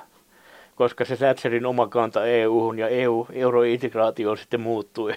koska 0.76 1.06
se 1.06 1.18
Thatcherin 1.18 1.66
oma 1.66 1.88
kanta 1.88 2.26
EU-hun 2.26 2.80
ja 2.80 2.88
EU, 2.88 3.28
eurointegraatio 3.34 4.36
sitten 4.36 4.62
muuttui. 4.62 5.14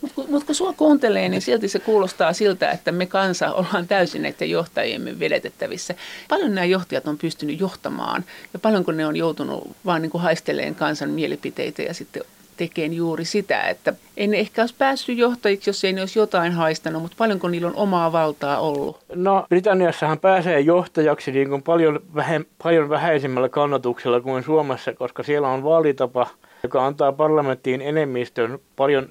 Mutta 0.00 0.14
kun, 0.14 0.26
mut 0.30 0.44
kun 0.44 0.54
sua 0.54 0.72
kuuntelee, 0.72 1.28
niin 1.28 1.42
silti 1.42 1.68
se 1.68 1.78
kuulostaa 1.78 2.32
siltä, 2.32 2.70
että 2.70 2.92
me 2.92 3.06
kansa 3.06 3.52
ollaan 3.52 3.88
täysin 3.88 4.22
näiden 4.22 4.50
johtajiemme 4.50 5.18
vedetettävissä. 5.18 5.94
Paljon 6.28 6.54
nämä 6.54 6.64
johtajat 6.64 7.08
on 7.08 7.18
pystynyt 7.18 7.60
johtamaan 7.60 8.24
ja 8.52 8.58
paljonko 8.58 8.92
ne 8.92 9.06
on 9.06 9.16
joutunut 9.16 9.76
vaan 9.86 10.02
niin 10.02 10.10
kuin 10.10 10.22
haisteleen 10.22 10.74
kansan 10.74 11.10
mielipiteitä 11.10 11.82
ja 11.82 11.94
sitten 11.94 12.22
tekemään 12.56 12.92
juuri 12.92 13.24
sitä, 13.24 13.62
että 13.62 13.92
ei 14.16 14.26
ne 14.26 14.38
ehkä 14.38 14.62
olisi 14.62 14.74
päässyt 14.78 15.18
johtajiksi, 15.18 15.70
jos 15.70 15.84
ei 15.84 15.92
ne 15.92 16.02
olisi 16.02 16.18
jotain 16.18 16.52
haistanut, 16.52 17.02
mutta 17.02 17.16
paljonko 17.18 17.48
niillä 17.48 17.68
on 17.68 17.76
omaa 17.76 18.12
valtaa 18.12 18.58
ollut? 18.60 18.98
No 19.14 19.46
Britanniassahan 19.48 20.18
pääsee 20.18 20.60
johtajaksi 20.60 21.32
niin 21.32 21.48
kuin 21.48 21.62
paljon, 21.62 22.00
vähe, 22.14 22.40
paljon 22.62 22.88
vähäisemmällä 22.88 23.48
kannatuksella 23.48 24.20
kuin 24.20 24.44
Suomessa, 24.44 24.94
koska 24.94 25.22
siellä 25.22 25.48
on 25.48 25.64
vaalitapa, 25.64 26.26
joka 26.62 26.86
antaa 26.86 27.12
parlamenttiin 27.12 27.80
enemmistön 27.80 28.58
paljon 28.76 29.08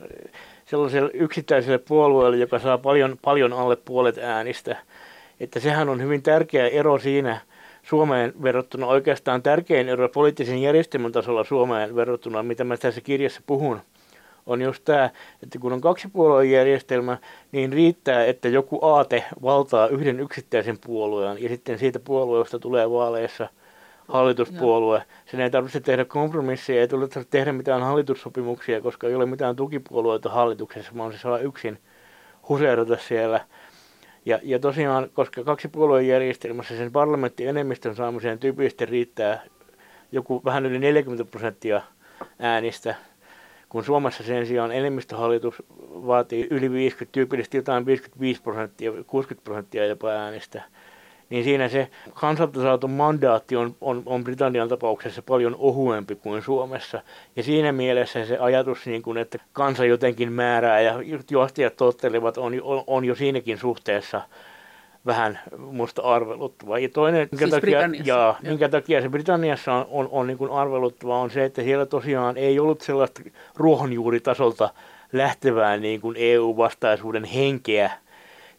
sellaiselle 0.66 1.12
yksittäiselle 1.14 1.78
puolueelle, 1.78 2.38
joka 2.38 2.60
saa 2.60 2.78
paljon, 2.78 3.18
paljon 3.22 3.54
alle 3.54 3.76
puolet 3.76 4.18
äänistä. 4.18 4.78
Että 5.40 5.60
sehän 5.60 5.90
on 5.90 6.02
hyvin 6.02 6.24
tärkeä 6.24 6.68
ero 6.68 7.00
siinä 7.00 7.42
Suomeen 7.84 8.34
verrattuna, 8.44 8.88
oikeastaan 8.88 9.44
tärkein 9.44 9.90
ero 9.90 10.10
poliittisen 10.10 10.62
järjestelmän 10.62 11.12
tasolla 11.12 11.44
Suomeen 11.44 11.96
verrattuna, 11.96 12.44
mitä 12.44 12.64
mä 12.64 12.78
tässä 12.78 13.02
kirjassa 13.02 13.42
puhun, 13.46 13.82
on 14.46 14.62
just 14.62 14.86
tämä, 14.86 15.10
että 15.44 15.60
kun 15.60 15.74
on 15.74 15.82
kaksipuolueen 15.82 16.52
järjestelmä, 16.52 17.18
niin 17.52 17.74
riittää, 17.74 18.26
että 18.26 18.48
joku 18.48 18.80
aate 18.82 19.24
valtaa 19.42 19.88
yhden 19.88 20.20
yksittäisen 20.20 20.78
puolueen 20.86 21.44
ja 21.44 21.50
sitten 21.50 21.80
siitä 21.80 22.00
puolueesta 22.00 22.60
tulee 22.60 22.92
vaaleissa 22.92 23.48
hallituspuolue. 24.10 25.04
Sen 25.26 25.40
ei 25.40 25.50
tarvitse 25.50 25.80
tehdä 25.80 26.06
kompromisseja, 26.06 26.82
ei 26.82 26.88
tarvitse 26.88 27.26
tehdä 27.30 27.54
mitään 27.54 27.82
hallitussopimuksia, 27.82 28.82
koska 28.82 29.08
ei 29.08 29.16
ole 29.16 29.26
mitään 29.26 29.56
tukipuolueita 29.56 30.30
hallituksessa, 30.30 30.92
vaan 30.98 31.14
se 31.14 31.18
saa 31.18 31.40
yksin 31.40 31.80
huseerata 32.50 32.98
siellä. 32.98 33.46
Ja, 34.26 34.40
ja 34.44 34.60
tosiaan, 34.60 35.10
koska 35.14 35.44
kaksi 35.44 35.68
puolueen 35.68 36.08
järjestelmässä 36.08 36.78
sen 36.78 36.92
parlamentin 36.92 37.50
enemmistön 37.50 37.96
saamiseen 37.96 38.40
tyypillisesti 38.40 38.86
riittää 38.86 39.44
joku 40.12 40.42
vähän 40.46 40.66
yli 40.66 40.80
40 40.80 41.32
prosenttia 41.32 41.82
äänistä, 42.40 42.96
kun 43.70 43.84
Suomessa 43.84 44.24
sen 44.24 44.46
sijaan 44.46 44.72
enemmistöhallitus 44.72 45.64
vaatii 45.80 46.48
yli 46.50 46.72
50, 46.72 47.12
tyypillisesti 47.12 47.58
jotain 47.58 47.86
55 47.86 48.42
prosenttia, 48.42 48.92
60 49.08 49.44
prosenttia 49.44 49.86
jopa 49.86 50.10
äänistä– 50.10 50.64
niin 51.30 51.44
siinä 51.44 51.70
se 51.70 51.90
kansalta 52.14 52.62
saatu 52.62 52.88
mandaatti 52.88 53.56
on, 53.56 53.76
on, 53.82 54.04
on 54.06 54.24
Britannian 54.24 54.70
tapauksessa 54.70 55.22
paljon 55.22 55.56
ohuempi 55.60 56.16
kuin 56.16 56.42
Suomessa. 56.42 57.02
Ja 57.36 57.44
siinä 57.44 57.72
mielessä 57.72 58.26
se 58.26 58.38
ajatus, 58.38 58.86
niin 58.86 59.02
kuin, 59.02 59.18
että 59.18 59.38
kansa 59.54 59.86
jotenkin 59.86 60.32
määrää 60.32 60.82
ja 60.82 60.96
johtajat 61.32 61.76
tottelevat, 61.76 62.38
on, 62.38 62.54
on, 62.64 62.84
on 62.88 63.06
jo 63.06 63.16
siinäkin 63.16 63.58
suhteessa 63.58 64.22
vähän 65.06 65.40
musta 65.58 66.02
arveluttava. 66.02 66.80
Ja 66.80 66.90
toinen, 66.90 67.30
minkä, 67.32 67.46
siis 67.46 67.52
takia, 67.52 67.80
jaa, 68.04 68.38
minkä 68.42 68.70
takia 68.70 69.02
se 69.02 69.10
Britanniassa 69.10 69.74
on, 69.74 69.86
on, 69.90 70.10
on 70.12 70.28
niin 70.28 70.38
kuin 70.38 70.52
arveluttava, 70.52 71.20
on 71.20 71.32
se, 71.32 71.46
että 71.46 71.64
siellä 71.64 71.86
tosiaan 71.86 72.38
ei 72.38 72.60
ollut 72.60 72.82
sellaista 72.82 73.22
ruohonjuuritasolta 73.56 74.70
lähtevää 75.14 75.78
niin 75.78 76.02
kuin 76.02 76.16
EU-vastaisuuden 76.20 77.24
henkeä, 77.24 77.92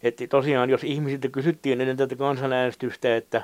että 0.03 0.27
tosiaan, 0.27 0.69
jos 0.69 0.83
ihmisiltä 0.83 1.27
kysyttiin 1.27 1.81
ennen 1.81 1.97
tätä 1.97 2.15
kansanäänestystä, 2.15 3.15
että 3.15 3.43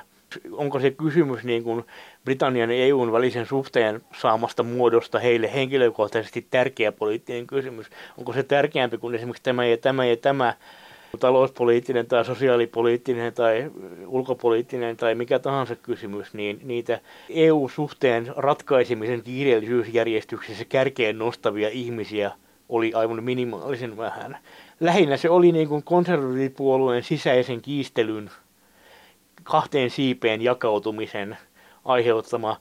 onko 0.52 0.80
se 0.80 0.90
kysymys 0.90 1.44
niin 1.44 1.64
kuin 1.64 1.84
Britannian 2.24 2.70
ja 2.70 2.84
EUn 2.84 3.12
välisen 3.12 3.46
suhteen 3.46 4.00
saamasta 4.20 4.62
muodosta 4.62 5.18
heille 5.18 5.54
henkilökohtaisesti 5.54 6.46
tärkeä 6.50 6.92
poliittinen 6.92 7.46
kysymys. 7.46 7.86
Onko 8.18 8.32
se 8.32 8.42
tärkeämpi 8.42 8.98
kuin 8.98 9.14
esimerkiksi 9.14 9.42
tämä 9.42 9.66
ja 9.66 9.76
tämä 9.76 10.04
ja 10.06 10.16
tämä 10.16 10.54
talouspoliittinen 11.20 12.06
tai 12.06 12.24
sosiaalipoliittinen 12.24 13.32
tai 13.32 13.70
ulkopoliittinen 14.06 14.96
tai 14.96 15.14
mikä 15.14 15.38
tahansa 15.38 15.76
kysymys, 15.76 16.34
niin 16.34 16.60
niitä 16.62 17.00
EU-suhteen 17.30 18.32
ratkaisemisen 18.36 19.22
kiireellisyysjärjestyksessä 19.22 20.64
kärkeen 20.64 21.18
nostavia 21.18 21.68
ihmisiä 21.68 22.30
oli 22.68 22.94
aivan 22.94 23.24
minimaalisen 23.24 23.96
vähän 23.96 24.38
lähinnä 24.80 25.16
se 25.16 25.30
oli 25.30 25.52
niin 25.52 25.68
kuin 25.68 25.82
konservatiivipuolueen 25.82 27.02
sisäisen 27.02 27.60
kiistelyn 27.60 28.30
kahteen 29.42 29.90
siipeen 29.90 30.42
jakautumisen 30.42 31.36
aiheuttama 31.84 32.56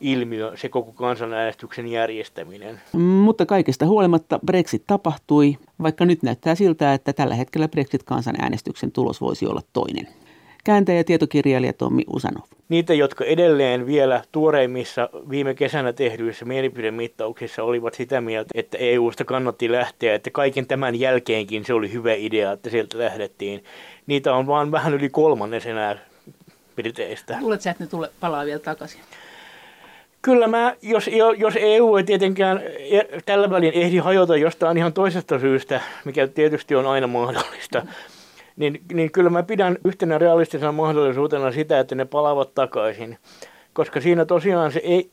ilmiö, 0.00 0.52
se 0.56 0.68
koko 0.68 0.92
kansanäänestyksen 0.92 1.88
järjestäminen. 1.88 2.80
Mutta 2.92 3.46
kaikesta 3.46 3.86
huolimatta 3.86 4.40
Brexit 4.46 4.82
tapahtui, 4.86 5.58
vaikka 5.82 6.04
nyt 6.04 6.22
näyttää 6.22 6.54
siltä, 6.54 6.94
että 6.94 7.12
tällä 7.12 7.34
hetkellä 7.34 7.68
Brexit-kansanäänestyksen 7.68 8.92
tulos 8.92 9.20
voisi 9.20 9.46
olla 9.46 9.60
toinen 9.72 10.08
kääntäjä 10.64 10.98
ja 10.98 11.04
tietokirjailija 11.04 11.72
Tommi 11.72 12.04
Usanov. 12.06 12.44
Niitä, 12.68 12.94
jotka 12.94 13.24
edelleen 13.24 13.86
vielä 13.86 14.22
tuoreimmissa 14.32 15.08
viime 15.30 15.54
kesänä 15.54 15.92
tehdyissä 15.92 16.44
mielipidemittauksissa 16.44 17.62
olivat 17.62 17.94
sitä 17.94 18.20
mieltä, 18.20 18.50
että 18.54 18.78
EUsta 18.78 19.24
kannatti 19.24 19.72
lähteä, 19.72 20.14
että 20.14 20.30
kaiken 20.30 20.66
tämän 20.66 21.00
jälkeenkin 21.00 21.64
se 21.64 21.74
oli 21.74 21.92
hyvä 21.92 22.14
idea, 22.14 22.52
että 22.52 22.70
sieltä 22.70 22.98
lähdettiin. 22.98 23.64
Niitä 24.06 24.34
on 24.34 24.46
vaan 24.46 24.70
vähän 24.72 24.94
yli 24.94 25.08
kolmannes 25.08 25.66
enää 25.66 25.98
Briteistä. 26.76 27.38
Luuletko 27.40 27.70
että 27.70 27.84
ne 27.84 27.90
tule, 27.90 28.10
palaa 28.20 28.44
vielä 28.44 28.60
takaisin? 28.60 29.00
Kyllä 30.22 30.46
mä, 30.46 30.76
jos, 30.82 31.10
jos 31.36 31.54
EU 31.56 31.96
ei 31.96 32.04
tietenkään 32.04 32.62
e- 32.90 33.20
tällä 33.26 33.50
välin 33.50 33.72
ehdi 33.74 33.96
hajota 33.96 34.36
jostain 34.36 34.76
ihan 34.76 34.92
toisesta 34.92 35.38
syystä, 35.38 35.80
mikä 36.04 36.26
tietysti 36.26 36.74
on 36.74 36.86
aina 36.86 37.06
mahdollista, 37.06 37.86
niin, 38.56 38.80
niin 38.92 39.12
kyllä 39.12 39.30
mä 39.30 39.42
pidän 39.42 39.78
yhtenä 39.84 40.18
realistisena 40.18 40.72
mahdollisuutena 40.72 41.52
sitä, 41.52 41.80
että 41.80 41.94
ne 41.94 42.04
palaavat 42.04 42.54
takaisin. 42.54 43.18
Koska 43.72 44.00
siinä 44.00 44.24
tosiaan 44.24 44.72
se 44.72 44.80
ei, 44.84 45.10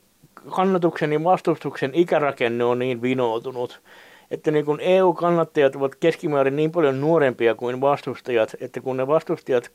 kannatuksen 0.50 1.12
ja 1.12 1.24
vastustuksen 1.24 1.90
ikärakenne 1.94 2.64
on 2.64 2.78
niin 2.78 3.02
vinoutunut, 3.02 3.80
että 4.30 4.50
niin 4.50 4.64
kun 4.64 4.80
EU-kannattajat 4.80 5.76
ovat 5.76 5.94
keskimäärin 5.94 6.56
niin 6.56 6.72
paljon 6.72 7.00
nuorempia 7.00 7.54
kuin 7.54 7.80
vastustajat, 7.80 8.56
että 8.60 8.80
kun 8.80 8.96
ne 8.96 9.06
vastustajat 9.06 9.70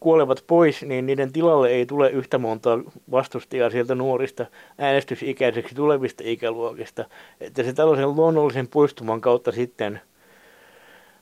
kuolevat 0.00 0.44
pois, 0.46 0.82
niin 0.82 1.06
niiden 1.06 1.32
tilalle 1.32 1.68
ei 1.68 1.86
tule 1.86 2.10
yhtä 2.10 2.38
monta 2.38 2.78
vastustajaa 3.10 3.70
sieltä 3.70 3.94
nuorista 3.94 4.46
äänestysikäiseksi 4.78 5.74
tulevista 5.74 6.22
ikäluokista. 6.26 7.04
Että 7.40 7.62
se 7.62 7.72
tällaisen 7.72 8.16
luonnollisen 8.16 8.68
poistuman 8.68 9.20
kautta 9.20 9.52
sitten 9.52 10.00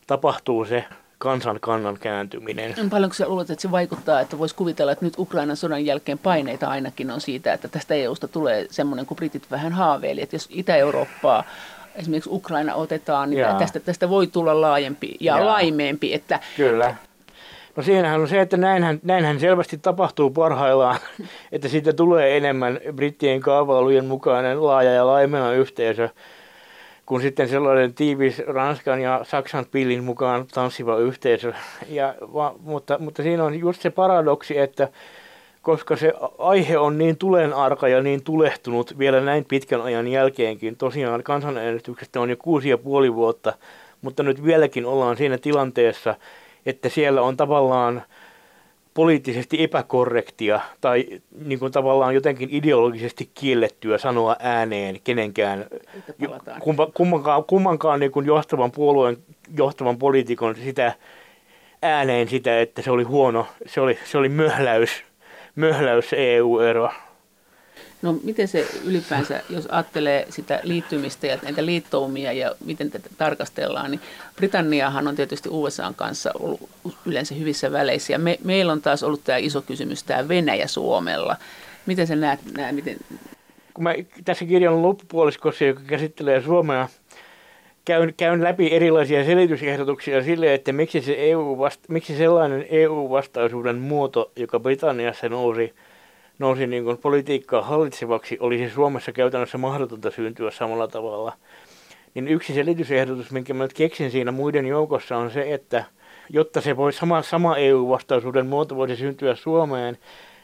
tapahtuu 0.06 0.64
se 0.64 0.84
kansan 1.18 1.58
kannan 1.60 1.98
kääntyminen. 1.98 2.74
Paljonko 2.90 3.14
sä 3.14 3.28
luulet, 3.28 3.50
että 3.50 3.62
se 3.62 3.70
vaikuttaa, 3.70 4.20
että 4.20 4.38
voisi 4.38 4.54
kuvitella, 4.54 4.92
että 4.92 5.04
nyt 5.04 5.18
Ukrainan 5.18 5.56
sodan 5.56 5.86
jälkeen 5.86 6.18
paineita 6.18 6.68
ainakin 6.68 7.10
on 7.10 7.20
siitä, 7.20 7.52
että 7.52 7.68
tästä 7.68 7.94
EUsta 7.94 8.28
tulee 8.28 8.66
semmoinen, 8.70 9.06
kun 9.06 9.16
britit 9.16 9.50
vähän 9.50 9.72
haaveili, 9.72 10.22
että 10.22 10.36
jos 10.36 10.48
Itä-Eurooppaa 10.50 11.44
esimerkiksi 11.94 12.30
Ukraina 12.32 12.74
otetaan, 12.74 13.30
niin 13.30 13.46
tästä, 13.58 13.80
tästä 13.80 14.08
voi 14.08 14.26
tulla 14.26 14.60
laajempi 14.60 15.16
ja 15.20 15.36
Jaa. 15.36 15.46
laimeempi. 15.46 16.14
Että, 16.14 16.40
Kyllä. 16.56 16.94
No 17.76 17.82
siinähän 17.82 18.20
on 18.20 18.28
se, 18.28 18.40
että 18.40 18.56
näinhän, 18.56 19.00
näinhän 19.02 19.40
selvästi 19.40 19.78
tapahtuu 19.78 20.30
parhaillaan, 20.30 20.98
että 21.52 21.68
siitä 21.68 21.92
tulee 21.92 22.36
enemmän 22.36 22.80
brittien 22.92 23.40
kaavailujen 23.40 24.04
mukainen 24.04 24.66
laaja 24.66 24.92
ja 24.92 25.06
laimena 25.06 25.52
yhteisö 25.52 26.08
kun 27.06 27.20
sitten 27.20 27.48
sellainen 27.48 27.94
tiivis 27.94 28.42
Ranskan 28.46 29.00
ja 29.00 29.20
Saksan 29.22 29.66
pillin 29.70 30.04
mukaan 30.04 30.46
tanssiva 30.54 30.98
yhteisö. 30.98 31.52
Ja, 31.88 32.14
va, 32.20 32.54
mutta, 32.60 32.98
mutta 32.98 33.22
siinä 33.22 33.44
on 33.44 33.58
just 33.58 33.82
se 33.82 33.90
paradoksi, 33.90 34.58
että 34.58 34.88
koska 35.62 35.96
se 35.96 36.12
aihe 36.38 36.78
on 36.78 36.98
niin 36.98 37.16
tulenarka 37.16 37.88
ja 37.88 38.02
niin 38.02 38.24
tulehtunut 38.24 38.98
vielä 38.98 39.20
näin 39.20 39.44
pitkän 39.44 39.80
ajan 39.80 40.08
jälkeenkin, 40.08 40.76
tosiaan 40.76 41.22
kansanäänestyksestä 41.22 42.20
on 42.20 42.30
jo 42.30 42.36
kuusi 42.36 42.68
ja 42.68 42.78
puoli 42.78 43.14
vuotta, 43.14 43.52
mutta 44.02 44.22
nyt 44.22 44.44
vieläkin 44.44 44.86
ollaan 44.86 45.16
siinä 45.16 45.38
tilanteessa, 45.38 46.14
että 46.66 46.88
siellä 46.88 47.22
on 47.22 47.36
tavallaan 47.36 48.02
poliittisesti 48.94 49.62
epäkorrektia 49.62 50.60
tai 50.80 51.06
niin 51.44 51.58
kuin 51.58 51.72
tavallaan 51.72 52.14
jotenkin 52.14 52.48
ideologisesti 52.52 53.30
kiellettyä 53.34 53.98
sanoa 53.98 54.36
ääneen 54.38 54.98
kenenkään, 55.04 55.66
kumma, 56.60 56.86
kummankaan, 56.94 57.44
kummankaan 57.44 58.00
niin 58.00 58.12
kuin 58.12 58.26
johtavan 58.26 58.72
puolueen, 58.72 59.16
johtavan 59.56 59.98
poliitikon 59.98 60.56
sitä 60.56 60.92
ääneen 61.82 62.28
sitä, 62.28 62.60
että 62.60 62.82
se 62.82 62.90
oli 62.90 63.02
huono, 63.02 63.46
se 63.66 63.80
oli, 63.80 63.98
se 64.04 64.18
oli 64.18 64.28
möhläys, 64.28 65.04
möhläys 65.56 66.12
EU-ero. 66.12 66.90
No 68.04 68.16
miten 68.22 68.48
se 68.48 68.66
ylipäänsä, 68.84 69.40
jos 69.50 69.66
ajattelee 69.66 70.26
sitä 70.30 70.60
liittymistä 70.62 71.26
ja 71.26 71.38
näitä 71.42 71.66
liittoumia 71.66 72.32
ja 72.32 72.54
miten 72.64 72.90
tätä 72.90 73.10
tarkastellaan, 73.18 73.90
niin 73.90 74.00
Britanniahan 74.36 75.08
on 75.08 75.16
tietysti 75.16 75.48
USAn 75.48 75.94
kanssa 75.94 76.30
ollut 76.38 76.68
yleensä 77.06 77.34
hyvissä 77.34 77.72
väleissä 77.72 78.12
ja 78.12 78.18
me, 78.18 78.38
meillä 78.44 78.72
on 78.72 78.82
taas 78.82 79.02
ollut 79.02 79.24
tämä 79.24 79.38
iso 79.38 79.62
kysymys, 79.62 80.02
tämä 80.02 80.28
Venäjä 80.28 80.66
Suomella. 80.66 81.36
Miten 81.86 82.06
sä 82.06 82.16
näet, 82.16 82.40
näet 82.56 82.74
miten... 82.74 82.96
Kun 83.74 83.84
mä 83.84 83.94
tässä 84.24 84.44
kirjan 84.44 84.82
loppupuoliskossa, 84.82 85.64
joka 85.64 85.80
käsittelee 85.86 86.42
Suomea, 86.42 86.88
käyn, 87.84 88.14
käyn 88.16 88.42
läpi 88.44 88.72
erilaisia 88.72 89.24
selitysehdotuksia 89.24 90.22
sille, 90.22 90.54
että 90.54 90.72
miksi, 90.72 91.00
se 91.00 91.14
EU 91.18 91.58
vasta, 91.58 91.84
miksi 91.88 92.16
sellainen 92.16 92.66
EU-vastaisuuden 92.70 93.76
muoto, 93.76 94.32
joka 94.36 94.60
Britanniassa 94.60 95.28
nousi, 95.28 95.74
nousi 96.44 96.66
niin 96.66 96.84
kuin 96.84 96.98
politiikkaa 96.98 97.62
hallitsevaksi, 97.62 98.36
olisi 98.40 98.70
Suomessa 98.70 99.12
käytännössä 99.12 99.58
mahdotonta 99.58 100.10
syntyä 100.10 100.50
samalla 100.50 100.88
tavalla. 100.88 101.32
Niin 102.14 102.28
yksi 102.28 102.54
selitysehdotus, 102.54 103.30
minkä 103.30 103.54
mä 103.54 103.64
nyt 103.64 103.72
keksin 103.72 104.10
siinä 104.10 104.32
muiden 104.32 104.66
joukossa, 104.66 105.16
on 105.16 105.30
se, 105.30 105.54
että 105.54 105.84
jotta 106.30 106.60
se 106.60 106.76
voi 106.76 106.92
sama, 106.92 107.22
sama 107.22 107.56
EU-vastaisuuden 107.56 108.46
muoto 108.46 108.76
voisi 108.76 108.96
syntyä 108.96 109.34
Suomeen, 109.34 109.98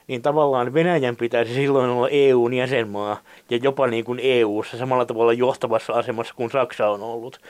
niin 0.06 0.22
tavallaan 0.22 0.74
Venäjän 0.74 1.16
pitäisi 1.16 1.54
silloin 1.54 1.90
olla 1.90 2.08
EUn 2.08 2.54
jäsenmaa 2.54 3.20
ja 3.50 3.58
jopa 3.62 3.86
niin 3.86 4.04
kuin 4.04 4.20
EUssa 4.22 4.78
samalla 4.78 5.04
tavalla 5.04 5.32
johtavassa 5.32 5.92
asemassa 5.92 6.34
kuin 6.34 6.50
Saksa 6.50 6.88
on 6.88 7.02
ollut. 7.02 7.40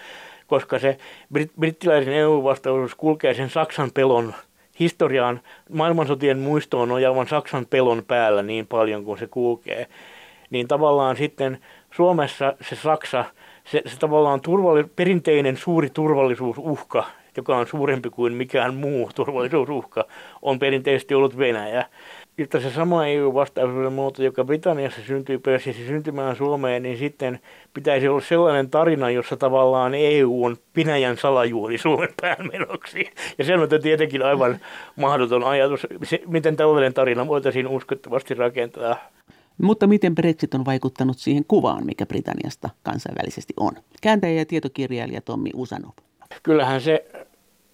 Koska 0.46 0.78
se 0.78 0.96
brit- 1.34 1.52
brittiläisen 1.58 2.14
EU-vastaisuus 2.14 2.94
kulkee 2.94 3.34
sen 3.34 3.50
Saksan 3.50 3.90
pelon 3.94 4.34
historiaan, 4.80 5.40
maailmansotien 5.70 6.38
muistoon 6.38 6.88
nojaavan 6.88 7.28
Saksan 7.28 7.66
pelon 7.66 8.02
päällä 8.08 8.42
niin 8.42 8.66
paljon 8.66 9.04
kuin 9.04 9.18
se 9.18 9.26
kulkee. 9.26 9.86
Niin 10.50 10.68
tavallaan 10.68 11.16
sitten 11.16 11.58
Suomessa 11.90 12.54
se 12.60 12.76
Saksa, 12.76 13.24
se, 13.64 13.82
se 13.86 13.98
tavallaan 13.98 14.40
turvalli, 14.40 14.84
perinteinen 14.84 15.56
suuri 15.56 15.90
turvallisuusuhka, 15.90 17.04
joka 17.36 17.56
on 17.56 17.66
suurempi 17.66 18.10
kuin 18.10 18.32
mikään 18.32 18.74
muu 18.74 19.10
turvallisuusuhka, 19.14 20.04
on 20.42 20.58
perinteisesti 20.58 21.14
ollut 21.14 21.38
Venäjä 21.38 21.86
jotta 22.40 22.60
se 22.60 22.70
sama 22.70 23.06
EU-vastaisuuden 23.06 23.92
muoto, 23.92 24.22
joka 24.22 24.44
Britanniassa 24.44 25.00
syntyi, 25.06 25.38
pääsisi 25.38 25.86
syntymään 25.86 26.36
Suomeen, 26.36 26.82
niin 26.82 26.98
sitten 26.98 27.40
pitäisi 27.74 28.08
olla 28.08 28.20
sellainen 28.20 28.70
tarina, 28.70 29.10
jossa 29.10 29.36
tavallaan 29.36 29.94
EU 29.94 30.44
on 30.44 30.56
Pinäjän 30.72 31.16
salajuuri 31.16 31.78
Suomen 31.78 32.08
päämenoksi. 32.20 33.10
Ja 33.38 33.44
se 33.44 33.54
on 33.54 33.68
tietenkin 33.82 34.22
aivan 34.22 34.58
mahdoton 34.96 35.44
ajatus, 35.44 35.86
se, 36.02 36.22
miten 36.26 36.56
tällainen 36.56 36.94
tarina 36.94 37.28
voitaisiin 37.28 37.68
uskottavasti 37.68 38.34
rakentaa. 38.34 38.96
Mutta 39.58 39.86
miten 39.86 40.14
Brexit 40.14 40.54
on 40.54 40.64
vaikuttanut 40.64 41.18
siihen 41.18 41.44
kuvaan, 41.48 41.86
mikä 41.86 42.06
Britanniasta 42.06 42.70
kansainvälisesti 42.82 43.54
on? 43.56 43.72
Kääntäjä 44.02 44.38
ja 44.40 44.46
tietokirjailija 44.46 45.20
Tommi 45.20 45.50
Usanov. 45.54 45.92
Kyllähän 46.42 46.80
se 46.80 47.04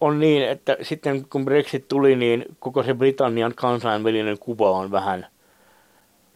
on 0.01 0.20
niin, 0.20 0.49
että 0.49 0.76
sitten 0.82 1.26
kun 1.30 1.44
Brexit 1.44 1.88
tuli, 1.88 2.16
niin 2.16 2.44
koko 2.59 2.82
se 2.82 2.94
Britannian 2.94 3.53
kansainvälinen 3.55 4.38
kuva 4.38 4.70
on 4.70 4.90
vähän 4.90 5.26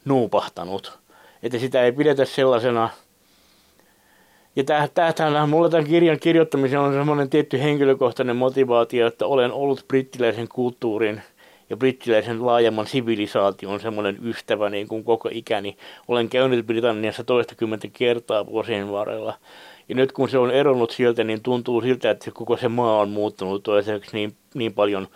nuupahtanut. 0.04 0.98
Että 1.42 1.58
sitä 1.58 1.82
ei 1.82 1.92
pidetä 1.92 2.24
sellaisena. 2.24 2.88
Ja 4.56 4.64
tämähän 5.14 5.48
mulla 5.48 5.68
tämän 5.68 5.86
kirjan 5.86 6.20
kirjoittamisen 6.20 6.80
on 6.80 6.92
semmoinen 6.92 7.30
tietty 7.30 7.62
henkilökohtainen 7.62 8.36
motivaatio, 8.36 9.06
että 9.06 9.26
olen 9.26 9.52
ollut 9.52 9.84
brittiläisen 9.88 10.48
kulttuurin 10.48 11.22
ja 11.70 11.76
brittiläisen 11.76 12.46
laajemman 12.46 12.86
sivilisaation 12.86 13.80
semmoinen 13.80 14.18
ystävä 14.22 14.70
niin 14.70 14.88
kuin 14.88 15.04
koko 15.04 15.28
ikäni. 15.32 15.76
Olen 16.08 16.28
käynyt 16.28 16.66
Britanniassa 16.66 17.24
toistakymmentä 17.24 17.88
kertaa 17.92 18.46
vuosien 18.46 18.92
varrella. 18.92 19.34
Ja 19.90 19.96
nyt 19.96 20.12
kun 20.12 20.28
se 20.28 20.38
on 20.38 20.50
eronnut 20.50 20.90
sieltä, 20.90 21.24
niin 21.24 21.42
tuntuu 21.42 21.80
siltä, 21.80 22.10
että 22.10 22.30
koko 22.30 22.56
se 22.56 22.68
maa 22.68 23.00
on 23.00 23.08
muuttunut 23.08 23.62
toiseksi 23.62 24.10
niin, 24.12 24.36
niin 24.54 24.74
paljon 24.74 25.08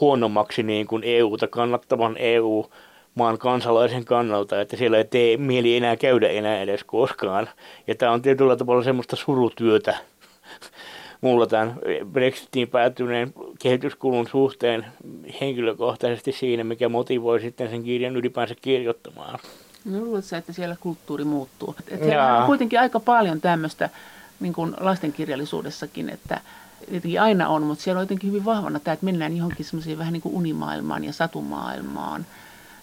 huonommaksi 0.00 0.62
niin 0.62 0.86
kuin 0.86 1.02
EUta 1.04 1.46
kannattavan 1.46 2.16
EU 2.18 2.66
maan 3.14 3.38
kansalaisen 3.38 4.04
kannalta, 4.04 4.60
että 4.60 4.76
siellä 4.76 4.98
ei 4.98 5.04
tee 5.04 5.36
mieli 5.36 5.76
enää 5.76 5.96
käydä 5.96 6.28
enää 6.28 6.60
edes 6.60 6.84
koskaan. 6.84 7.48
Ja 7.86 7.94
tämä 7.94 8.12
on 8.12 8.22
tietyllä 8.22 8.56
tavalla 8.56 8.84
semmoista 8.84 9.16
surutyötä 9.16 9.96
mulla 11.20 11.46
tämän 11.46 11.78
Brexitiin 12.12 12.68
päätyneen 12.68 13.32
kehityskulun 13.62 14.28
suhteen 14.28 14.86
henkilökohtaisesti 15.40 16.32
siinä, 16.32 16.64
mikä 16.64 16.88
motivoi 16.88 17.40
sitten 17.40 17.70
sen 17.70 17.82
kirjan 17.82 18.16
ylipäänsä 18.16 18.54
kirjoittamaan. 18.62 19.38
No 19.86 20.00
luuletko 20.00 20.36
että 20.36 20.52
siellä 20.52 20.76
kulttuuri 20.80 21.24
muuttuu? 21.24 21.74
Että 21.88 22.36
on 22.38 22.46
kuitenkin 22.46 22.80
aika 22.80 23.00
paljon 23.00 23.40
tämmöistä 23.40 23.90
niin 24.40 24.52
kuin 24.52 24.74
lastenkirjallisuudessakin, 24.80 26.10
että 26.10 26.40
tietenkin 26.90 27.20
aina 27.20 27.48
on, 27.48 27.62
mutta 27.62 27.84
siellä 27.84 27.98
on 27.98 28.02
jotenkin 28.02 28.30
hyvin 28.30 28.44
vahvana 28.44 28.80
tämä, 28.80 28.92
että 28.92 29.04
mennään 29.04 29.36
johonkin 29.36 29.66
semmoiseen 29.66 29.98
vähän 29.98 30.12
niin 30.12 30.22
kuin 30.22 30.34
unimaailmaan 30.34 31.04
ja 31.04 31.12
satumaailmaan. 31.12 32.26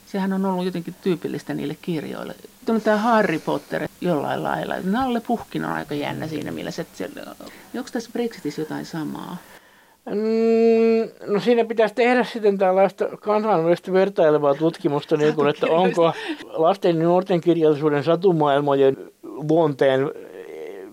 Sehän 0.05 0.33
on 0.33 0.45
ollut 0.45 0.65
jotenkin 0.65 0.95
tyypillistä 1.01 1.53
niille 1.53 1.77
kirjoille. 1.81 2.35
Tuonne 2.65 2.83
tämä 2.83 2.97
Harry 2.97 3.39
Potter 3.39 3.87
jollain 4.01 4.43
lailla. 4.43 4.75
Nalle 4.83 5.19
Puhkin 5.19 5.65
on 5.65 5.71
aika 5.71 5.95
jännä 5.95 6.27
siinä 6.27 6.51
mielessä, 6.51 6.81
että 6.81 6.97
siellä, 6.97 7.35
onko 7.75 7.89
tässä 7.91 8.09
Brexitissä 8.13 8.61
jotain 8.61 8.85
samaa? 8.85 9.37
Mm, 10.05 11.31
no 11.33 11.39
siinä 11.39 11.65
pitäisi 11.65 11.95
tehdä 11.95 12.23
sitten 12.23 12.57
tällaista 12.57 13.17
kansainvälistä 13.17 13.93
vertailevaa 13.93 14.55
tutkimusta, 14.55 15.17
niin 15.17 15.35
kuin, 15.35 15.47
että 15.47 15.67
onko 15.67 16.11
lasten 16.43 16.97
ja 16.97 17.03
nuorten 17.03 17.41
kirjallisuuden 17.41 18.03
satumaailmojen 18.03 18.97
luonteen 19.23 20.11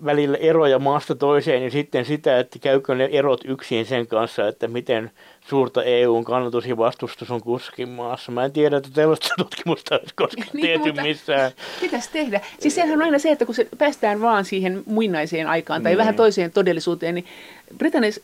välillä 0.05 0.37
eroja 0.37 0.79
maasta 0.79 1.15
toiseen 1.15 1.63
ja 1.63 1.71
sitten 1.71 2.05
sitä, 2.05 2.39
että 2.39 2.59
käykö 2.59 2.95
ne 2.95 3.09
erot 3.11 3.41
yksin 3.45 3.85
sen 3.85 4.07
kanssa, 4.07 4.47
että 4.47 4.67
miten 4.67 5.11
suurta 5.47 5.83
EUn 5.83 6.23
kannatus 6.23 6.65
ja 6.65 6.77
vastustus 6.77 7.31
on 7.31 7.41
kuskin 7.41 7.89
maassa. 7.89 8.31
Mä 8.31 8.45
en 8.45 8.51
tiedä, 8.51 8.77
että 8.77 8.89
tällaista 8.93 9.29
tutkimusta 9.37 9.95
olisi 9.95 10.15
koskaan 10.15 10.47
niin, 10.53 10.81
tehty 10.81 11.01
missään. 11.01 11.51
Pitäisi 11.81 12.09
tehdä. 12.13 12.41
Siis 12.59 12.75
sehän 12.75 12.93
on 12.93 13.01
aina 13.01 13.19
se, 13.19 13.31
että 13.31 13.45
kun 13.45 13.55
se 13.55 13.67
päästään 13.77 14.21
vaan 14.21 14.45
siihen 14.45 14.83
muinaiseen 14.85 15.47
aikaan 15.47 15.83
tai 15.83 15.91
niin. 15.91 15.97
vähän 15.97 16.15
toiseen 16.15 16.51
todellisuuteen, 16.51 17.15
niin 17.15 17.25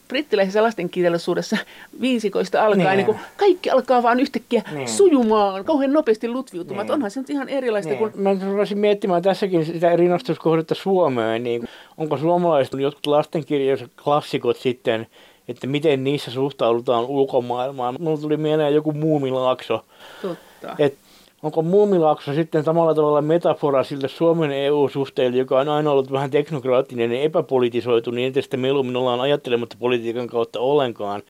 brittiläisessä 0.07 0.63
lastenkirjallisuudessa 0.63 1.57
viisikoista 2.01 2.65
alkaa, 2.65 2.93
niin. 2.93 3.07
niin 3.07 3.20
kaikki 3.38 3.70
alkaa 3.70 4.03
vaan 4.03 4.20
yhtäkkiä 4.20 4.61
niin. 4.72 4.88
sujumaan, 4.88 5.65
kauhean 5.65 5.93
nopeasti 5.93 6.30
lutviutumaan. 6.30 6.86
Niin. 6.86 6.93
Onhan 6.93 7.11
se 7.11 7.20
nyt 7.20 7.30
ihan 7.30 7.49
erilaista 7.49 7.89
niin. 7.89 7.99
kuin... 7.99 8.11
Mä 8.15 8.36
ruvasin 8.45 8.78
miettimään 8.78 9.22
tässäkin 9.22 9.65
sitä 9.65 9.95
rinnastuskohdetta 9.95 10.76
Suomeen, 10.76 11.43
niin 11.43 11.68
onko 11.97 12.18
suomalaiset 12.18 12.74
jotkut 12.80 13.07
lastenkirjalliset 13.07 13.91
klassikot 14.03 14.57
sitten 14.57 15.07
että 15.48 15.68
miten 15.68 16.04
niissä 16.04 16.32
suhtaudutaan 16.32 17.06
ulkomaailmaan. 17.06 17.95
Mulla 18.00 18.18
tuli 18.18 18.38
mieleen 18.38 18.76
joku 18.76 18.91
muumilaakso. 18.91 19.86
Totta. 20.22 20.76
Et 20.80 20.98
onko 21.43 21.62
muumilaakso 21.62 22.34
sitten 22.34 22.64
samalla 22.64 22.95
tavalla 22.95 23.22
metafora 23.22 23.84
sille 23.84 24.08
Suomen 24.08 24.52
EU-suhteelle, 24.52 25.38
joka 25.38 25.60
on 25.60 25.70
aina 25.70 25.91
ollut 25.91 26.12
vähän 26.12 26.32
teknokraattinen 26.32 27.12
ja 27.12 27.22
epäpolitisoitu, 27.22 28.12
niin 28.12 28.28
että 28.28 28.41
sitä 28.41 28.58
mieluummin 28.58 28.95
ollaan 28.95 29.20
ajattelematta 29.20 29.76
politiikan 29.80 30.28
kautta 30.28 30.60
ollenkaan. 30.60 31.22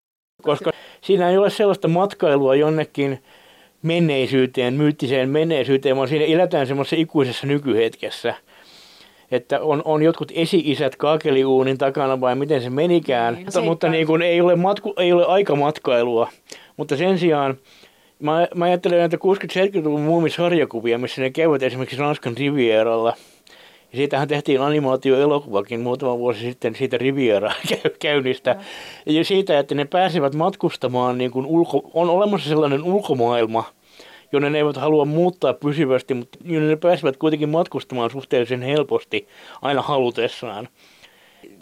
Koska 0.41 0.71
siinä 1.01 1.29
ei 1.29 1.37
ole 1.37 1.49
sellaista 1.49 1.87
matkailua 1.87 2.55
jonnekin 2.55 3.23
menneisyyteen, 3.81 4.73
myyttiseen 4.73 5.29
menneisyyteen, 5.29 5.97
vaan 5.97 6.07
siinä 6.07 6.25
eletään 6.25 6.67
semmoisessa 6.67 6.95
ikuisessa 6.95 7.47
nykyhetkessä– 7.47 8.33
että 9.31 9.61
on, 9.61 9.81
on 9.85 10.03
jotkut 10.03 10.31
esi-isät 10.35 10.95
kaakeliuunin 10.95 11.77
takana 11.77 12.21
vai 12.21 12.35
miten 12.35 12.61
se 12.61 12.69
menikään, 12.69 13.33
niin, 13.33 13.45
mutta, 13.45 13.61
mutta 13.61 13.89
niin 13.89 14.07
kuin 14.07 14.21
ei, 14.21 14.41
ole 14.41 14.55
matku, 14.55 14.93
ei 14.97 15.13
ole 15.13 15.25
aikamatkailua. 15.25 16.29
Mutta 16.77 16.97
sen 16.97 17.19
sijaan 17.19 17.57
mä, 18.19 18.47
mä 18.55 18.65
ajattelen 18.65 18.99
näitä 18.99 19.17
60-70-luvun 19.17 20.01
muumisarjakuvia, 20.01 20.97
missä 20.97 21.21
ne 21.21 21.29
käyvät 21.29 21.63
esimerkiksi 21.63 21.97
Ranskan 21.97 22.37
Rivieralla. 22.37 23.13
Ja 23.91 23.97
siitähän 23.97 24.27
tehtiin 24.27 24.61
animaatioelokuvakin 24.61 25.79
muutama 25.79 26.17
vuosi 26.17 26.39
sitten 26.39 26.75
siitä 26.75 26.97
Riviera 26.97 27.51
käynnistä. 27.99 28.55
Ja 29.05 29.23
siitä, 29.23 29.59
että 29.59 29.75
ne 29.75 29.85
pääsevät 29.85 30.35
matkustamaan, 30.35 31.17
niin 31.17 31.31
kuin 31.31 31.45
ulko, 31.45 31.89
on 31.93 32.09
olemassa 32.09 32.49
sellainen 32.49 32.83
ulkomaailma– 32.83 33.63
jonne 34.31 34.49
ne 34.49 34.57
eivät 34.57 34.77
halua 34.77 35.05
muuttaa 35.05 35.53
pysyvästi, 35.53 36.13
mutta 36.13 36.39
jonne 36.45 36.69
ne 36.69 36.75
pääsevät 36.75 37.17
kuitenkin 37.17 37.49
matkustamaan 37.49 38.09
suhteellisen 38.09 38.61
helposti 38.61 39.27
aina 39.61 39.81
halutessaan. 39.81 40.67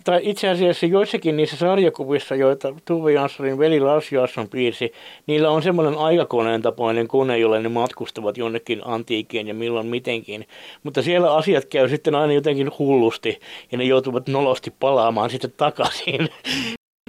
Tai 0.03 0.19
itse 0.23 0.49
asiassa 0.49 0.85
joissakin 0.85 1.37
niissä 1.37 1.57
sarjakuvissa, 1.57 2.35
joita 2.35 2.73
Tuve 2.85 3.13
Janssonin 3.13 3.57
veli 3.57 3.79
Lars 3.79 4.11
Jansson 4.11 4.49
piirsi, 4.49 4.91
niillä 5.27 5.49
on 5.49 5.63
semmoinen 5.63 5.97
aikakoneen 5.97 6.61
tapainen 6.61 7.07
kone, 7.07 7.37
jolle 7.37 7.61
ne 7.61 7.69
matkustavat 7.69 8.37
jonnekin 8.37 8.81
antiikeen 8.85 9.47
ja 9.47 9.53
milloin 9.53 9.87
mitenkin. 9.87 10.47
Mutta 10.83 11.01
siellä 11.01 11.33
asiat 11.33 11.65
käy 11.65 11.89
sitten 11.89 12.15
aina 12.15 12.33
jotenkin 12.33 12.71
hullusti 12.79 13.39
ja 13.71 13.77
ne 13.77 13.83
joutuvat 13.83 14.27
nolosti 14.27 14.73
palaamaan 14.79 15.29
sitten 15.29 15.53
takaisin. 15.57 16.29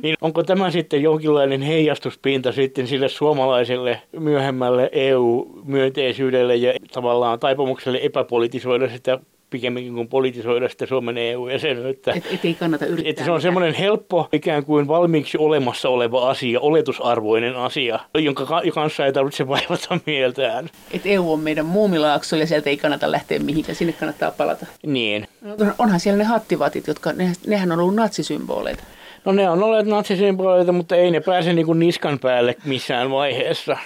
Niin 0.03 0.16
onko 0.20 0.42
tämä 0.42 0.70
sitten 0.70 1.03
jonkinlainen 1.03 1.62
heijastuspinta 1.62 2.53
sitten 2.53 2.86
sille 2.86 3.09
suomalaiselle 3.09 4.03
myöhemmälle 4.18 4.90
EU-myönteisyydelle 4.92 6.57
ja 6.57 6.72
tavallaan 6.92 7.38
taipumukselle 7.38 7.99
epäpolitisoida 8.03 8.88
sitä 8.88 9.18
pikemminkin 9.51 9.94
kuin 9.94 10.09
politisoida 10.09 10.68
sitä 10.68 10.86
Suomen 10.86 11.18
EU-jäsenyyttä. 11.18 12.12
Et, 12.12 12.26
et 12.32 12.44
ei 12.44 12.55
kannata 12.55 12.86
yrittää. 12.86 13.11
Että 13.11 13.24
se 13.24 13.30
on 13.30 13.42
semmoinen 13.42 13.74
helppo, 13.74 14.28
ikään 14.32 14.64
kuin 14.64 14.88
valmiiksi 14.88 15.38
olemassa 15.38 15.88
oleva 15.88 16.30
asia, 16.30 16.61
oletusarvoinen 16.61 17.57
asia, 17.57 17.99
jonka 18.18 18.62
kanssa 18.74 19.07
ei 19.07 19.12
tarvitse 19.12 19.49
vaivata 19.49 19.99
mieltään. 20.07 20.70
Et 20.90 21.03
EU 21.05 21.32
on 21.32 21.40
meidän 21.40 21.66
muumilaakso 21.66 22.36
ja 22.36 22.47
sieltä 22.47 22.70
ei 22.70 22.76
kannata 22.76 23.12
lähteä 23.12 23.38
mihinkään, 23.38 23.76
sinne 23.76 23.92
kannattaa 23.92 24.30
palata. 24.30 24.66
Niin. 24.86 25.28
No, 25.42 25.74
onhan 25.78 26.01
siellä 26.01 26.18
ne 26.18 26.24
hattivatit, 26.24 26.86
jotka, 26.86 27.12
ne, 27.12 27.32
nehän 27.47 27.72
on 27.72 27.80
ollut 27.80 27.94
natsisymboleita. 27.94 28.82
No 29.26 29.32
ne 29.32 29.50
on 29.50 29.62
olleet 29.62 29.86
natsisymboleita, 29.86 30.72
mutta 30.72 30.96
ei 30.96 31.10
ne 31.10 31.20
pääse 31.20 31.52
niin 31.52 31.66
kuin 31.66 31.78
niskan 31.78 32.18
päälle 32.18 32.56
missään 32.64 33.10
vaiheessa. 33.10 33.76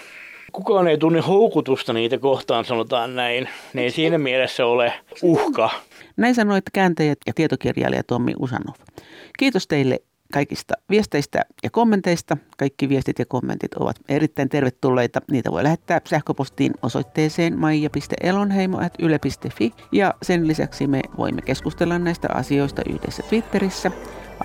Kukaan 0.53 0.89
ei 0.89 0.99
tunne 0.99 1.21
houkutusta 1.21 1.93
niitä 1.93 2.19
kohtaan, 2.19 2.65
sanotaan 2.65 3.17
näin. 3.17 3.49
Ne 3.75 3.83
ei 3.83 3.91
siinä 3.91 4.19
mielessä 4.19 4.67
ole 4.67 4.93
uhka. 5.23 5.71
Näin 6.17 6.35
sanoit 6.35 6.65
kääntäjät 6.73 7.19
ja 7.27 7.33
tietokirjailija 7.35 8.03
Tommi 8.03 8.33
Usanov. 8.39 8.75
Kiitos 9.39 9.67
teille 9.67 9.99
kaikista 10.33 10.75
viesteistä 10.91 11.45
ja 11.63 11.71
kommenteista. 11.71 12.37
Kaikki 12.59 12.89
viestit 12.89 13.19
ja 13.19 13.27
kommentit 13.27 13.75
ovat 13.75 13.97
erittäin 14.09 14.49
tervetulleita. 14.49 15.21
Niitä 15.31 15.51
voi 15.51 15.63
lähettää 15.63 16.01
sähköpostiin 16.09 16.73
osoitteeseen 16.83 17.59
maija.elonheimo.yle.fi 17.59 19.73
ja 19.93 20.15
sen 20.23 20.49
lisäksi 20.49 20.87
me 20.87 21.01
voimme 21.19 21.43
keskustella 21.43 21.99
näistä 21.99 22.29
asioista 22.35 22.83
yhdessä 22.91 23.23
Twitterissä 23.23 23.91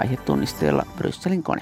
aihetunnisteella 0.04 0.86
Brysselin 0.98 1.44
kone. 1.44 1.62